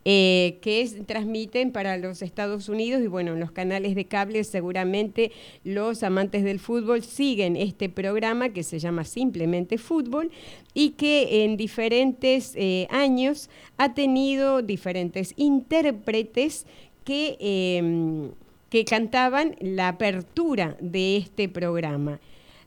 [0.05, 5.33] eh, que transmiten para los Estados Unidos y bueno, en los canales de cable seguramente
[5.65, 10.31] los amantes del fútbol siguen este programa que se llama simplemente Fútbol
[10.75, 13.49] y que en diferentes eh, años
[13.79, 16.67] ha tenido diferentes intérpretes
[17.05, 18.31] que, eh,
[18.69, 22.21] que cantaban la apertura de este programa.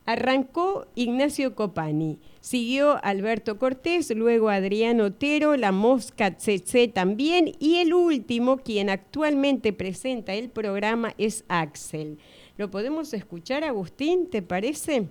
[0.05, 7.93] Arrancó Ignacio Copani, siguió Alberto Cortés, luego Adrián Otero, la Mosca Tsetse también, y el
[7.93, 12.19] último, quien actualmente presenta el programa, es Axel.
[12.57, 14.27] ¿Lo podemos escuchar, Agustín?
[14.29, 15.07] ¿Te parece?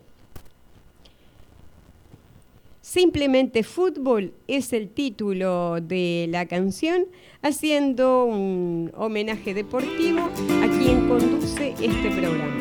[2.81, 7.07] Simplemente Fútbol es el título de la canción,
[7.43, 12.59] haciendo un homenaje deportivo a quien conduce este programa.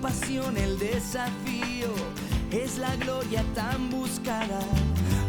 [0.00, 1.88] Pasión, el desafío,
[2.50, 4.60] es la gloria tan buscada.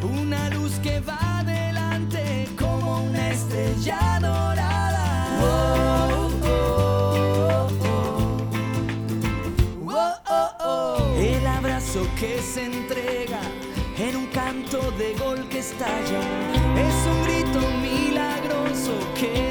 [0.01, 5.39] Una luz que va adelante como una estrella dorada.
[5.41, 6.29] Oh,
[9.87, 10.05] oh,
[10.59, 11.15] oh.
[11.19, 13.41] El abrazo que se entrega
[13.97, 16.21] en un canto de gol que estalla.
[16.77, 19.48] Es un grito milagroso que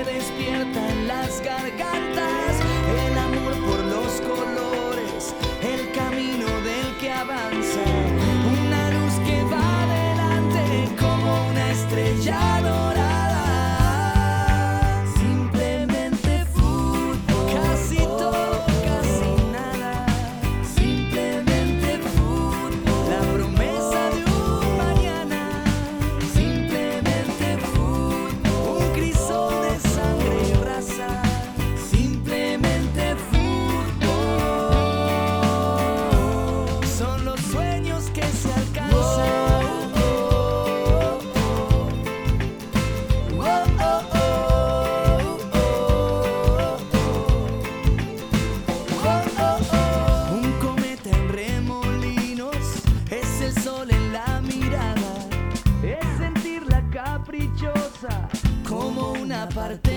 [59.58, 59.87] como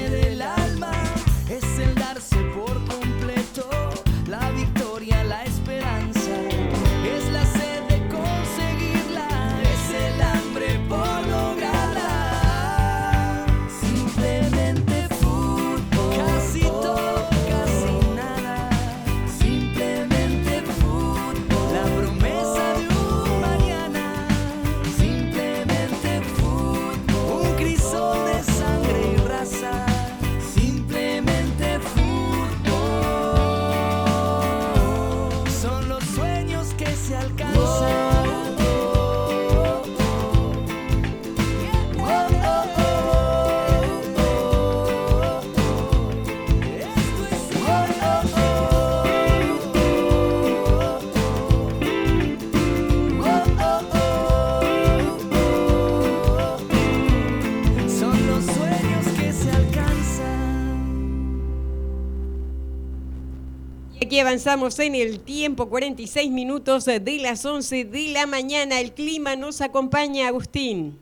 [64.11, 68.81] aquí avanzamos en el tiempo, 46 minutos de las 11 de la mañana.
[68.81, 70.99] El clima nos acompaña, Agustín.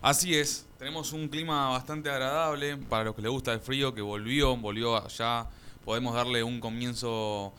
[0.00, 4.00] Así es, tenemos un clima bastante agradable para los que les gusta el frío, que
[4.00, 5.48] volvió, volvió allá.
[5.84, 7.52] Podemos darle un comienzo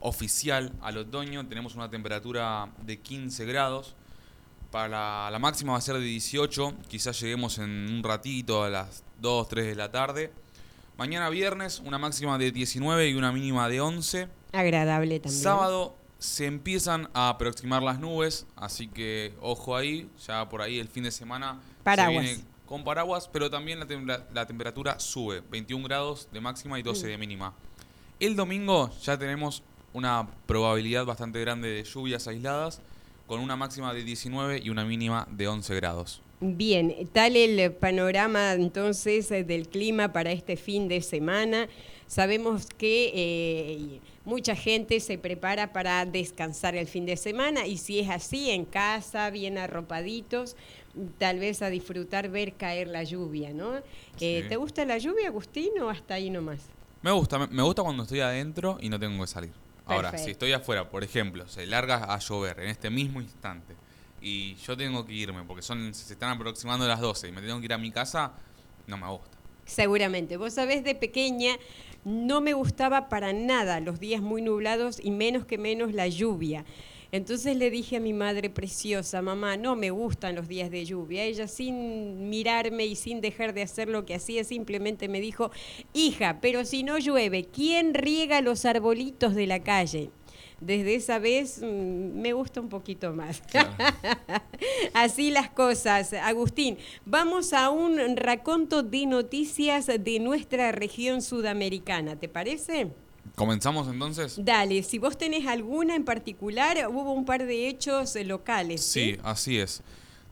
[0.00, 1.48] oficial al otoño.
[1.48, 3.94] Tenemos una temperatura de 15 grados.
[4.70, 6.74] Para la, la máxima va a ser de 18.
[6.88, 10.30] Quizás lleguemos en un ratito a las 2, 3 de la tarde.
[10.96, 14.28] Mañana viernes, una máxima de 19 y una mínima de 11.
[14.52, 15.42] Agradable también.
[15.42, 20.88] Sábado se empiezan a aproximar las nubes, así que ojo ahí, ya por ahí el
[20.88, 22.24] fin de semana Paraguas.
[22.24, 26.78] se viene con paraguas, pero también la, tem- la temperatura sube, 21 grados de máxima
[26.78, 27.08] y 12 Mm.
[27.10, 27.52] de mínima.
[28.18, 29.62] El domingo ya tenemos
[29.92, 32.80] una probabilidad bastante grande de lluvias aisladas,
[33.26, 36.22] con una máxima de 19 y una mínima de 11 grados.
[36.40, 41.66] Bien, tal el panorama entonces eh, del clima para este fin de semana.
[42.06, 48.00] Sabemos que eh, mucha gente se prepara para descansar el fin de semana y si
[48.00, 50.56] es así, en casa, bien arropaditos,
[51.16, 53.72] tal vez a disfrutar ver caer la lluvia, ¿no?
[54.20, 54.44] Eh.
[54.46, 56.60] ¿Te gusta la lluvia, Agustín, o hasta ahí nomás?
[57.00, 59.52] Me gusta, me, gusta cuando estoy adentro y no tengo que salir.
[59.86, 63.74] Ahora, si estoy afuera, por ejemplo, se larga a llover en este mismo instante
[64.26, 67.60] y yo tengo que irme porque son se están aproximando las 12 y me tengo
[67.60, 68.32] que ir a mi casa,
[68.88, 69.38] no me gusta.
[69.64, 70.36] Seguramente.
[70.36, 71.56] Vos sabés, de pequeña
[72.04, 76.64] no me gustaba para nada los días muy nublados y menos que menos la lluvia.
[77.12, 81.22] Entonces le dije a mi madre preciosa, mamá, no me gustan los días de lluvia.
[81.22, 85.52] Ella sin mirarme y sin dejar de hacer lo que hacía, simplemente me dijo,
[85.94, 90.10] hija, pero si no llueve, ¿quién riega los arbolitos de la calle?
[90.60, 93.42] Desde esa vez mm, me gusta un poquito más.
[94.94, 96.12] Así las cosas.
[96.14, 102.90] Agustín, vamos a un raconto de noticias de nuestra región sudamericana, ¿te parece?
[103.34, 104.36] ¿Comenzamos entonces?
[104.42, 108.82] Dale, si vos tenés alguna en particular, hubo un par de hechos eh, locales.
[108.82, 109.82] Sí, así es.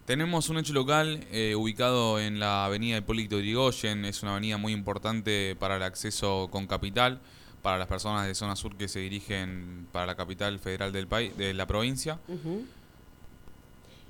[0.06, 4.72] Tenemos un hecho local eh, ubicado en la avenida Hipólito Yrigoyen, es una avenida muy
[4.72, 7.20] importante para el acceso con capital,
[7.64, 11.34] para las personas de zona sur que se dirigen para la capital federal del país,
[11.34, 12.18] de la provincia.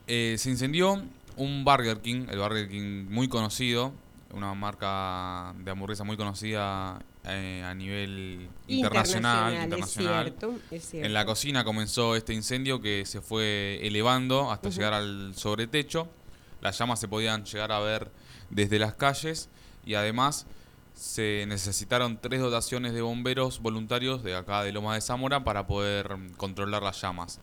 [0.08, 1.00] Eh, se incendió
[1.36, 3.92] un Burger King, el Burger King muy conocido,
[4.32, 9.54] una marca de hamburguesa muy conocida eh, a nivel internacional.
[9.54, 10.26] internacional.
[10.26, 11.06] Es cierto, es cierto.
[11.06, 16.08] En la cocina comenzó este incendio que se fue elevando hasta llegar al sobretecho.
[16.60, 18.10] Las llamas se podían llegar a ver
[18.50, 19.48] desde las calles
[19.86, 20.44] y además
[20.94, 26.16] se necesitaron tres dotaciones de bomberos voluntarios de acá de Loma de Zamora para poder
[26.16, 27.40] mm, controlar las llamas.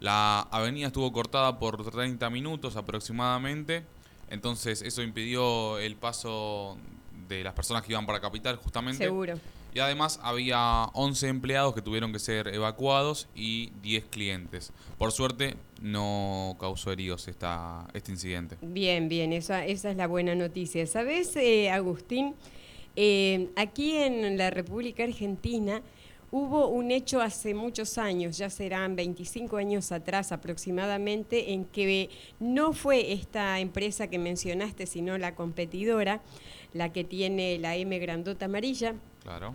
[0.00, 3.84] La avenida estuvo cortada por 30 minutos aproximadamente,
[4.30, 6.76] entonces eso impidió el paso
[7.28, 9.04] de las personas que iban para Capital justamente.
[9.04, 9.38] Seguro.
[9.74, 14.70] Y además había 11 empleados que tuvieron que ser evacuados y 10 clientes.
[14.98, 18.58] Por suerte no causó heridos esta, este incidente.
[18.60, 20.86] Bien, bien, esa, esa es la buena noticia.
[20.86, 22.34] ¿Sabes, eh, Agustín?
[22.96, 25.82] Eh, aquí en la República Argentina
[26.30, 32.08] hubo un hecho hace muchos años, ya serán 25 años atrás aproximadamente, en que
[32.40, 36.22] no fue esta empresa que mencionaste, sino la competidora,
[36.72, 39.54] la que tiene la M grandota amarilla, Claro.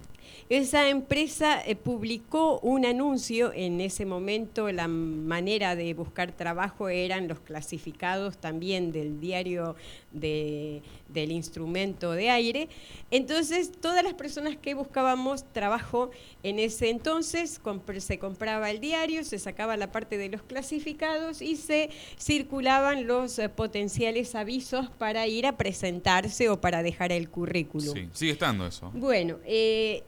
[0.50, 7.28] esa empresa eh, publicó un anuncio, en ese momento la manera de buscar trabajo eran
[7.28, 9.76] los clasificados también del diario
[10.12, 12.70] de- del instrumento de aire.
[13.12, 16.10] Entonces, todas las personas que buscábamos trabajo
[16.44, 17.60] en ese entonces,
[18.00, 23.40] se compraba el diario, se sacaba la parte de los clasificados y se circulaban los
[23.40, 27.94] eh, potenciales avisos para ir a presentarse o para dejar el currículum.
[27.94, 28.92] Sí, sigue estando eso.
[28.94, 30.04] Bueno, eh,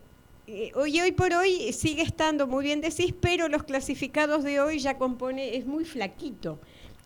[0.48, 4.80] eh, hoy, hoy por hoy sigue estando muy bien decís, pero los clasificados de hoy
[4.80, 6.60] ya compone, es muy flaquito.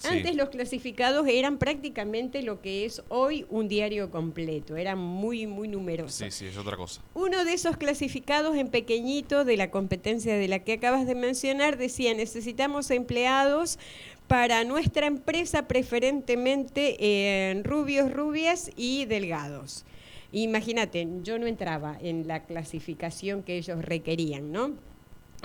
[0.04, 0.10] Sí.
[0.10, 5.70] Antes los clasificados eran prácticamente lo que es hoy un diario completo, eran muy, muy
[5.70, 6.16] numerosos.
[6.16, 7.02] Sí, sí, es otra cosa.
[7.14, 11.78] Uno de esos clasificados en pequeñito de la competencia de la que acabas de mencionar
[11.78, 13.80] decía, necesitamos empleados
[14.28, 19.86] para nuestra empresa preferentemente eh, rubios, rubias y delgados.
[20.34, 24.72] Imagínate, yo no entraba en la clasificación que ellos requerían, ¿no?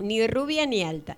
[0.03, 1.17] Ni rubia ni alta.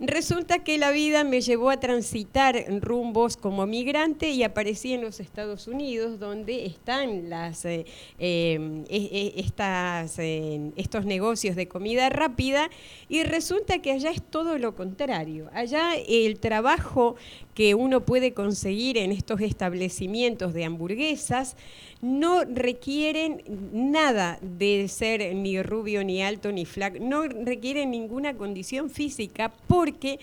[0.00, 5.18] Resulta que la vida me llevó a transitar rumbos como migrante y aparecí en los
[5.18, 7.84] Estados Unidos, donde están las, eh,
[8.20, 12.70] eh, e- e- estas, eh, estos negocios de comida rápida,
[13.08, 15.50] y resulta que allá es todo lo contrario.
[15.52, 17.16] Allá el trabajo
[17.58, 21.56] que uno puede conseguir en estos establecimientos de hamburguesas
[22.00, 28.90] no requieren nada de ser ni rubio, ni alto, ni flaco, no requieren ninguna condición
[28.90, 30.20] física porque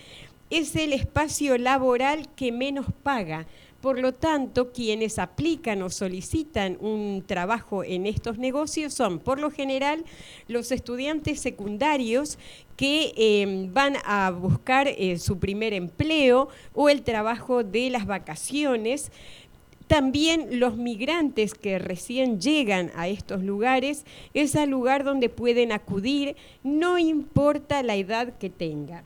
[0.48, 3.46] es el espacio laboral que menos paga.
[3.86, 9.52] Por lo tanto, quienes aplican o solicitan un trabajo en estos negocios son, por lo
[9.52, 10.04] general,
[10.48, 12.36] los estudiantes secundarios
[12.76, 19.12] que eh, van a buscar eh, su primer empleo o el trabajo de las vacaciones.
[19.86, 24.04] También los migrantes que recién llegan a estos lugares
[24.34, 26.34] es al lugar donde pueden acudir,
[26.64, 29.04] no importa la edad que tengan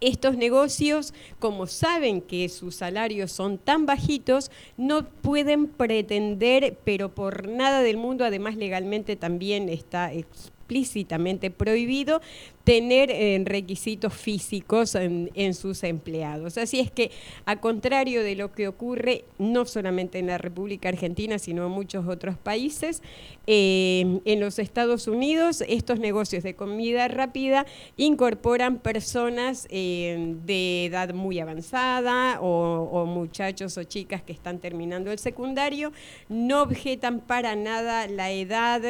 [0.00, 7.48] estos negocios, como saben que sus salarios son tan bajitos, no pueden pretender, pero por
[7.48, 12.20] nada del mundo, además legalmente también está explícitamente prohibido,
[12.66, 16.58] tener eh, requisitos físicos en, sus empleados.
[16.58, 17.12] Así es que,
[17.44, 22.08] a contrario de lo que ocurre no solamente en la República Argentina, sino en muchos
[22.08, 23.02] otros países,
[23.46, 27.66] eh, en los Estados Unidos estos negocios de comida rápida
[27.96, 35.20] incorporan personas eh, de edad muy avanzada o, muchachos o chicas que están terminando el
[35.20, 35.92] secundario,
[36.28, 38.82] no objetan para nada la edad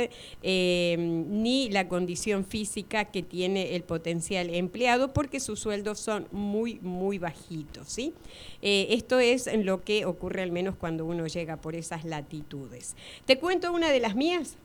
[0.43, 7.19] ni la condición física que tiene el potencial empleado porque sus sueldos son muy, muy
[7.19, 7.89] bajitos.
[7.89, 8.15] ¿sí?
[8.63, 12.95] Eh, esto es lo que ocurre al menos cuando uno llega por esas latitudes.
[13.25, 14.57] Te cuento una de las mías.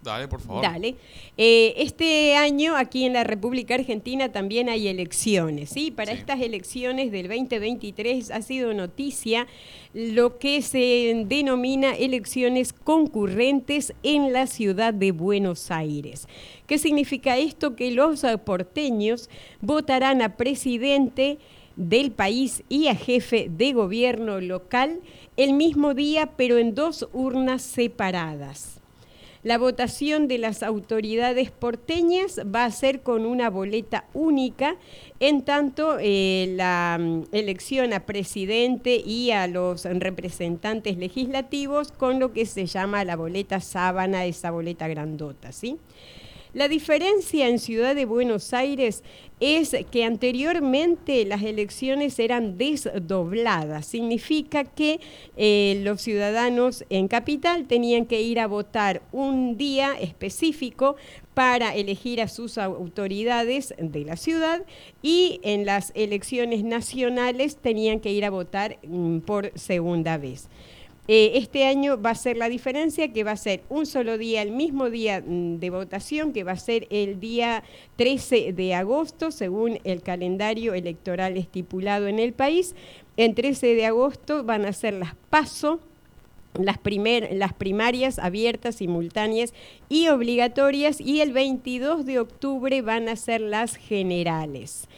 [0.00, 0.62] Dale, por favor.
[0.62, 0.94] Dale.
[1.36, 5.90] Eh, este año aquí en la República Argentina también hay elecciones, ¿sí?
[5.90, 6.18] Para Sí.
[6.20, 9.48] estas elecciones del 2023 ha sido noticia
[9.92, 16.28] lo que se denomina elecciones concurrentes en la ciudad de Buenos Aires.
[16.68, 17.74] ¿Qué significa esto?
[17.74, 19.28] Que los porteños
[19.60, 21.38] votarán a presidente
[21.74, 25.00] del país y a jefe de gobierno local
[25.36, 28.77] el mismo día, pero en dos urnas separadas.
[29.48, 34.76] La votación de las autoridades porteñas va a ser con una boleta única,
[35.20, 42.34] en tanto eh, la mm, elección a presidente y a los representantes legislativos con lo
[42.34, 45.78] que se llama la boleta sábana, esa boleta grandota, ¿sí?
[46.54, 49.04] La diferencia en Ciudad de Buenos Aires
[49.38, 53.86] es que anteriormente las elecciones eran desdobladas.
[53.86, 55.00] Significa que
[55.36, 60.96] eh, los ciudadanos en capital tenían que ir a votar un día específico
[61.34, 64.64] para elegir a sus autoridades de la ciudad
[65.02, 70.48] y en las elecciones nacionales tenían que ir a votar mm, por segunda vez.
[71.10, 74.42] Eh, este año va a ser la diferencia que va a ser un solo día,
[74.42, 77.64] el mismo día mm, de votación, que va a ser el día
[77.96, 82.74] 13 de agosto, según el calendario electoral estipulado en el país.
[83.16, 85.80] En 13 de agosto van a ser las PASO,
[86.58, 86.78] las,
[87.32, 89.54] las primarias abiertas, simultáneas
[89.88, 94.88] y obligatorias, y el 22 de octubre van a ser las generales.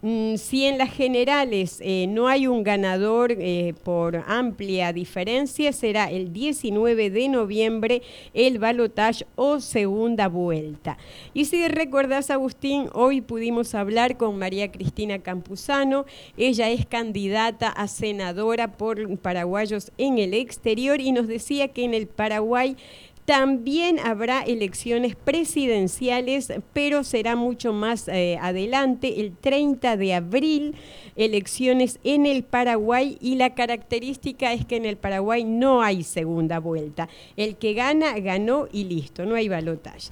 [0.00, 6.08] Mm, si en las generales eh, no hay un ganador eh, por amplia diferencia, será
[6.08, 8.02] el 19 de noviembre
[8.32, 10.98] el balotaje o segunda vuelta.
[11.34, 16.04] Y si recordás, Agustín, hoy pudimos hablar con María Cristina Campuzano.
[16.36, 21.94] Ella es candidata a senadora por paraguayos en el exterior y nos decía que en
[21.94, 22.76] el Paraguay
[23.28, 30.74] también habrá elecciones presidenciales, pero será mucho más eh, adelante, el 30 de abril,
[31.14, 36.58] elecciones en el Paraguay y la característica es que en el Paraguay no hay segunda
[36.58, 37.10] vuelta.
[37.36, 40.08] El que gana, ganó y listo, no hay balotaje.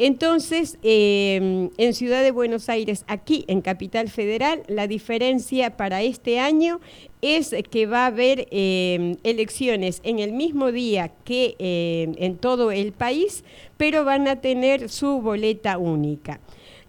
[0.00, 6.38] Entonces, em, en Ciudad de Buenos Aires, aquí en Capital Federal, la diferencia para este
[6.38, 6.80] año
[7.20, 12.70] es que va a haber em, elecciones en el mismo día que em, en todo
[12.70, 13.42] el país,
[13.76, 16.38] pero van a tener su boleta única.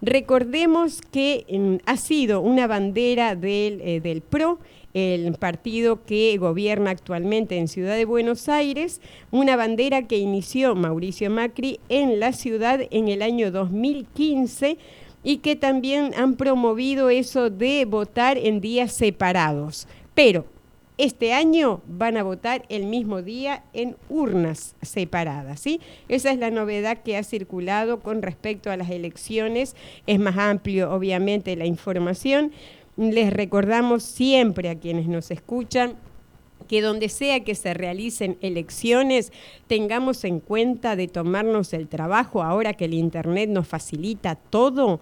[0.03, 1.47] Recordemos que
[1.87, 4.59] ha sido una bandera del, eh, del PRO
[4.93, 9.01] el partido que gobierna actualmente en Ciudad de Buenos Aires,
[9.31, 14.77] una bandera que inició Mauricio Macri en la ciudad en el año 2015
[15.23, 19.87] y que también han promovido eso de votar en días separados.
[20.15, 20.45] Pero
[20.99, 25.79] este año van a votar el mismo día en urnas separadas, ¿sí?
[26.09, 29.77] Esa es la novedad que ha circulado con respecto a las elecciones.
[30.07, 32.51] Es más amplio, obviamente, la información,
[32.99, 35.95] les recordamos siempre a quienes nos escuchan
[36.67, 39.31] que donde sea que se realicen elecciones,
[39.65, 44.99] tengamos en cuenta de tomarnos el trabajo, ahora que el Internet nos facilita todo,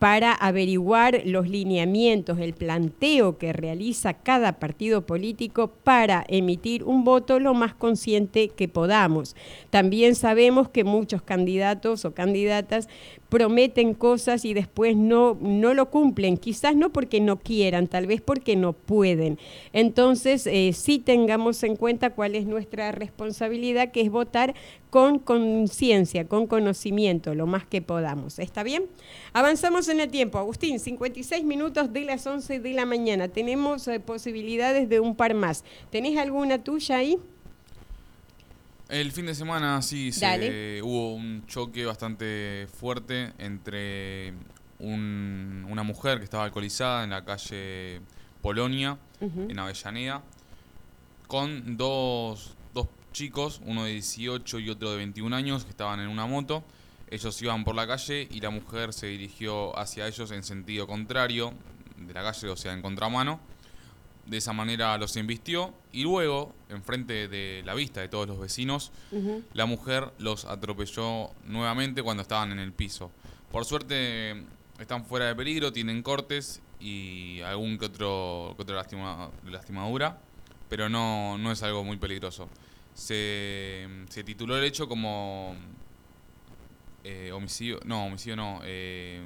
[0.00, 7.38] para averiguar los lineamientos, el planteo que realiza cada partido político para emitir un voto
[7.38, 9.34] lo más consciente que podamos.
[9.70, 12.88] También sabemos que muchos candidatos o candidatas
[13.34, 18.20] prometen cosas y después no, no lo cumplen, quizás no porque no quieran, tal vez
[18.20, 19.40] porque no pueden.
[19.72, 24.54] Entonces, eh, sí tengamos en cuenta cuál es nuestra responsabilidad, que es votar
[24.88, 28.38] con conciencia, con conocimiento, lo más que podamos.
[28.38, 28.84] ¿Está bien?
[29.32, 30.38] Avanzamos en el tiempo.
[30.38, 33.26] Agustín, 56 minutos de las 11 de la mañana.
[33.26, 35.64] Tenemos eh, posibilidades de un par más.
[35.90, 37.18] ¿Tenés alguna tuya ahí?
[38.94, 44.32] El fin de semana sí se, hubo un choque bastante fuerte entre
[44.78, 48.00] una mujer que estaba alcoholizada en la calle
[48.40, 50.22] Polonia, en Avellaneda,
[51.26, 52.54] con dos,
[53.12, 56.62] chicos, uno de 18 y otro de 21 años, que estaban en una moto.
[57.10, 61.52] Ellos iban por la calle y la mujer se dirigió hacia ellos en sentido contrario
[61.96, 63.40] de la calle, o sea, en contramano.
[64.26, 68.90] De esa manera los embistió y luego, enfrente de la vista de todos los vecinos,
[69.52, 73.10] la mujer los atropelló nuevamente cuando estaban en el piso.
[73.52, 74.44] Por suerte
[74.78, 78.84] están fuera de peligro, tienen cortes y algún que otro, que otra
[79.44, 80.18] lastimadura,
[80.68, 82.48] pero no, no es algo muy peligroso
[82.94, 85.54] se, se tituló el hecho como
[87.02, 89.20] eh, homicidio, no, homicidio no, eh,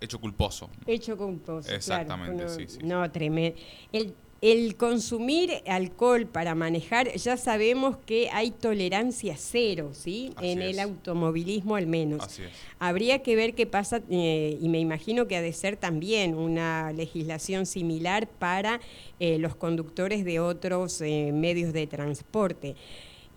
[0.00, 0.70] hecho culposo.
[0.86, 1.72] Hecho culposo.
[1.72, 2.78] Exactamente, sí, sí.
[2.82, 3.58] No, tremendo.
[3.92, 10.32] El, el consumir alcohol para manejar, ya sabemos que hay tolerancia cero, ¿sí?
[10.40, 12.22] en el automovilismo al menos.
[12.22, 12.50] Así es.
[12.78, 16.92] Habría que ver qué pasa, eh, y me imagino que ha de ser también una
[16.92, 18.80] legislación similar para
[19.18, 22.76] eh, los conductores de otros eh, medios de transporte.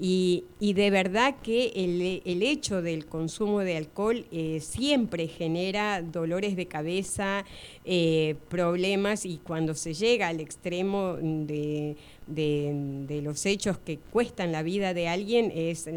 [0.04, 6.66] Y, de verdad que el, hecho del consumo de alcohol eh, siempre genera dolores de
[6.66, 7.46] cabeza,
[7.86, 11.96] eh, problemas y cuando se llega al extremo de,
[13.22, 15.88] los hechos que cuestan la vida de alguien es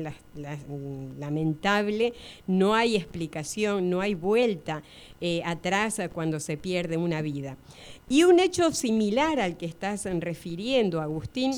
[1.18, 2.12] lamentable,
[2.46, 4.82] no hay explicación, no hay vuelta
[5.22, 7.56] eh, atrás cuando se pierde una vida.
[8.10, 11.54] Y un hecho similar al que estás refiriendo, Agustín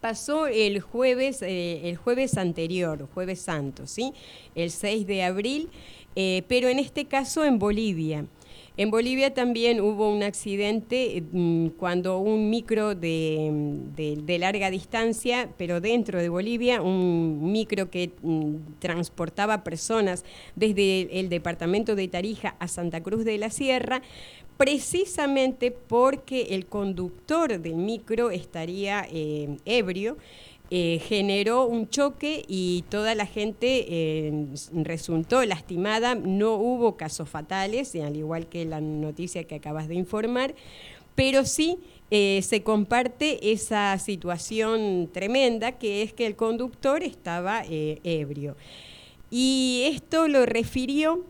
[0.00, 4.12] pasó el jueves, eh, el jueves anterior, jueves santo, ¿sí?
[4.54, 5.68] El 6 de abril,
[6.16, 8.26] eh, pero en este caso en Bolivia.
[8.76, 13.50] En Bolivia también hubo un accidente mm, cuando un micro de,
[13.94, 20.24] de, larga distancia, pero dentro de Bolivia, un micro que mm, transportaba personas
[20.56, 24.02] desde el departamento de Tarija a Santa Cruz de la Sierra,
[24.60, 30.18] precisamente porque el conductor del micro estaría eh, ebrio.
[30.70, 36.14] Eh, generó un choque y toda la gente eh, resultó lastimada.
[36.14, 40.54] No hubo casos fatales, al igual que la noticia que acabas de informar,
[41.14, 41.78] pero sí
[42.10, 48.56] se comparte esa situación tremenda que es que el conductor estaba ebrio.
[49.30, 51.24] Y esto lo refirió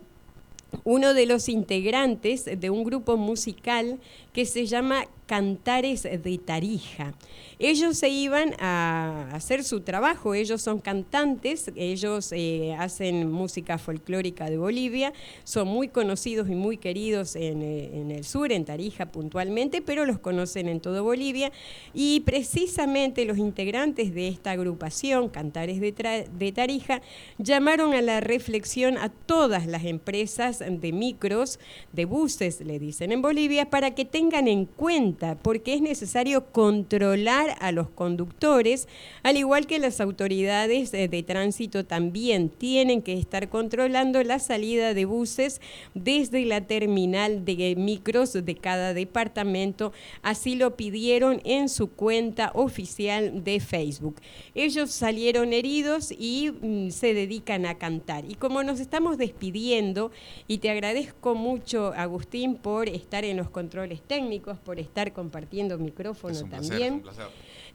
[0.84, 3.98] uno de los integrantes de un grupo musical
[4.32, 7.14] que se llama Cantares de Tarija.
[7.60, 14.50] Ellos se iban a hacer su trabajo, ellos son cantantes, ellos eh, hacen música folclórica
[14.50, 15.12] de Bolivia,
[15.44, 20.18] son muy conocidos y muy queridos en, eh, el sur, en Tarija puntualmente, pero los
[20.18, 21.52] conocen en todo Bolivia
[21.94, 27.02] y precisamente los integrantes de esta agrupación, Cantares de, de Tarija,
[27.38, 31.60] llamaron a la reflexión a todas las empresas de micros,
[31.92, 37.56] de buses, le dicen en Bolivia, para que tengan en cuenta, porque es necesario controlar
[37.58, 38.86] a los conductores,
[39.22, 44.92] al igual que las autoridades eh, de tránsito también tienen que estar controlando la salida
[44.92, 45.60] de buses
[45.94, 49.92] desde la terminal de micros de cada departamento.
[50.22, 54.16] Así lo pidieron en su cuenta oficial de Facebook.
[54.54, 58.24] Ellos salieron heridos y mm, se dedican a cantar.
[58.28, 60.10] Y como nos estamos despidiendo,
[60.46, 66.40] y te agradezco mucho, Agustín, por estar en los controles técnicos, por estar compartiendo micrófono
[66.50, 67.04] también.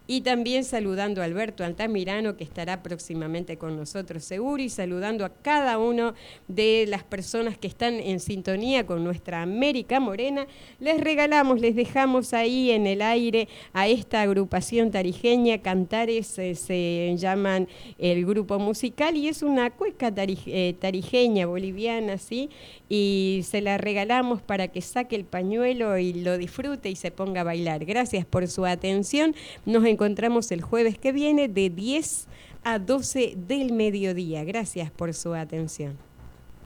[0.07, 5.29] Y también saludando a Alberto Altamirano, que estará próximamente con nosotros seguro, y saludando a
[5.29, 6.13] cada uno
[6.47, 10.47] de las personas que están en sintonía con nuestra América Morena.
[10.79, 17.15] Les regalamos, les dejamos ahí en el aire a esta agrupación tarijeña, Cantares eh, se
[17.17, 17.67] llaman
[17.97, 22.49] el grupo musical, y es una cueca eh, tarijeña, boliviana, ¿sí?
[22.89, 27.41] Y se la regalamos para que saque el pañuelo y lo disfrute y se ponga
[27.41, 27.85] a bailar.
[27.85, 29.35] Gracias por su atención.
[29.65, 32.27] Nos encontramos el jueves que viene de 10
[32.63, 34.43] a 12 del mediodía.
[34.43, 35.97] Gracias por su atención.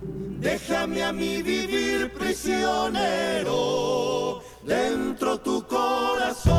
[0.01, 3.51] Déjame a mí vivir prisionero
[4.65, 6.55] dentro tu corazón.